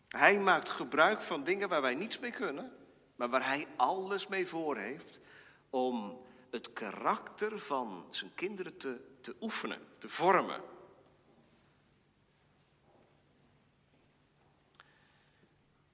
Hij 0.09 0.39
maakt 0.39 0.69
gebruik 0.69 1.21
van 1.21 1.45
dingen 1.45 1.69
waar 1.69 1.83
wij 1.83 1.95
niets 1.95 2.19
mee 2.19 2.31
kunnen, 2.31 2.77
maar 3.17 3.29
waar 3.29 3.47
hij 3.47 3.67
alles 3.77 4.27
mee 4.27 4.47
voor 4.47 4.77
heeft 4.77 5.21
om 5.71 6.25
het 6.51 6.73
karakter 6.73 7.59
van 7.59 8.07
zijn 8.09 8.35
kinderen 8.35 8.77
te, 8.77 9.01
te 9.21 9.37
oefenen, 9.41 9.81
te 9.99 10.09
vormen. 10.09 10.63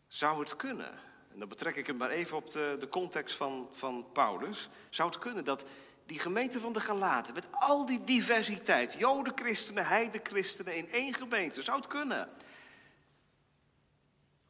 Zou 0.07 0.41
het 0.41 0.57
kunnen, 0.57 0.93
en 1.33 1.39
dan 1.39 1.49
betrek 1.49 1.77
ik 1.77 1.87
hem 1.87 1.97
maar 1.97 2.11
even 2.11 2.37
op 2.37 2.51
de, 2.51 2.77
de 2.79 2.89
context 2.89 3.37
van, 3.37 3.69
van 3.73 4.13
Paulus, 4.13 4.69
zou 4.91 5.09
het 5.09 5.19
kunnen 5.19 5.45
dat 5.45 5.65
die 6.09 6.19
gemeente 6.19 6.61
van 6.61 6.73
de 6.73 6.81
Galaten, 6.81 7.35
met 7.35 7.49
al 7.51 7.87
die 7.87 8.05
diversiteit, 8.05 8.93
Joden, 8.93 9.33
christenen, 9.35 9.87
heide 9.87 10.21
christenen 10.23 10.77
in 10.77 10.93
één 10.93 11.15
gemeente, 11.15 11.63
zou 11.63 11.77
het 11.77 11.87
kunnen. 11.87 12.29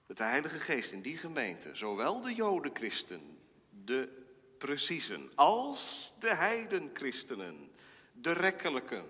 Dat 0.07 0.17
de 0.17 0.23
Heilige 0.23 0.59
Geest 0.59 0.93
in 0.93 1.01
die 1.01 1.17
gemeente, 1.17 1.71
zowel 1.73 2.21
de 2.21 2.35
Joden, 2.35 2.71
christen, 2.75 3.39
de 3.71 4.27
preciezen, 4.59 5.31
als 5.35 6.13
de 6.19 6.35
heidenchristenen, 6.35 7.71
de 8.13 8.33
rekkelijken, 8.33 9.09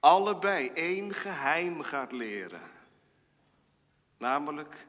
allebei 0.00 0.68
één 0.68 1.14
geheim 1.14 1.82
gaat 1.82 2.12
leren. 2.12 2.70
Namelijk 4.18 4.86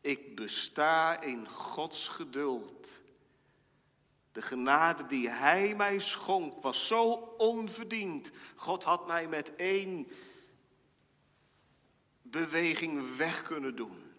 Ik 0.00 0.36
besta 0.36 1.20
in 1.20 1.48
Gods 1.48 2.08
geduld. 2.08 2.99
De 4.32 4.42
genade 4.42 5.06
die 5.06 5.28
Hij 5.28 5.74
mij 5.74 5.98
schonk 5.98 6.62
was 6.62 6.86
zo 6.86 7.12
onverdiend. 7.38 8.30
God 8.56 8.84
had 8.84 9.06
mij 9.06 9.28
met 9.28 9.56
één 9.56 10.08
beweging 12.22 13.16
weg 13.16 13.42
kunnen 13.42 13.76
doen. 13.76 14.12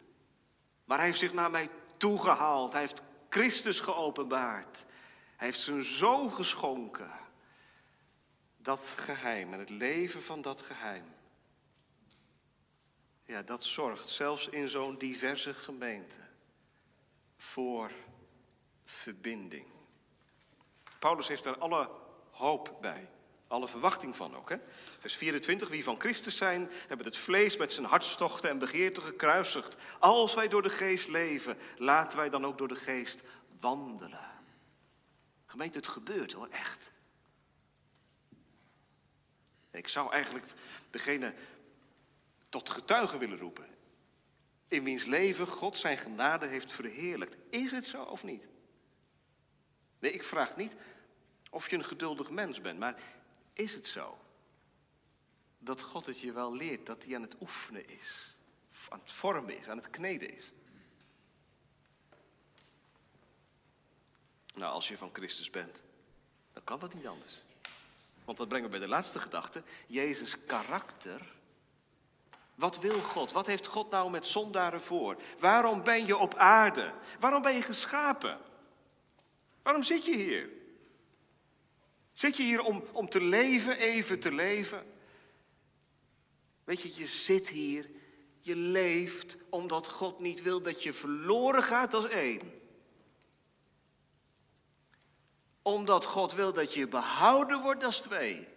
Maar 0.86 0.98
Hij 0.98 1.06
heeft 1.06 1.20
zich 1.20 1.34
naar 1.34 1.52
mij 1.52 1.70
toegehaald. 1.98 2.72
Hij 2.72 2.82
heeft 2.82 3.02
Christus 3.30 3.80
geopenbaard. 3.80 4.86
Hij 5.36 5.48
heeft 5.48 5.60
zijn 5.60 5.84
zoon 5.84 6.32
geschonken. 6.32 7.12
Dat 8.58 8.80
geheim 8.80 9.54
en 9.54 9.60
het 9.60 9.70
leven 9.70 10.24
van 10.24 10.42
dat 10.42 10.62
geheim. 10.62 11.06
Ja, 13.26 13.42
dat 13.42 13.64
zorgt 13.64 14.10
zelfs 14.10 14.48
in 14.48 14.70
zo'n 14.70 14.98
diverse 14.98 15.54
gemeente 15.54 16.20
voor 17.38 17.92
verbinding. 18.84 19.81
Paulus 21.02 21.28
heeft 21.28 21.44
daar 21.44 21.58
alle 21.58 21.90
hoop 22.32 22.78
bij. 22.82 23.10
Alle 23.48 23.68
verwachting 23.68 24.16
van 24.16 24.36
ook. 24.36 24.50
Hè? 24.50 24.58
Vers 25.00 25.16
24, 25.16 25.70
wie 25.70 25.84
van 25.84 26.00
Christus 26.00 26.38
zijn, 26.38 26.70
hebben 26.88 27.06
het 27.06 27.18
vlees 27.18 27.58
met 27.58 27.74
zijn 27.74 27.86
hartstochten 27.86 28.50
en 28.50 28.58
begeerten 28.58 29.04
gekruisigd. 29.04 29.76
Als 30.00 30.34
wij 30.34 30.48
door 30.48 30.62
de 30.62 30.70
geest 30.70 31.08
leven, 31.08 31.58
laten 31.78 32.20
wij 32.20 32.30
dan 32.30 32.46
ook 32.46 32.58
door 32.58 32.68
de 32.68 32.76
geest 32.76 33.22
wandelen. 33.60 34.30
Gemeente, 35.46 35.78
het 35.78 35.88
gebeurt 35.88 36.32
hoor, 36.32 36.48
echt. 36.48 36.92
Ik 39.72 39.88
zou 39.88 40.12
eigenlijk 40.12 40.46
degene 40.90 41.34
tot 42.50 42.70
getuige 42.70 43.18
willen 43.18 43.38
roepen. 43.38 43.68
In 44.68 44.84
wiens 44.84 45.06
leven 45.06 45.48
God 45.48 45.78
zijn 45.78 45.98
genade 45.98 46.48
heeft 46.48 46.72
verheerlijkt. 46.72 47.38
Is 47.50 47.72
het 47.72 47.86
zo 47.86 48.04
of 48.04 48.24
niet? 48.24 48.48
Nee, 50.02 50.12
ik 50.12 50.24
vraag 50.24 50.56
niet 50.56 50.76
of 51.52 51.70
je 51.70 51.76
een 51.76 51.84
geduldig 51.84 52.30
mens 52.30 52.62
bent, 52.62 52.80
maar 52.80 53.02
is 53.54 53.74
het 53.74 53.88
zo 53.88 54.18
dat 55.60 55.82
God 55.82 56.06
het 56.06 56.20
je 56.20 56.32
wel 56.32 56.56
leert, 56.56 56.86
dat 56.86 57.04
hij 57.04 57.16
aan 57.16 57.22
het 57.22 57.36
oefenen 57.42 57.90
is, 57.90 58.36
aan 58.90 59.00
het 59.00 59.12
vormen 59.12 59.58
is, 59.58 59.68
aan 59.68 59.78
het 59.78 59.90
kneden 59.90 60.36
is? 60.36 60.52
Nou, 64.54 64.74
als 64.74 64.88
je 64.88 64.98
van 64.98 65.10
Christus 65.14 65.50
bent, 65.50 65.82
dan 66.54 66.64
kan 66.64 66.80
dat 66.80 66.94
niet 66.94 67.08
anders. 67.08 67.42
Want 68.26 68.38
dat 68.38 68.48
brengen 68.48 68.66
we 68.66 68.78
bij 68.78 68.88
de 68.88 68.94
laatste 68.94 69.20
gedachte. 69.20 69.64
Jezus' 69.88 70.46
karakter. 70.46 71.22
Wat 72.56 72.80
wil 72.80 73.02
God? 73.02 73.32
Wat 73.32 73.48
heeft 73.48 73.68
God 73.68 73.90
nou 73.90 74.10
met 74.10 74.26
zondaren 74.26 74.82
voor? 74.82 75.22
Waarom 75.40 75.84
ben 75.84 76.06
je 76.06 76.18
op 76.18 76.36
aarde? 76.36 76.94
Waarom 77.20 77.42
ben 77.42 77.54
je 77.54 77.62
geschapen? 77.62 78.40
Waarom 79.62 79.84
zit 79.84 80.06
je 80.06 80.16
hier? 80.16 80.50
Zit 82.14 82.38
je 82.38 82.44
hier 82.44 82.62
om, 82.62 82.84
om 82.92 83.10
te 83.10 83.22
leven, 83.22 83.78
even 83.78 84.20
te 84.20 84.32
leven? 84.32 84.86
Weet 86.64 86.82
je, 86.82 86.96
je 86.96 87.08
zit 87.08 87.50
hier, 87.50 87.90
je 88.40 88.56
leeft 88.56 89.38
omdat 89.50 89.88
God 89.88 90.20
niet 90.20 90.42
wil 90.42 90.62
dat 90.62 90.84
je 90.84 90.94
verloren 90.94 91.64
gaat 91.64 91.94
als 91.94 92.08
één. 92.08 92.62
Omdat 95.62 96.06
God 96.06 96.34
wil 96.34 96.54
dat 96.54 96.74
je 96.74 96.88
behouden 96.88 97.62
wordt 97.62 97.84
als 97.84 98.02
twee. 98.02 98.48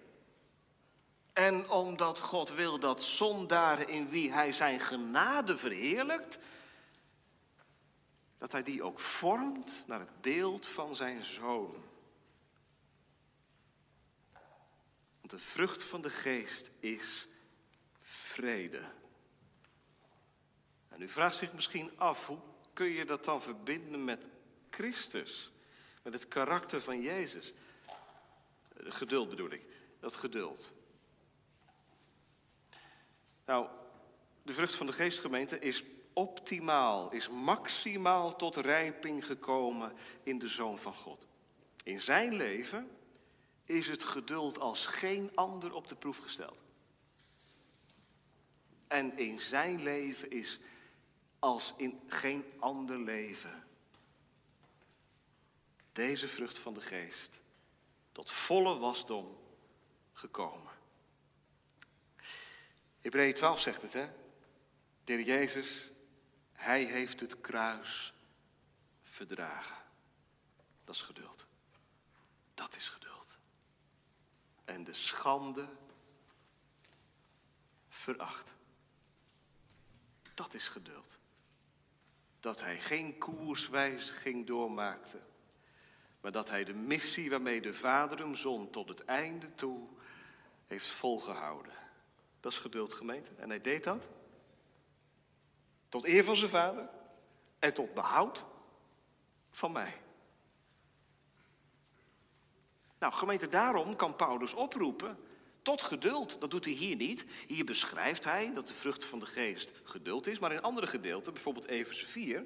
En 1.32 1.70
omdat 1.70 2.20
God 2.20 2.54
wil 2.54 2.78
dat 2.78 3.02
zondaren 3.02 3.88
in 3.88 4.08
wie 4.08 4.32
Hij 4.32 4.52
zijn 4.52 4.80
genade 4.80 5.56
verheerlijkt, 5.56 6.38
dat 8.38 8.52
Hij 8.52 8.62
die 8.62 8.82
ook 8.82 9.00
vormt 9.00 9.82
naar 9.86 10.00
het 10.00 10.20
beeld 10.20 10.66
van 10.66 10.96
zijn 10.96 11.24
Zoon. 11.24 11.74
Want 15.24 15.42
de 15.42 15.48
vrucht 15.50 15.84
van 15.84 16.02
de 16.02 16.10
geest 16.10 16.70
is 16.80 17.28
vrede. 18.00 18.82
En 20.88 21.02
u 21.02 21.08
vraagt 21.08 21.36
zich 21.36 21.52
misschien 21.52 21.98
af, 21.98 22.26
hoe 22.26 22.38
kun 22.72 22.86
je 22.86 23.04
dat 23.04 23.24
dan 23.24 23.42
verbinden 23.42 24.04
met 24.04 24.28
Christus? 24.70 25.52
Met 26.02 26.12
het 26.12 26.28
karakter 26.28 26.80
van 26.80 27.00
Jezus. 27.00 27.52
Geduld 28.76 29.28
bedoel 29.28 29.50
ik, 29.50 29.62
dat 30.00 30.14
geduld. 30.14 30.72
Nou, 33.44 33.68
de 34.42 34.52
vrucht 34.52 34.74
van 34.74 34.86
de 34.86 34.92
geestgemeente 34.92 35.58
is 35.58 35.84
optimaal, 36.12 37.12
is 37.12 37.28
maximaal 37.28 38.36
tot 38.36 38.56
rijping 38.56 39.26
gekomen 39.26 39.92
in 40.22 40.38
de 40.38 40.48
Zoon 40.48 40.78
van 40.78 40.94
God. 40.94 41.26
In 41.84 42.00
zijn 42.00 42.34
leven 42.34 42.90
is 43.64 43.86
het 43.86 44.04
geduld 44.04 44.58
als 44.58 44.86
geen 44.86 45.30
ander 45.34 45.72
op 45.72 45.88
de 45.88 45.94
proef 45.94 46.18
gesteld. 46.18 46.62
En 48.86 49.18
in 49.18 49.40
zijn 49.40 49.82
leven 49.82 50.30
is 50.30 50.58
als 51.38 51.74
in 51.76 52.00
geen 52.06 52.44
ander 52.58 52.98
leven 52.98 53.64
deze 55.92 56.28
vrucht 56.28 56.58
van 56.58 56.74
de 56.74 56.80
geest 56.80 57.40
tot 58.12 58.30
volle 58.30 58.78
wasdom 58.78 59.38
gekomen. 60.12 60.72
Hebreeën 63.00 63.34
12 63.34 63.60
zegt 63.60 63.82
het, 63.82 63.92
hè? 63.92 64.08
De 65.04 65.12
heer 65.12 65.22
Jezus, 65.22 65.90
hij 66.52 66.84
heeft 66.84 67.20
het 67.20 67.40
kruis 67.40 68.14
verdragen. 69.02 69.76
Dat 70.84 70.94
is 70.94 71.02
geduld. 71.02 71.46
Dat 72.54 72.76
is 72.76 72.88
geduld. 72.88 73.03
En 74.64 74.84
de 74.84 74.94
schande 74.94 75.68
veracht. 77.88 78.54
Dat 80.34 80.54
is 80.54 80.68
geduld. 80.68 81.18
Dat 82.40 82.60
hij 82.60 82.80
geen 82.80 83.18
koerswijziging 83.18 84.46
doormaakte, 84.46 85.20
maar 86.20 86.32
dat 86.32 86.48
hij 86.48 86.64
de 86.64 86.74
missie 86.74 87.30
waarmee 87.30 87.60
de 87.60 87.74
Vader 87.74 88.18
hem 88.18 88.36
zond 88.36 88.72
tot 88.72 88.88
het 88.88 89.04
einde 89.04 89.54
toe 89.54 89.88
heeft 90.66 90.86
volgehouden. 90.86 91.72
Dat 92.40 92.52
is 92.52 92.58
geduld 92.58 92.94
gemeente. 92.94 93.30
En 93.36 93.48
hij 93.48 93.60
deed 93.60 93.84
dat. 93.84 94.08
Tot 95.88 96.04
eer 96.04 96.24
van 96.24 96.36
zijn 96.36 96.50
vader. 96.50 96.88
En 97.58 97.74
tot 97.74 97.94
behoud 97.94 98.44
van 99.50 99.72
mij. 99.72 100.00
Nou, 103.04 103.16
gemeente, 103.16 103.48
daarom 103.48 103.96
kan 103.96 104.16
Paulus 104.16 104.54
oproepen 104.54 105.18
tot 105.62 105.82
geduld. 105.82 106.40
Dat 106.40 106.50
doet 106.50 106.64
hij 106.64 106.74
hier 106.74 106.96
niet. 106.96 107.24
Hier 107.46 107.64
beschrijft 107.64 108.24
hij 108.24 108.50
dat 108.54 108.66
de 108.66 108.74
vrucht 108.74 109.04
van 109.04 109.18
de 109.18 109.26
geest 109.26 109.70
geduld 109.82 110.26
is. 110.26 110.38
Maar 110.38 110.52
in 110.52 110.62
andere 110.62 110.86
gedeelten, 110.86 111.32
bijvoorbeeld 111.32 111.66
Efeze 111.66 112.06
4, 112.06 112.44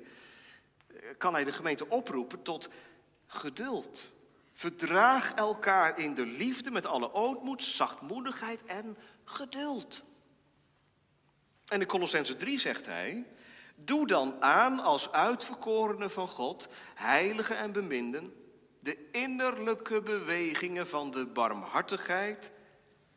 kan 1.18 1.33
hij 1.33 1.44
de 1.44 1.53
gemeente 1.53 1.88
oproepen 1.88 2.42
tot 2.42 2.68
geduld. 3.27 4.11
Verdraag 4.53 5.33
elkaar 5.33 5.99
in 5.99 6.14
de 6.14 6.27
liefde 6.27 6.71
met 6.71 6.87
alle 6.87 7.12
ootmoed, 7.12 7.62
zachtmoedigheid 7.64 8.64
en 8.64 8.97
geduld. 9.25 10.05
En 11.66 11.81
in 11.81 11.87
Colossense 11.87 12.37
3 12.37 12.59
zegt 12.59 12.87
hij, 12.87 13.27
doe 13.75 14.07
dan 14.07 14.42
aan 14.42 14.81
als 14.81 15.12
uitverkorene 15.12 16.09
van 16.09 16.29
God, 16.29 16.68
heilige 16.94 17.55
en 17.55 17.73
beminden, 17.73 18.47
de 18.88 19.09
innerlijke 19.12 20.03
bewegingen 20.03 20.87
van 20.87 21.11
de 21.11 21.27
barmhartigheid, 21.27 22.51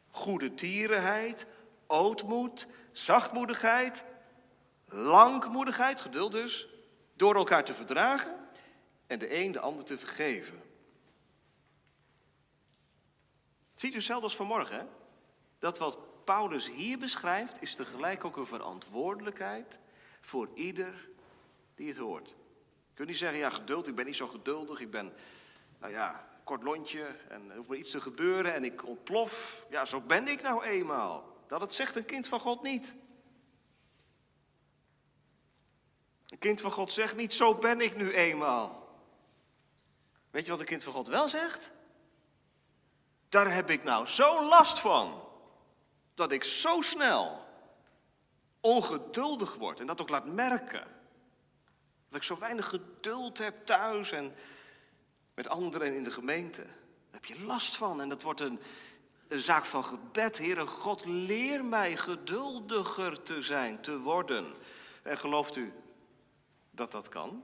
goede 0.09 0.53
tierenheid, 0.53 1.45
ootmoed, 1.87 2.67
zachtmoedigheid, 2.91 4.03
langmoedigheid, 4.85 6.01
geduld 6.01 6.31
dus, 6.31 6.67
door 7.13 7.35
elkaar 7.35 7.63
te 7.63 7.73
verdragen 7.73 8.35
en 9.07 9.19
de 9.19 9.35
een 9.35 9.51
de 9.51 9.59
ander 9.59 9.85
te 9.85 9.97
vergeven. 9.97 10.61
Ziet 13.75 13.91
u 13.91 13.95
hetzelfde 13.95 14.23
als 14.23 14.35
vanmorgen? 14.35 14.89
Dat 15.59 15.77
wat 15.77 16.23
Paulus 16.25 16.69
hier 16.69 16.97
beschrijft, 16.97 17.61
is 17.61 17.75
tegelijk 17.75 18.25
ook 18.25 18.37
een 18.37 18.47
verantwoordelijkheid 18.47 19.79
voor 20.21 20.49
ieder 20.53 21.09
die 21.75 21.87
het 21.87 21.97
hoort. 21.97 22.29
Je 22.29 22.93
kunt 22.93 23.07
niet 23.07 23.17
zeggen, 23.17 23.39
ja, 23.39 23.49
geduld, 23.49 23.87
ik 23.87 23.95
ben 23.95 24.05
niet 24.05 24.15
zo 24.15 24.27
geduldig, 24.27 24.79
ik 24.79 24.91
ben, 24.91 25.13
nou 25.81 25.93
ja, 25.93 26.25
kort 26.43 26.63
lontje 26.63 27.15
en 27.29 27.49
er 27.49 27.55
hoeft 27.55 27.69
maar 27.69 27.77
iets 27.77 27.91
te 27.91 28.01
gebeuren 28.01 28.53
en 28.53 28.63
ik 28.63 28.85
ontplof. 28.85 29.65
Ja, 29.69 29.85
zo 29.85 30.01
ben 30.01 30.27
ik 30.27 30.41
nou 30.41 30.63
eenmaal. 30.63 31.37
Dat 31.47 31.61
het 31.61 31.73
zegt 31.73 31.95
een 31.95 32.05
kind 32.05 32.27
van 32.27 32.39
God 32.39 32.61
niet. 32.61 32.95
Een 36.27 36.39
kind 36.39 36.61
van 36.61 36.71
God 36.71 36.91
zegt 36.91 37.15
niet, 37.15 37.33
zo 37.33 37.55
ben 37.55 37.81
ik 37.81 37.95
nu 37.95 38.13
eenmaal. 38.13 38.89
Weet 40.31 40.45
je 40.45 40.51
wat 40.51 40.59
een 40.59 40.65
kind 40.65 40.83
van 40.83 40.93
God 40.93 41.07
wel 41.07 41.27
zegt? 41.27 41.71
Daar 43.29 43.53
heb 43.53 43.69
ik 43.69 43.83
nou 43.83 44.07
zo 44.07 44.47
last 44.47 44.79
van. 44.79 45.27
Dat 46.13 46.31
ik 46.31 46.43
zo 46.43 46.81
snel 46.81 47.45
ongeduldig 48.59 49.55
word 49.55 49.79
en 49.79 49.87
dat 49.87 50.01
ook 50.01 50.09
laat 50.09 50.25
merken. 50.25 50.87
Dat 52.07 52.15
ik 52.15 52.23
zo 52.23 52.39
weinig 52.39 52.69
geduld 52.69 53.37
heb 53.37 53.65
thuis 53.65 54.11
en 54.11 54.35
met 55.33 55.47
anderen 55.47 55.95
in 55.95 56.03
de 56.03 56.11
gemeente. 56.11 56.63
Daar 56.63 57.21
heb 57.21 57.25
je 57.25 57.43
last 57.43 57.77
van 57.77 58.01
en 58.01 58.09
dat 58.09 58.21
wordt 58.21 58.39
een, 58.39 58.59
zaak 59.27 59.65
van 59.65 59.83
gebed. 59.83 60.37
Heere 60.37 60.65
God, 60.65 61.05
leer 61.05 61.65
mij 61.65 61.97
geduldiger 61.97 63.23
te 63.23 63.43
zijn, 63.43 63.81
te 63.81 63.99
worden. 63.99 64.53
En 65.03 65.17
gelooft 65.17 65.55
u 65.55 65.73
dat 66.71 66.91
dat 66.91 67.09
kan? 67.09 67.43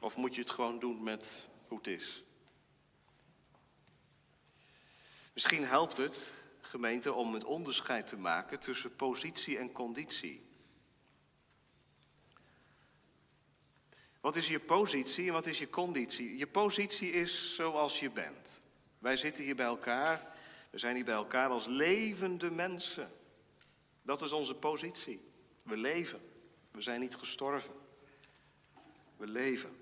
Of 0.00 0.16
moet 0.16 0.34
je 0.34 0.40
het 0.40 0.50
gewoon 0.50 0.78
doen 0.78 1.02
met 1.02 1.48
hoe 1.68 1.78
het 1.78 1.86
is? 1.86 2.22
Misschien 5.32 5.64
helpt 5.64 5.96
het, 5.96 6.32
gemeente, 6.60 7.12
om 7.12 7.34
het 7.34 7.44
onderscheid 7.44 8.06
te 8.06 8.16
maken 8.16 8.60
tussen 8.60 8.96
positie 8.96 9.58
en 9.58 9.72
conditie. 9.72 10.47
Wat 14.20 14.36
is 14.36 14.48
je 14.48 14.60
positie 14.60 15.26
en 15.26 15.32
wat 15.32 15.46
is 15.46 15.58
je 15.58 15.70
conditie? 15.70 16.36
Je 16.36 16.46
positie 16.46 17.12
is 17.12 17.54
zoals 17.54 18.00
je 18.00 18.10
bent. 18.10 18.60
Wij 18.98 19.16
zitten 19.16 19.44
hier 19.44 19.56
bij 19.56 19.66
elkaar, 19.66 20.36
we 20.70 20.78
zijn 20.78 20.94
hier 20.94 21.04
bij 21.04 21.14
elkaar 21.14 21.48
als 21.48 21.66
levende 21.66 22.50
mensen. 22.50 23.12
Dat 24.02 24.22
is 24.22 24.32
onze 24.32 24.54
positie. 24.54 25.20
We 25.64 25.76
leven. 25.76 26.20
We 26.70 26.82
zijn 26.82 27.00
niet 27.00 27.16
gestorven. 27.16 27.74
We 29.16 29.26
leven. 29.26 29.76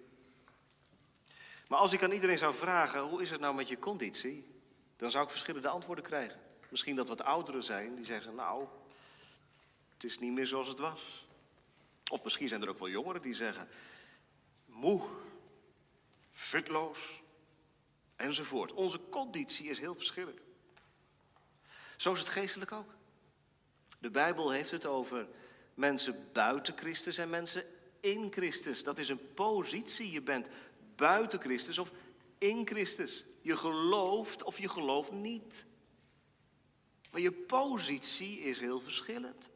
Maar 1.68 1.78
als 1.78 1.93
ik 1.93 2.03
aan 2.03 2.12
iedereen 2.12 2.39
zou 2.39 2.55
vragen, 2.55 3.01
hoe 3.01 3.22
is 3.22 3.30
het 3.30 3.41
nou 3.41 3.55
met 3.55 3.68
je 3.68 3.78
conditie? 3.78 4.47
Dan 4.97 5.11
zou 5.11 5.24
ik 5.24 5.30
verschillende 5.30 5.68
antwoorden 5.68 6.05
krijgen. 6.05 6.41
Misschien 6.68 6.97
dat 6.97 7.09
wat 7.09 7.22
ouderen 7.22 7.62
zijn, 7.62 7.95
die 7.95 8.05
zeggen, 8.05 8.34
nou, 8.34 8.66
het 9.95 10.05
is 10.05 10.18
niet 10.18 10.32
meer 10.32 10.47
zoals 10.47 10.68
het 10.68 10.78
was. 10.78 11.26
Of 12.11 12.24
misschien 12.24 12.49
zijn 12.49 12.62
er 12.62 12.68
ook 12.68 12.78
wel 12.78 12.89
jongeren 12.89 13.22
die 13.22 13.34
zeggen, 13.34 13.68
moe, 14.77 15.03
futloos, 16.33 17.22
enzovoort. 18.16 18.72
Onze 18.72 19.01
conditie 19.11 19.68
is 19.68 19.79
heel 19.79 19.95
verschillend. 19.95 20.41
Zo 21.97 22.12
is 22.12 22.18
het 22.18 22.29
geestelijk 22.29 22.72
ook. 22.72 22.95
De 23.99 24.11
Bijbel 24.11 24.51
heeft 24.51 24.70
het 24.70 24.87
over 24.87 25.29
mensen 25.74 26.29
buiten 26.33 26.77
Christus 26.77 27.18
en 27.18 27.31
mensen 27.31 27.64
in 28.01 28.33
Christus. 28.33 28.83
Dat 28.83 28.99
is 28.99 29.09
een 29.09 29.33
positie. 29.35 30.11
Je 30.11 30.22
bent 30.22 30.49
buiten 30.97 31.41
Christus 31.41 31.79
of 31.79 31.93
in 32.39 32.66
Christus. 32.66 33.24
Je 33.41 33.57
gelooft 33.57 34.43
of 34.43 34.59
je 34.59 34.68
gelooft 34.68 35.12
niet. 35.12 35.64
Maar 37.11 37.20
je 37.20 37.33
positie 37.33 38.41
is 38.41 38.61
heel 38.61 38.81
verschillend. 38.81 39.51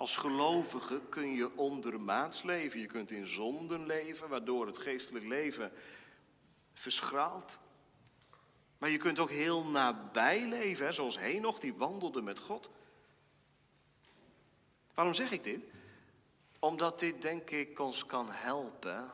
Als 0.00 0.16
gelovige 0.16 1.00
kun 1.08 1.34
je 1.34 1.56
ondermaats 1.56 2.42
leven. 2.42 2.80
Je 2.80 2.86
kunt 2.86 3.10
in 3.10 3.28
zonden 3.28 3.86
leven, 3.86 4.28
waardoor 4.28 4.66
het 4.66 4.78
geestelijk 4.78 5.24
leven 5.24 5.72
verschraalt. 6.72 7.58
Maar 8.78 8.90
je 8.90 8.98
kunt 8.98 9.18
ook 9.18 9.30
heel 9.30 9.64
nabij 9.64 10.46
leven, 10.46 10.86
hè, 10.86 10.92
zoals 10.92 11.18
Henoch, 11.18 11.58
die 11.58 11.74
wandelde 11.74 12.22
met 12.22 12.38
God. 12.38 12.70
Waarom 14.94 15.14
zeg 15.14 15.30
ik 15.30 15.42
dit? 15.42 15.60
Omdat 16.58 17.00
dit, 17.00 17.22
denk 17.22 17.50
ik, 17.50 17.78
ons 17.78 18.06
kan 18.06 18.30
helpen 18.30 19.10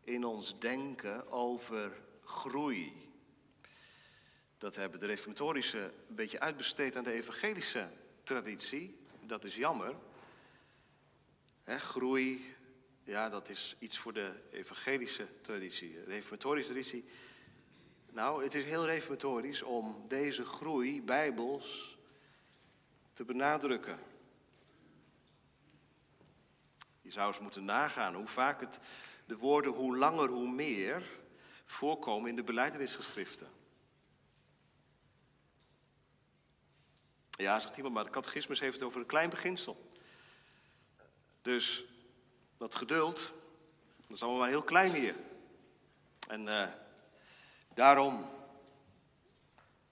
in 0.00 0.24
ons 0.24 0.58
denken 0.58 1.32
over 1.32 2.02
groei. 2.24 3.10
Dat 4.58 4.76
hebben 4.76 5.00
de 5.00 5.06
reformatorische 5.06 5.92
een 6.08 6.14
beetje 6.14 6.40
uitbesteed 6.40 6.96
aan 6.96 7.04
de 7.04 7.12
evangelische 7.12 7.88
traditie. 8.22 8.99
Dat 9.30 9.44
is 9.44 9.54
jammer. 9.54 9.94
groei, 11.64 12.54
ja, 13.04 13.28
dat 13.28 13.48
is 13.48 13.76
iets 13.78 13.98
voor 13.98 14.12
de 14.12 14.32
evangelische 14.50 15.26
traditie. 15.40 15.92
De 15.92 16.04
reformatorische 16.04 16.70
traditie. 16.70 17.04
Nou, 18.12 18.42
het 18.42 18.54
is 18.54 18.64
heel 18.64 18.86
reformatorisch 18.86 19.62
om 19.62 20.04
deze 20.08 20.44
groei 20.44 21.02
bijbels 21.02 21.98
te 23.12 23.24
benadrukken. 23.24 23.98
Je 27.00 27.10
zou 27.10 27.28
eens 27.28 27.40
moeten 27.40 27.64
nagaan 27.64 28.14
hoe 28.14 28.26
vaak 28.26 28.60
het, 28.60 28.78
de 29.26 29.36
woorden 29.36 29.72
hoe 29.72 29.96
langer 29.96 30.28
hoe 30.28 30.50
meer 30.50 31.02
voorkomen 31.64 32.28
in 32.28 32.36
de 32.36 32.42
beleidenisgeschriften. 32.42 33.59
Ja, 37.40 37.60
zegt 37.60 37.76
iemand, 37.76 37.94
maar 37.94 38.04
de 38.04 38.10
catechismus 38.10 38.60
heeft 38.60 38.74
het 38.74 38.82
over 38.82 39.00
een 39.00 39.06
klein 39.06 39.30
beginsel. 39.30 39.90
Dus 41.42 41.84
dat 42.56 42.74
geduld, 42.74 43.32
dat 43.96 44.16
is 44.16 44.22
allemaal 44.22 44.40
maar 44.40 44.48
heel 44.48 44.62
klein 44.62 44.92
hier. 44.92 45.14
En 46.28 46.46
uh, 46.46 46.68
daarom, 47.74 48.30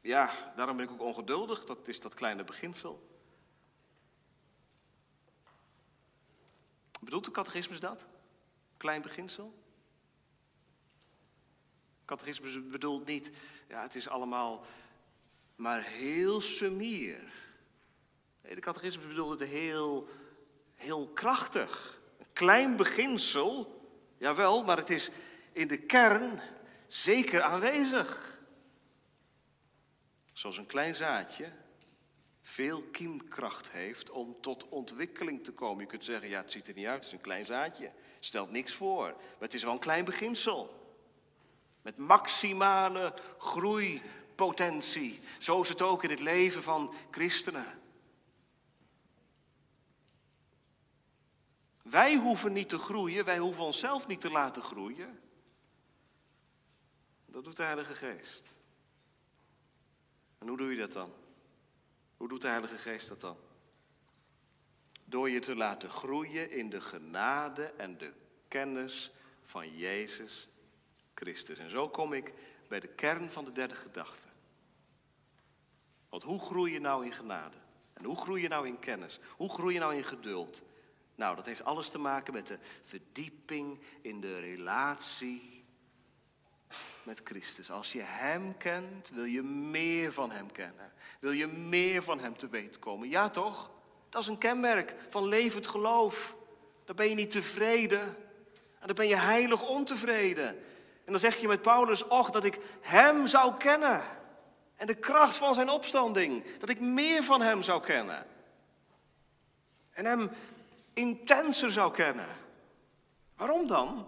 ja, 0.01 0.53
daarom 0.57 0.77
ben 0.77 0.87
ik 0.87 0.93
ook 0.93 1.01
ongeduldig. 1.01 1.65
Dat 1.65 1.89
is 1.89 2.01
dat 2.01 2.15
kleine 2.15 2.45
beginsel. 2.45 3.21
Bedoelt 7.01 7.25
de 7.25 7.31
catechismus 7.31 7.81
dat? 7.81 8.07
Klein 8.77 9.03
beginsel? 9.03 9.63
Catechismus 12.05 12.69
bedoelt 12.69 13.07
niet, 13.07 13.31
ja, 13.69 13.83
het 13.83 13.95
is 13.95 14.09
allemaal 14.09 14.65
maar 15.57 15.83
heel 15.83 16.41
sumier. 16.41 17.38
De 18.55 18.61
catechismus 18.61 19.07
bedoelt 19.07 19.41
het 19.41 19.49
heel, 19.49 20.09
heel 20.75 21.09
krachtig. 21.09 22.01
Een 22.19 22.33
klein 22.33 22.77
beginsel, 22.77 23.81
jawel, 24.17 24.65
maar 24.65 24.77
het 24.77 24.91
is 24.91 25.11
in 25.53 25.69
de 25.69 25.79
kern 25.79 26.41
zeker 26.87 27.43
aanwezig. 27.43 28.39
Zoals 30.33 30.57
een 30.57 30.67
klein 30.67 30.95
zaadje 30.95 31.53
veel 32.43 32.83
kiemkracht 32.83 33.71
heeft 33.71 34.11
om 34.11 34.37
tot 34.41 34.69
ontwikkeling 34.69 35.45
te 35.45 35.53
komen. 35.53 35.83
Je 35.83 35.91
kunt 35.91 36.05
zeggen, 36.05 36.29
ja, 36.29 36.41
het 36.41 36.53
ziet 36.53 36.69
er 36.69 36.75
niet 36.75 36.87
uit, 36.87 36.97
het 36.97 37.07
is 37.07 37.13
een 37.13 37.21
klein 37.21 37.47
zaadje. 37.47 37.91
Stelt 38.21 38.51
niks 38.51 38.75
voor, 38.75 39.07
maar 39.07 39.37
het 39.39 39.55
is 39.55 39.63
wel 39.63 39.73
een 39.73 39.79
klein 39.79 40.05
beginsel. 40.05 40.77
Met 41.83 41.97
maximale 41.97 43.15
groeipotentie. 43.39 45.21
Zo 45.39 45.61
is 45.61 45.69
het 45.69 45.83
ook 45.83 46.05
in 46.05 46.11
het 46.11 46.21
leven 46.21 46.63
van 46.63 46.95
christenen. 47.11 47.67
Wij 51.91 52.15
hoeven 52.15 52.53
niet 52.53 52.69
te 52.69 52.79
groeien, 52.79 53.25
wij 53.25 53.39
hoeven 53.39 53.65
onszelf 53.65 54.07
niet 54.07 54.21
te 54.21 54.31
laten 54.31 54.63
groeien. 54.63 55.21
Dat 57.27 57.45
doet 57.45 57.57
de 57.57 57.63
Heilige 57.63 57.95
Geest. 57.95 58.53
En 60.39 60.49
hoe 60.49 60.57
doe 60.57 60.71
je 60.71 60.79
dat 60.79 60.93
dan? 60.93 61.13
Hoe 62.17 62.29
doet 62.29 62.41
de 62.41 62.49
Heilige 62.49 62.79
Geest 62.79 63.09
dat 63.09 63.21
dan? 63.21 63.37
Door 65.05 65.31
je 65.31 65.41
te 65.41 65.57
laten 65.57 65.91
groeien 65.91 66.51
in 66.51 66.71
de 66.71 66.81
genade 66.81 67.65
en 67.65 67.99
de 67.99 68.13
kennis 68.49 69.11
van 69.45 69.77
Jezus 69.77 70.49
Christus. 71.15 71.59
En 71.59 71.71
zo 71.71 71.89
kom 71.89 72.13
ik 72.13 72.33
bij 72.69 72.81
de 72.81 72.89
kern 72.89 73.31
van 73.31 73.45
de 73.45 73.53
derde 73.53 73.75
gedachte. 73.75 74.29
Want 76.09 76.23
hoe 76.23 76.41
groei 76.41 76.73
je 76.73 76.81
nou 76.81 77.05
in 77.05 77.13
genade? 77.13 77.57
En 77.93 78.05
hoe 78.05 78.17
groei 78.17 78.43
je 78.43 78.49
nou 78.49 78.67
in 78.67 78.79
kennis? 78.79 79.21
Hoe 79.37 79.51
groei 79.51 79.75
je 79.75 79.81
nou 79.81 79.95
in 79.95 80.05
geduld? 80.05 80.63
Nou, 81.19 81.37
dat 81.37 81.47
heeft 81.47 81.65
alles 81.65 81.89
te 81.89 81.99
maken 81.99 82.33
met 82.33 82.47
de 82.47 82.59
verdieping 82.83 83.81
in 84.01 84.21
de 84.21 84.39
relatie 84.39 85.65
met 87.03 87.21
Christus. 87.25 87.71
Als 87.71 87.93
je 87.93 88.03
Hem 88.03 88.57
kent, 88.57 89.11
wil 89.13 89.25
je 89.25 89.43
meer 89.43 90.13
van 90.13 90.31
Hem 90.31 90.53
kennen. 90.53 90.93
Wil 91.21 91.31
je 91.31 91.47
meer 91.47 92.03
van 92.03 92.21
Hem 92.21 92.37
te 92.37 92.49
weten 92.49 92.81
komen. 92.81 93.09
Ja 93.09 93.31
toch? 93.31 93.71
Dat 94.09 94.23
is 94.23 94.29
een 94.29 94.39
kenmerk 94.39 94.95
van 95.09 95.27
levend 95.27 95.67
geloof. 95.67 96.37
Dan 96.85 96.97
ben 96.97 97.09
je 97.09 97.15
niet 97.15 97.31
tevreden. 97.31 98.03
En 98.79 98.87
dan 98.87 98.95
ben 98.95 99.09
je 99.09 99.17
heilig 99.17 99.69
ontevreden. 99.69 100.49
En 101.05 101.13
dan 101.13 101.21
zeg 101.21 101.37
je 101.37 101.49
met 101.49 101.63
Paulus, 101.63 102.07
och, 102.07 102.31
dat 102.31 102.45
ik 102.45 102.59
Hem 102.81 103.27
zou 103.27 103.57
kennen. 103.57 104.03
En 104.77 104.87
de 104.87 104.95
kracht 104.95 105.37
van 105.37 105.55
zijn 105.55 105.69
opstanding. 105.69 106.59
Dat 106.59 106.69
ik 106.69 106.81
meer 106.81 107.23
van 107.23 107.41
Hem 107.41 107.63
zou 107.63 107.83
kennen. 107.83 108.27
En 109.91 110.05
Hem 110.05 110.31
intenser 110.99 111.73
zou 111.73 111.93
kennen. 111.93 112.37
Waarom 113.37 113.67
dan? 113.67 114.07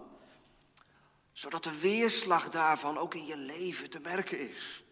Zodat 1.32 1.64
de 1.64 1.80
weerslag 1.80 2.49
daarvan 2.49 2.99
ook 2.99 3.14
in 3.14 3.26
je 3.26 3.36
leven 3.36 3.91
te 3.91 4.01
merken 4.01 4.51
is. 4.51 4.84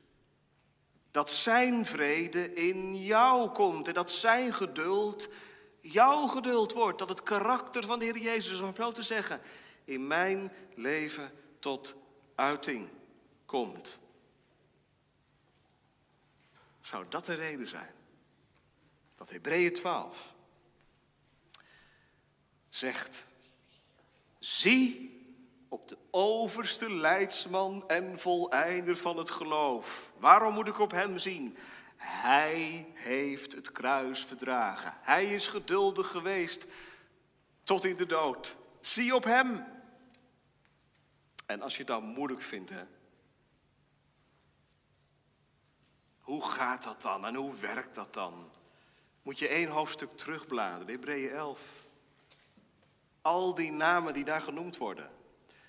Dat 1.10 1.30
Zijn 1.30 1.86
vrede 1.86 2.54
in 2.54 3.04
jou 3.04 3.50
komt 3.50 3.88
en 3.88 3.94
dat 3.94 4.10
Zijn 4.10 4.52
geduld 4.52 5.28
jouw 5.80 6.26
geduld 6.26 6.72
wordt. 6.72 6.98
Dat 6.98 7.08
het 7.08 7.22
karakter 7.22 7.84
van 7.84 7.98
de 7.98 8.04
Heer 8.04 8.18
Jezus, 8.18 8.60
om 8.60 8.74
zo 8.74 8.92
te 8.92 9.02
zeggen, 9.02 9.40
in 9.84 10.06
mijn 10.06 10.52
leven 10.74 11.32
tot 11.58 11.94
uiting 12.34 12.88
komt. 13.46 13.98
Zou 16.80 17.04
dat 17.08 17.26
de 17.26 17.34
reden 17.34 17.68
zijn? 17.68 17.94
Dat 19.16 19.30
Hebreeën 19.30 19.72
12 19.72 20.36
zegt, 22.68 23.24
zie 24.38 25.16
op 25.68 25.88
de 25.88 25.98
overste 26.10 26.94
leidsman 26.94 27.88
en 27.88 28.18
voleinder 28.18 28.96
van 28.96 29.16
het 29.16 29.30
geloof. 29.30 30.12
Waarom 30.18 30.54
moet 30.54 30.68
ik 30.68 30.78
op 30.78 30.90
hem 30.90 31.18
zien? 31.18 31.56
Hij 31.96 32.86
heeft 32.94 33.52
het 33.52 33.72
kruis 33.72 34.24
verdragen. 34.24 34.94
Hij 35.00 35.34
is 35.34 35.46
geduldig 35.46 36.06
geweest 36.06 36.66
tot 37.64 37.84
in 37.84 37.96
de 37.96 38.06
dood. 38.06 38.56
Zie 38.80 39.14
op 39.14 39.24
hem. 39.24 39.64
En 41.46 41.62
als 41.62 41.72
je 41.72 41.78
het 41.78 41.86
dan 41.86 42.04
moeilijk 42.04 42.42
vindt, 42.42 42.70
hè, 42.70 42.84
hoe 46.20 46.46
gaat 46.46 46.82
dat 46.82 47.02
dan 47.02 47.26
en 47.26 47.34
hoe 47.34 47.54
werkt 47.54 47.94
dat 47.94 48.14
dan? 48.14 48.50
Moet 49.22 49.38
je 49.38 49.48
één 49.48 49.68
hoofdstuk 49.68 50.16
terugbladeren, 50.16 50.88
Hebreeën 50.88 51.30
11. 51.30 51.87
Al 53.22 53.54
die 53.54 53.72
namen 53.72 54.14
die 54.14 54.24
daar 54.24 54.40
genoemd 54.40 54.76
worden, 54.76 55.10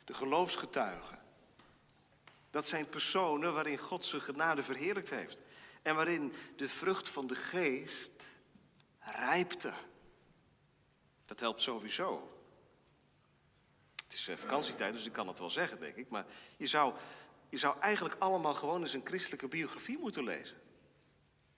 de 0.05 0.13
geloofsgetuigen. 0.13 1.19
Dat 2.49 2.65
zijn 2.65 2.89
personen 2.89 3.53
waarin 3.53 3.77
God 3.77 4.05
zijn 4.05 4.21
genade 4.21 4.63
verheerlijkt 4.63 5.09
heeft. 5.09 5.41
En 5.81 5.95
waarin 5.95 6.33
de 6.55 6.69
vrucht 6.69 7.09
van 7.09 7.27
de 7.27 7.35
geest 7.35 8.11
rijpte. 8.99 9.73
Dat 11.25 11.39
helpt 11.39 11.61
sowieso. 11.61 12.39
Het 14.03 14.13
is 14.13 14.27
eh, 14.27 14.37
vakantietijd, 14.37 14.93
dus 14.93 15.05
ik 15.05 15.13
kan 15.13 15.27
het 15.27 15.39
wel 15.39 15.49
zeggen, 15.49 15.79
denk 15.79 15.95
ik. 15.95 16.09
Maar 16.09 16.25
je 16.57 16.67
zou, 16.67 16.93
je 17.49 17.57
zou 17.57 17.79
eigenlijk 17.79 18.15
allemaal 18.19 18.53
gewoon 18.53 18.81
eens 18.81 18.93
een 18.93 19.05
christelijke 19.05 19.47
biografie 19.47 19.97
moeten 19.97 20.23
lezen. 20.23 20.57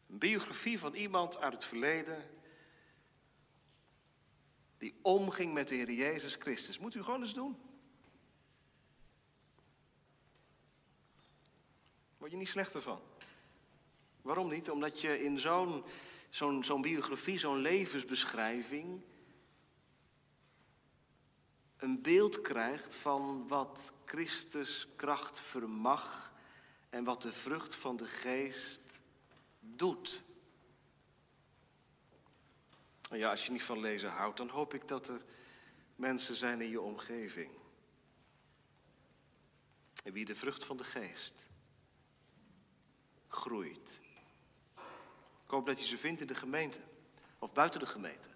Een 0.09 0.17
biografie 0.17 0.79
van 0.79 0.93
iemand 0.93 1.37
uit 1.37 1.53
het 1.53 1.65
verleden. 1.65 2.29
Die 4.82 4.95
omging 5.01 5.53
met 5.53 5.67
de 5.67 5.75
Heer 5.75 5.91
Jezus 5.91 6.36
Christus. 6.36 6.79
Moet 6.79 6.95
u 6.95 7.03
gewoon 7.03 7.21
eens 7.21 7.34
doen. 7.34 7.57
Word 12.17 12.32
je 12.32 12.38
niet 12.38 12.47
slechter 12.47 12.82
van. 12.82 13.01
Waarom 14.21 14.49
niet? 14.49 14.69
Omdat 14.69 15.01
je 15.01 15.23
in 15.23 15.39
zo'n 15.39 15.84
zo'n 16.29 16.63
zo'n 16.63 16.82
biografie, 16.82 17.39
zo'n 17.39 17.57
levensbeschrijving. 17.57 19.01
een 21.77 22.01
beeld 22.01 22.41
krijgt 22.41 22.95
van 22.95 23.47
wat 23.47 23.93
Christus 24.05 24.88
kracht 24.95 25.39
vermag. 25.39 26.34
en 26.89 27.03
wat 27.03 27.21
de 27.21 27.34
vrucht 27.34 27.75
van 27.75 27.97
de 27.97 28.07
geest 28.07 28.99
doet. 29.59 30.23
En 33.12 33.18
ja, 33.18 33.30
als 33.30 33.45
je 33.45 33.51
niet 33.51 33.64
van 33.64 33.80
lezen 33.80 34.09
houdt, 34.09 34.38
dan 34.38 34.49
hoop 34.49 34.74
ik 34.74 34.88
dat 34.88 35.07
er 35.07 35.22
mensen 35.95 36.36
zijn 36.36 36.62
in 36.62 36.70
je 36.70 36.82
omgeving. 36.82 37.51
En 40.03 40.14
wie 40.14 40.26
de 40.26 40.36
vrucht 40.36 40.66
van 40.66 40.78
de 40.78 40.84
geest 40.84 41.45
groeit. 43.28 43.99
Ik 45.43 45.57
hoop 45.57 45.66
dat 45.66 45.80
je 45.80 45.86
ze 45.86 45.97
vindt 45.97 46.22
in 46.22 46.28
de 46.28 46.36
gemeente 46.36 46.80
of 47.39 47.53
buiten 47.53 47.80
de 47.80 47.86
gemeente. 47.86 48.30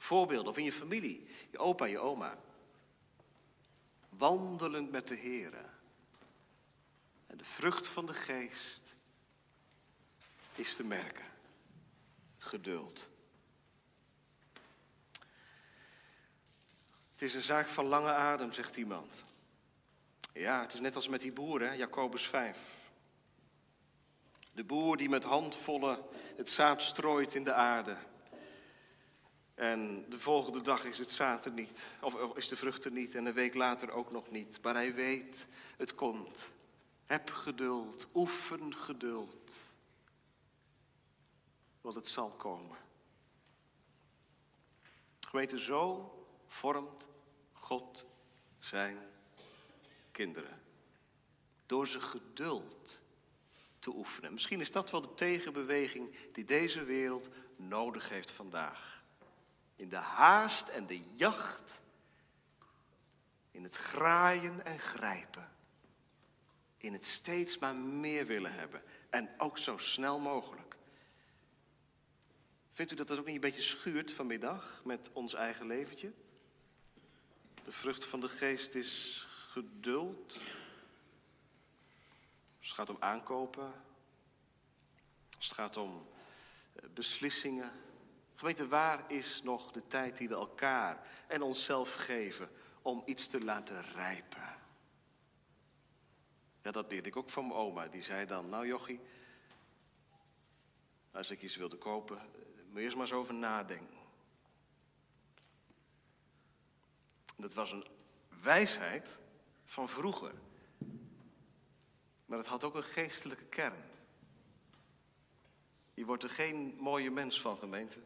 Voorbeelden 0.00 0.50
of 0.50 0.58
in 0.58 0.64
je 0.64 0.72
familie, 0.72 1.28
je 1.50 1.58
opa, 1.58 1.84
je 1.84 1.98
oma. 1.98 2.38
Wandelend 4.08 4.90
met 4.90 5.08
de 5.08 5.14
Heer. 5.14 5.54
En 7.26 7.36
de 7.36 7.44
vrucht 7.44 7.88
van 7.88 8.06
de 8.06 8.14
geest 8.14 8.96
is 10.54 10.76
te 10.76 10.84
merken. 10.84 11.26
Geduld. 12.38 13.12
Het 17.14 17.22
is 17.22 17.34
een 17.34 17.42
zaak 17.42 17.68
van 17.68 17.86
lange 17.86 18.12
adem, 18.12 18.52
zegt 18.52 18.76
iemand. 18.76 19.24
Ja, 20.32 20.60
het 20.60 20.72
is 20.72 20.80
net 20.80 20.94
als 20.94 21.08
met 21.08 21.20
die 21.20 21.32
boer, 21.32 21.60
hè? 21.60 21.72
Jacobus 21.72 22.26
5. 22.26 22.58
De 24.52 24.64
boer 24.64 24.96
die 24.96 25.08
met 25.08 25.24
handvollen 25.24 25.98
het 26.36 26.50
zaad 26.50 26.82
strooit 26.82 27.34
in 27.34 27.44
de 27.44 27.52
aarde. 27.52 27.96
En 29.54 30.10
de 30.10 30.18
volgende 30.18 30.62
dag 30.62 30.84
is 30.84 30.98
het 30.98 31.10
zaad 31.10 31.44
er 31.44 31.50
niet, 31.50 31.86
of 32.00 32.36
is 32.36 32.48
de 32.48 32.56
vrucht 32.56 32.84
er 32.84 32.90
niet, 32.90 33.14
en 33.14 33.26
een 33.26 33.32
week 33.32 33.54
later 33.54 33.90
ook 33.90 34.10
nog 34.10 34.30
niet. 34.30 34.58
Maar 34.62 34.74
hij 34.74 34.94
weet, 34.94 35.46
het 35.76 35.94
komt. 35.94 36.48
Heb 37.06 37.30
geduld, 37.30 38.06
oefen 38.14 38.74
geduld. 38.74 39.72
Want 41.80 41.94
het 41.94 42.08
zal 42.08 42.30
komen. 42.30 42.76
Gemeente, 45.20 45.58
zo 45.58 46.12
vormt 46.54 47.08
God 47.52 48.06
zijn 48.58 48.98
kinderen. 50.10 50.62
Door 51.66 51.88
ze 51.88 52.00
geduld 52.00 53.02
te 53.78 53.90
oefenen. 53.90 54.32
Misschien 54.32 54.60
is 54.60 54.70
dat 54.70 54.90
wel 54.90 55.00
de 55.00 55.14
tegenbeweging 55.14 56.16
die 56.32 56.44
deze 56.44 56.84
wereld 56.84 57.28
nodig 57.56 58.08
heeft 58.08 58.30
vandaag. 58.30 59.02
In 59.76 59.88
de 59.88 59.96
haast 59.96 60.68
en 60.68 60.86
de 60.86 61.00
jacht, 61.14 61.80
in 63.50 63.62
het 63.62 63.76
graaien 63.76 64.64
en 64.64 64.78
grijpen, 64.78 65.52
in 66.76 66.92
het 66.92 67.06
steeds 67.06 67.58
maar 67.58 67.76
meer 67.76 68.26
willen 68.26 68.54
hebben 68.54 68.82
en 69.10 69.34
ook 69.38 69.58
zo 69.58 69.76
snel 69.76 70.18
mogelijk. 70.18 70.76
Vindt 72.72 72.92
u 72.92 72.94
dat 72.94 73.08
dat 73.08 73.18
ook 73.18 73.26
niet 73.26 73.34
een 73.34 73.40
beetje 73.40 73.62
schuurt 73.62 74.12
vanmiddag 74.12 74.80
met 74.84 75.10
ons 75.12 75.34
eigen 75.34 75.66
leventje? 75.66 76.12
De 77.64 77.72
vrucht 77.72 78.04
van 78.04 78.20
de 78.20 78.28
geest 78.28 78.74
is 78.74 79.24
geduld, 79.28 80.32
als 82.58 82.68
het 82.68 82.72
gaat 82.72 82.90
om 82.90 82.96
aankopen. 83.00 83.72
Als 85.36 85.48
het 85.48 85.54
gaat 85.54 85.76
om 85.76 86.06
eh, 86.74 86.88
beslissingen. 86.94 87.72
Gemeente, 88.34 88.68
waar 88.68 89.10
is 89.10 89.42
nog 89.42 89.72
de 89.72 89.86
tijd 89.86 90.16
die 90.16 90.28
we 90.28 90.34
elkaar 90.34 91.08
en 91.26 91.42
onszelf 91.42 91.94
geven 91.94 92.50
om 92.82 93.02
iets 93.06 93.26
te 93.26 93.44
laten 93.44 93.82
rijpen? 93.82 94.56
Ja, 96.62 96.70
dat 96.70 96.90
leerde 96.90 97.08
ik 97.08 97.16
ook 97.16 97.30
van 97.30 97.46
mijn 97.46 97.58
oma. 97.58 97.86
Die 97.86 98.02
zei 98.02 98.26
dan, 98.26 98.48
nou 98.48 98.66
jochie, 98.66 99.00
als 101.12 101.30
ik 101.30 101.42
iets 101.42 101.56
wilde 101.56 101.76
kopen, 101.76 102.18
eh, 102.18 102.24
moet 102.66 102.76
je 102.76 102.80
eerst 102.80 102.96
maar 102.96 103.06
eens 103.06 103.14
over 103.14 103.34
nadenken. 103.34 104.03
Dat 107.36 107.54
was 107.54 107.72
een 107.72 107.84
wijsheid 108.42 109.18
van 109.64 109.88
vroeger. 109.88 110.34
Maar 112.26 112.38
het 112.38 112.46
had 112.46 112.64
ook 112.64 112.74
een 112.74 112.82
geestelijke 112.82 113.44
kern. 113.44 113.82
Je 115.94 116.04
wordt 116.04 116.22
er 116.22 116.30
geen 116.30 116.76
mooie 116.78 117.10
mens 117.10 117.40
van, 117.40 117.56
gemeente. 117.56 117.98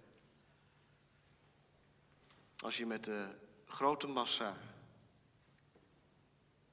Als 2.59 2.77
je 2.77 2.87
met 2.87 3.05
de 3.05 3.29
grote 3.65 4.07
massa 4.07 4.57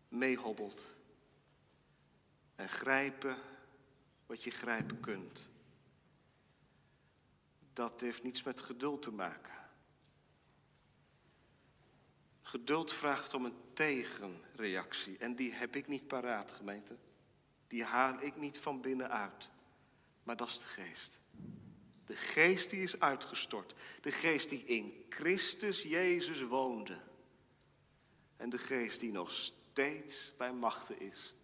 meehobbelt 0.08 0.86
en 2.56 2.70
grijpen 2.70 3.38
wat 4.26 4.43
je 4.43 4.51
grijpen 4.51 4.99
kunt. 4.99 5.47
Dat 7.74 8.01
heeft 8.01 8.24
niets 8.24 8.43
met 8.43 8.62
geduld 8.62 9.01
te 9.01 9.12
maken. 9.12 9.55
Geduld 12.56 12.93
vraagt 12.93 13.34
om 13.34 13.45
een 13.45 13.58
tegenreactie 13.74 15.18
en 15.18 15.36
die 15.36 15.53
heb 15.53 15.76
ik 15.76 15.88
niet 15.88 16.08
paraat, 16.08 16.51
gemeente 16.51 16.95
die 17.68 17.84
haal 17.84 18.22
ik 18.22 18.36
niet 18.36 18.58
van 18.60 18.82
binnenuit. 18.82 19.49
Maar 20.24 20.36
dat 20.36 20.47
is 20.47 20.60
de 20.60 20.68
geest. 20.68 21.20
De 22.06 22.16
geest 22.16 22.70
die 22.70 22.82
is 22.82 22.99
uitgestort. 22.99 23.74
De 24.01 24.12
geest 24.12 24.49
die 24.49 24.64
in 24.66 25.06
Christus 25.10 25.82
Jezus 25.82 26.41
woonde. 26.41 26.97
En 28.38 28.49
de 28.49 28.58
geest 28.58 28.99
die 28.99 29.12
nog 29.12 29.32
steeds 29.32 30.34
bij 30.38 30.53
machten 30.53 30.99
is. 30.99 31.36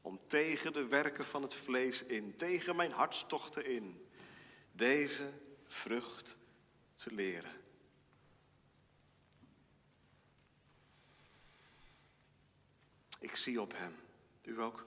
Om 0.00 0.20
tegen 0.26 0.72
de 0.72 0.86
werken 0.86 1.24
van 1.24 1.42
het 1.42 1.54
vlees 1.54 2.02
in, 2.02 2.36
tegen 2.36 2.76
mijn 2.76 2.92
hartstochten 2.92 3.66
in, 3.66 4.08
deze 4.72 5.32
vrucht 5.66 6.36
te 6.96 7.14
leren. 7.14 7.59
Ik 13.20 13.36
zie 13.36 13.60
op 13.60 13.72
hem. 13.76 13.96
U 14.42 14.62
ook? 14.62 14.86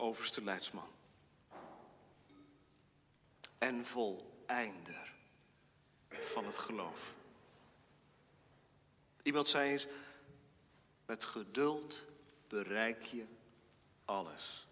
overste 0.00 0.44
leidsman. 0.44 0.88
En 3.58 3.84
voleinder 3.84 5.12
van 6.08 6.44
het 6.44 6.58
geloof. 6.58 7.14
Iemand 9.22 9.48
zei 9.48 9.70
eens, 9.70 9.86
met 11.06 11.24
geduld 11.24 12.02
bereik 12.48 13.02
je 13.02 13.26
alles. 14.04 14.66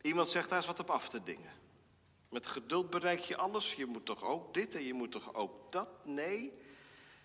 Iemand 0.00 0.28
zegt 0.28 0.48
daar 0.48 0.58
is 0.58 0.66
wat 0.66 0.80
op 0.80 0.90
af 0.90 1.08
te 1.08 1.22
dingen. 1.22 1.51
Met 2.32 2.46
geduld 2.46 2.90
bereik 2.90 3.20
je 3.20 3.36
alles. 3.36 3.74
Je 3.74 3.86
moet 3.86 4.06
toch 4.06 4.24
ook 4.24 4.54
dit 4.54 4.74
en 4.74 4.82
je 4.82 4.94
moet 4.94 5.12
toch 5.12 5.34
ook 5.34 5.72
dat? 5.72 5.88
Nee, 6.04 6.52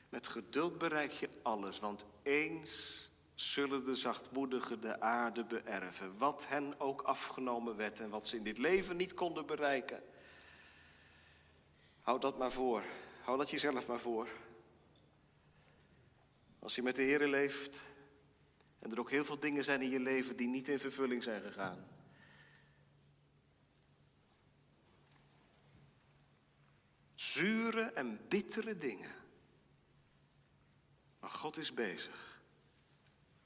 met 0.09 0.27
geduld 0.27 0.77
bereik 0.77 1.11
je 1.11 1.29
alles. 1.41 1.79
Want 1.79 2.05
eens 2.23 3.05
zullen 3.35 3.83
de 3.83 3.95
zachtmoedigen 3.95 4.81
de 4.81 5.01
aarde 5.01 5.43
beërven. 5.43 6.17
Wat 6.17 6.47
hen 6.47 6.79
ook 6.79 7.01
afgenomen 7.01 7.75
werd 7.75 7.99
en 7.99 8.09
wat 8.09 8.27
ze 8.27 8.35
in 8.35 8.43
dit 8.43 8.57
leven 8.57 8.97
niet 8.97 9.13
konden 9.13 9.45
bereiken. 9.45 10.03
Houd 12.01 12.21
dat 12.21 12.37
maar 12.37 12.51
voor. 12.51 12.83
Hou 13.21 13.37
dat 13.37 13.49
jezelf 13.49 13.87
maar 13.87 13.99
voor. 13.99 14.27
Als 16.59 16.75
je 16.75 16.81
met 16.81 16.95
de 16.95 17.01
Heer 17.01 17.27
leeft 17.27 17.81
en 18.79 18.91
er 18.91 18.99
ook 18.99 19.11
heel 19.11 19.25
veel 19.25 19.39
dingen 19.39 19.63
zijn 19.63 19.81
in 19.81 19.89
je 19.89 19.99
leven 19.99 20.35
die 20.35 20.47
niet 20.47 20.67
in 20.67 20.79
vervulling 20.79 21.23
zijn 21.23 21.41
gegaan. 21.41 21.96
Zure 27.37 27.81
en 27.81 28.27
bittere 28.27 28.77
dingen. 28.77 29.15
Maar 31.19 31.29
God 31.29 31.57
is 31.57 31.73
bezig 31.73 32.41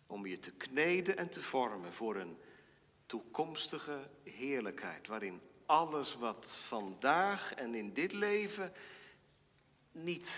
om 0.08 0.26
je 0.26 0.40
te 0.40 0.52
kneden 0.52 1.18
en 1.18 1.30
te 1.30 1.42
vormen 1.42 1.94
voor 1.94 2.16
een 2.16 2.38
toekomstige 3.06 4.10
heerlijkheid, 4.24 5.08
waarin 5.08 5.42
alles 5.66 6.16
wat 6.16 6.58
vandaag 6.58 7.54
en 7.54 7.76
in 7.76 7.94
dit 7.94 8.12
leven 8.12 8.74
niet 9.92 10.32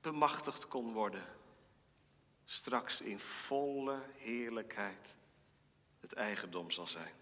bemachtigd 0.00 0.68
kon 0.68 0.92
worden, 0.92 1.24
straks 2.44 3.00
in 3.00 3.18
volle 3.18 4.02
heerlijkheid 4.16 5.16
het 6.00 6.12
eigendom 6.12 6.70
zal 6.70 6.86
zijn. 6.86 7.14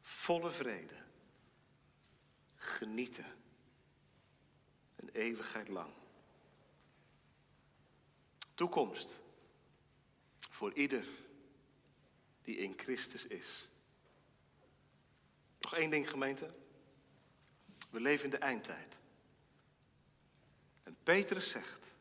Volle 0.00 0.50
vrede. 0.50 0.96
Genieten. 2.54 3.44
Eeuwigheid 5.16 5.68
lang. 5.68 5.90
Toekomst. 8.54 9.18
Voor 10.50 10.72
ieder 10.72 11.06
die 12.42 12.56
in 12.56 12.74
Christus 12.76 13.26
is. 13.26 13.68
Nog 15.60 15.74
één 15.74 15.90
ding, 15.90 16.10
gemeente. 16.10 16.54
We 17.90 18.00
leven 18.00 18.24
in 18.24 18.30
de 18.30 18.36
eindtijd. 18.36 18.98
En 20.82 20.96
Petrus 21.02 21.50
zegt 21.50 21.94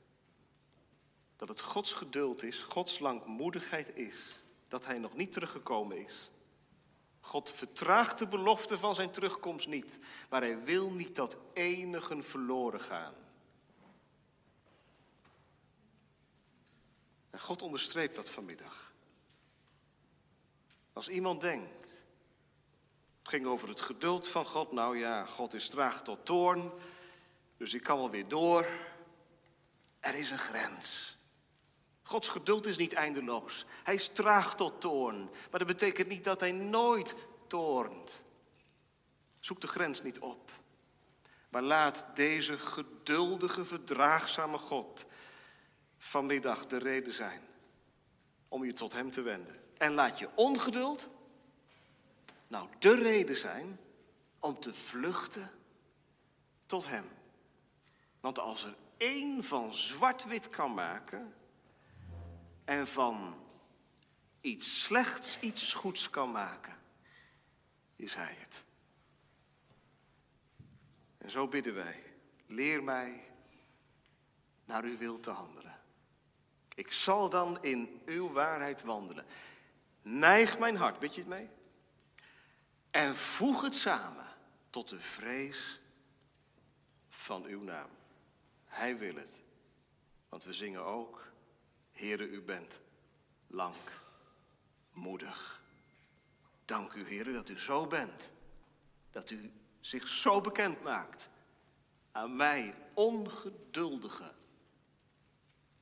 dat 1.36 1.48
het 1.48 1.62
Gods 1.62 1.94
geduld 1.94 2.44
is, 2.44 2.60
Gods 2.60 3.00
langmoedigheid 3.00 3.96
is, 3.96 4.44
dat 4.68 4.86
hij 4.86 4.98
nog 4.98 5.16
niet 5.16 5.32
teruggekomen 5.32 5.98
is. 5.98 6.32
God 7.26 7.52
vertraagt 7.52 8.20
de 8.20 8.28
belofte 8.28 8.78
van 8.78 8.96
zijn 8.96 9.12
terugkomst 9.12 9.68
niet, 9.68 10.00
maar 10.30 10.42
hij 10.42 10.64
wil 10.64 10.92
niet 10.92 11.16
dat 11.16 11.38
enigen 11.54 12.24
verloren 12.24 12.82
gaan. 12.82 13.14
En 17.30 17.40
God 17.40 17.62
onderstreept 17.62 18.16
dat 18.16 18.30
vanmiddag. 18.30 18.94
Als 20.94 21.08
iemand 21.10 21.42
denkt, 21.42 22.04
het 23.20 23.30
ging 23.30 23.46
over 23.46 23.70
het 23.70 23.82
geduld 23.82 24.28
van 24.28 24.46
God, 24.46 24.72
nou 24.72 24.98
ja, 24.98 25.26
God 25.26 25.54
is 25.54 25.70
traag 25.70 26.04
tot 26.04 26.26
toorn, 26.26 26.72
dus 27.58 27.74
ik 27.74 27.84
kan 27.84 27.98
wel 27.98 28.10
weer 28.10 28.28
door. 28.28 28.70
Er 30.00 30.16
is 30.16 30.32
een 30.32 30.38
grens. 30.38 31.15
Gods 32.08 32.28
geduld 32.28 32.66
is 32.66 32.78
niet 32.78 32.94
eindeloos. 32.94 33.66
Hij 33.84 33.96
is 33.96 34.08
traag 34.08 34.56
tot 34.56 34.82
toorn, 34.82 35.30
maar 35.52 35.60
dat 35.60 35.68
betekent 35.68 36.08
niet 36.08 36.24
dat 36.24 36.40
hij 36.40 36.52
nooit 36.52 37.16
toornt. 37.48 38.22
Zoek 39.40 39.62
de 39.62 39.68
grens 39.68 40.04
niet 40.04 40.20
op. 40.20 40.52
Maar 41.50 41.62
laat 41.62 42.06
deze 42.14 42.58
geduldige, 42.58 43.66
verdraagzame 43.66 44.58
God 44.58 45.06
vanmiddag 45.98 46.68
de 46.68 46.78
reden 46.78 47.14
zijn 47.14 47.42
om 48.48 48.66
je 48.66 48.74
tot 48.74 48.94
Hem 48.94 49.12
te 49.12 49.22
wenden. 49.22 49.60
En 49.78 49.94
laat 49.94 50.20
je 50.20 50.30
ongeduld 50.36 51.10
nou 52.48 52.68
de 52.80 52.96
reden 52.96 53.38
zijn 53.38 53.80
om 54.40 54.60
te 54.60 54.74
vluchten 54.74 55.52
tot 56.66 56.88
Hem. 56.88 57.06
Want 58.20 58.40
als 58.40 58.64
er 58.64 58.76
één 58.98 59.44
van 59.44 59.74
zwart-wit 59.74 60.50
kan 60.50 60.74
maken 60.74 61.34
en 62.66 62.88
van 62.88 63.44
iets 64.42 64.84
slechts 64.84 65.40
iets 65.40 65.74
goeds 65.74 66.10
kan 66.10 66.32
maken, 66.32 66.78
is 67.96 68.16
Hij 68.16 68.38
het. 68.40 68.64
En 71.18 71.32
zo 71.32 71.48
bidden 71.48 71.74
wij, 71.74 72.04
leer 72.48 72.84
mij 72.84 73.32
naar 74.66 74.84
uw 74.84 74.98
wil 74.98 75.20
te 75.20 75.32
handelen. 75.32 75.80
Ik 76.76 76.92
zal 76.92 77.30
dan 77.30 77.64
in 77.64 78.02
uw 78.06 78.32
waarheid 78.32 78.84
wandelen. 78.84 79.26
Neig 80.02 80.60
mijn 80.60 80.76
hart, 80.76 81.00
bid 81.00 81.16
je 81.16 81.22
het 81.22 81.30
mee? 81.30 81.50
En 82.92 83.16
voeg 83.16 83.62
het 83.62 83.76
samen 83.76 84.28
tot 84.70 84.90
de 84.90 85.00
vrees 85.00 85.82
van 87.10 87.44
uw 87.46 87.62
naam. 87.62 87.90
Hij 88.66 88.98
wil 88.98 89.16
het. 89.16 89.40
Want 90.30 90.44
we 90.44 90.54
zingen 90.54 90.84
ook, 90.86 91.25
Heere, 91.96 92.28
u 92.28 92.42
bent 92.42 92.80
lang, 93.48 93.76
moedig. 94.92 95.62
Dank 96.66 96.94
u, 96.94 97.04
Heere, 97.04 97.32
dat 97.32 97.50
u 97.50 97.60
zo 97.60 97.88
bent. 97.88 98.32
Dat 99.12 99.30
u 99.30 99.52
zich 99.80 100.08
zo 100.08 100.42
bekend 100.42 100.84
maakt 100.84 101.30
aan 102.12 102.36
mij, 102.36 102.76
ongeduldige 102.94 104.34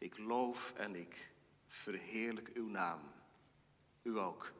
ik 0.03 0.18
loof 0.18 0.74
en 0.76 0.95
ik 0.95 1.32
verheerlijk 1.68 2.49
uw 2.53 2.68
naam. 2.68 3.01
U 4.01 4.20
ook. 4.20 4.53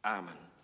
Amen. 0.00 0.55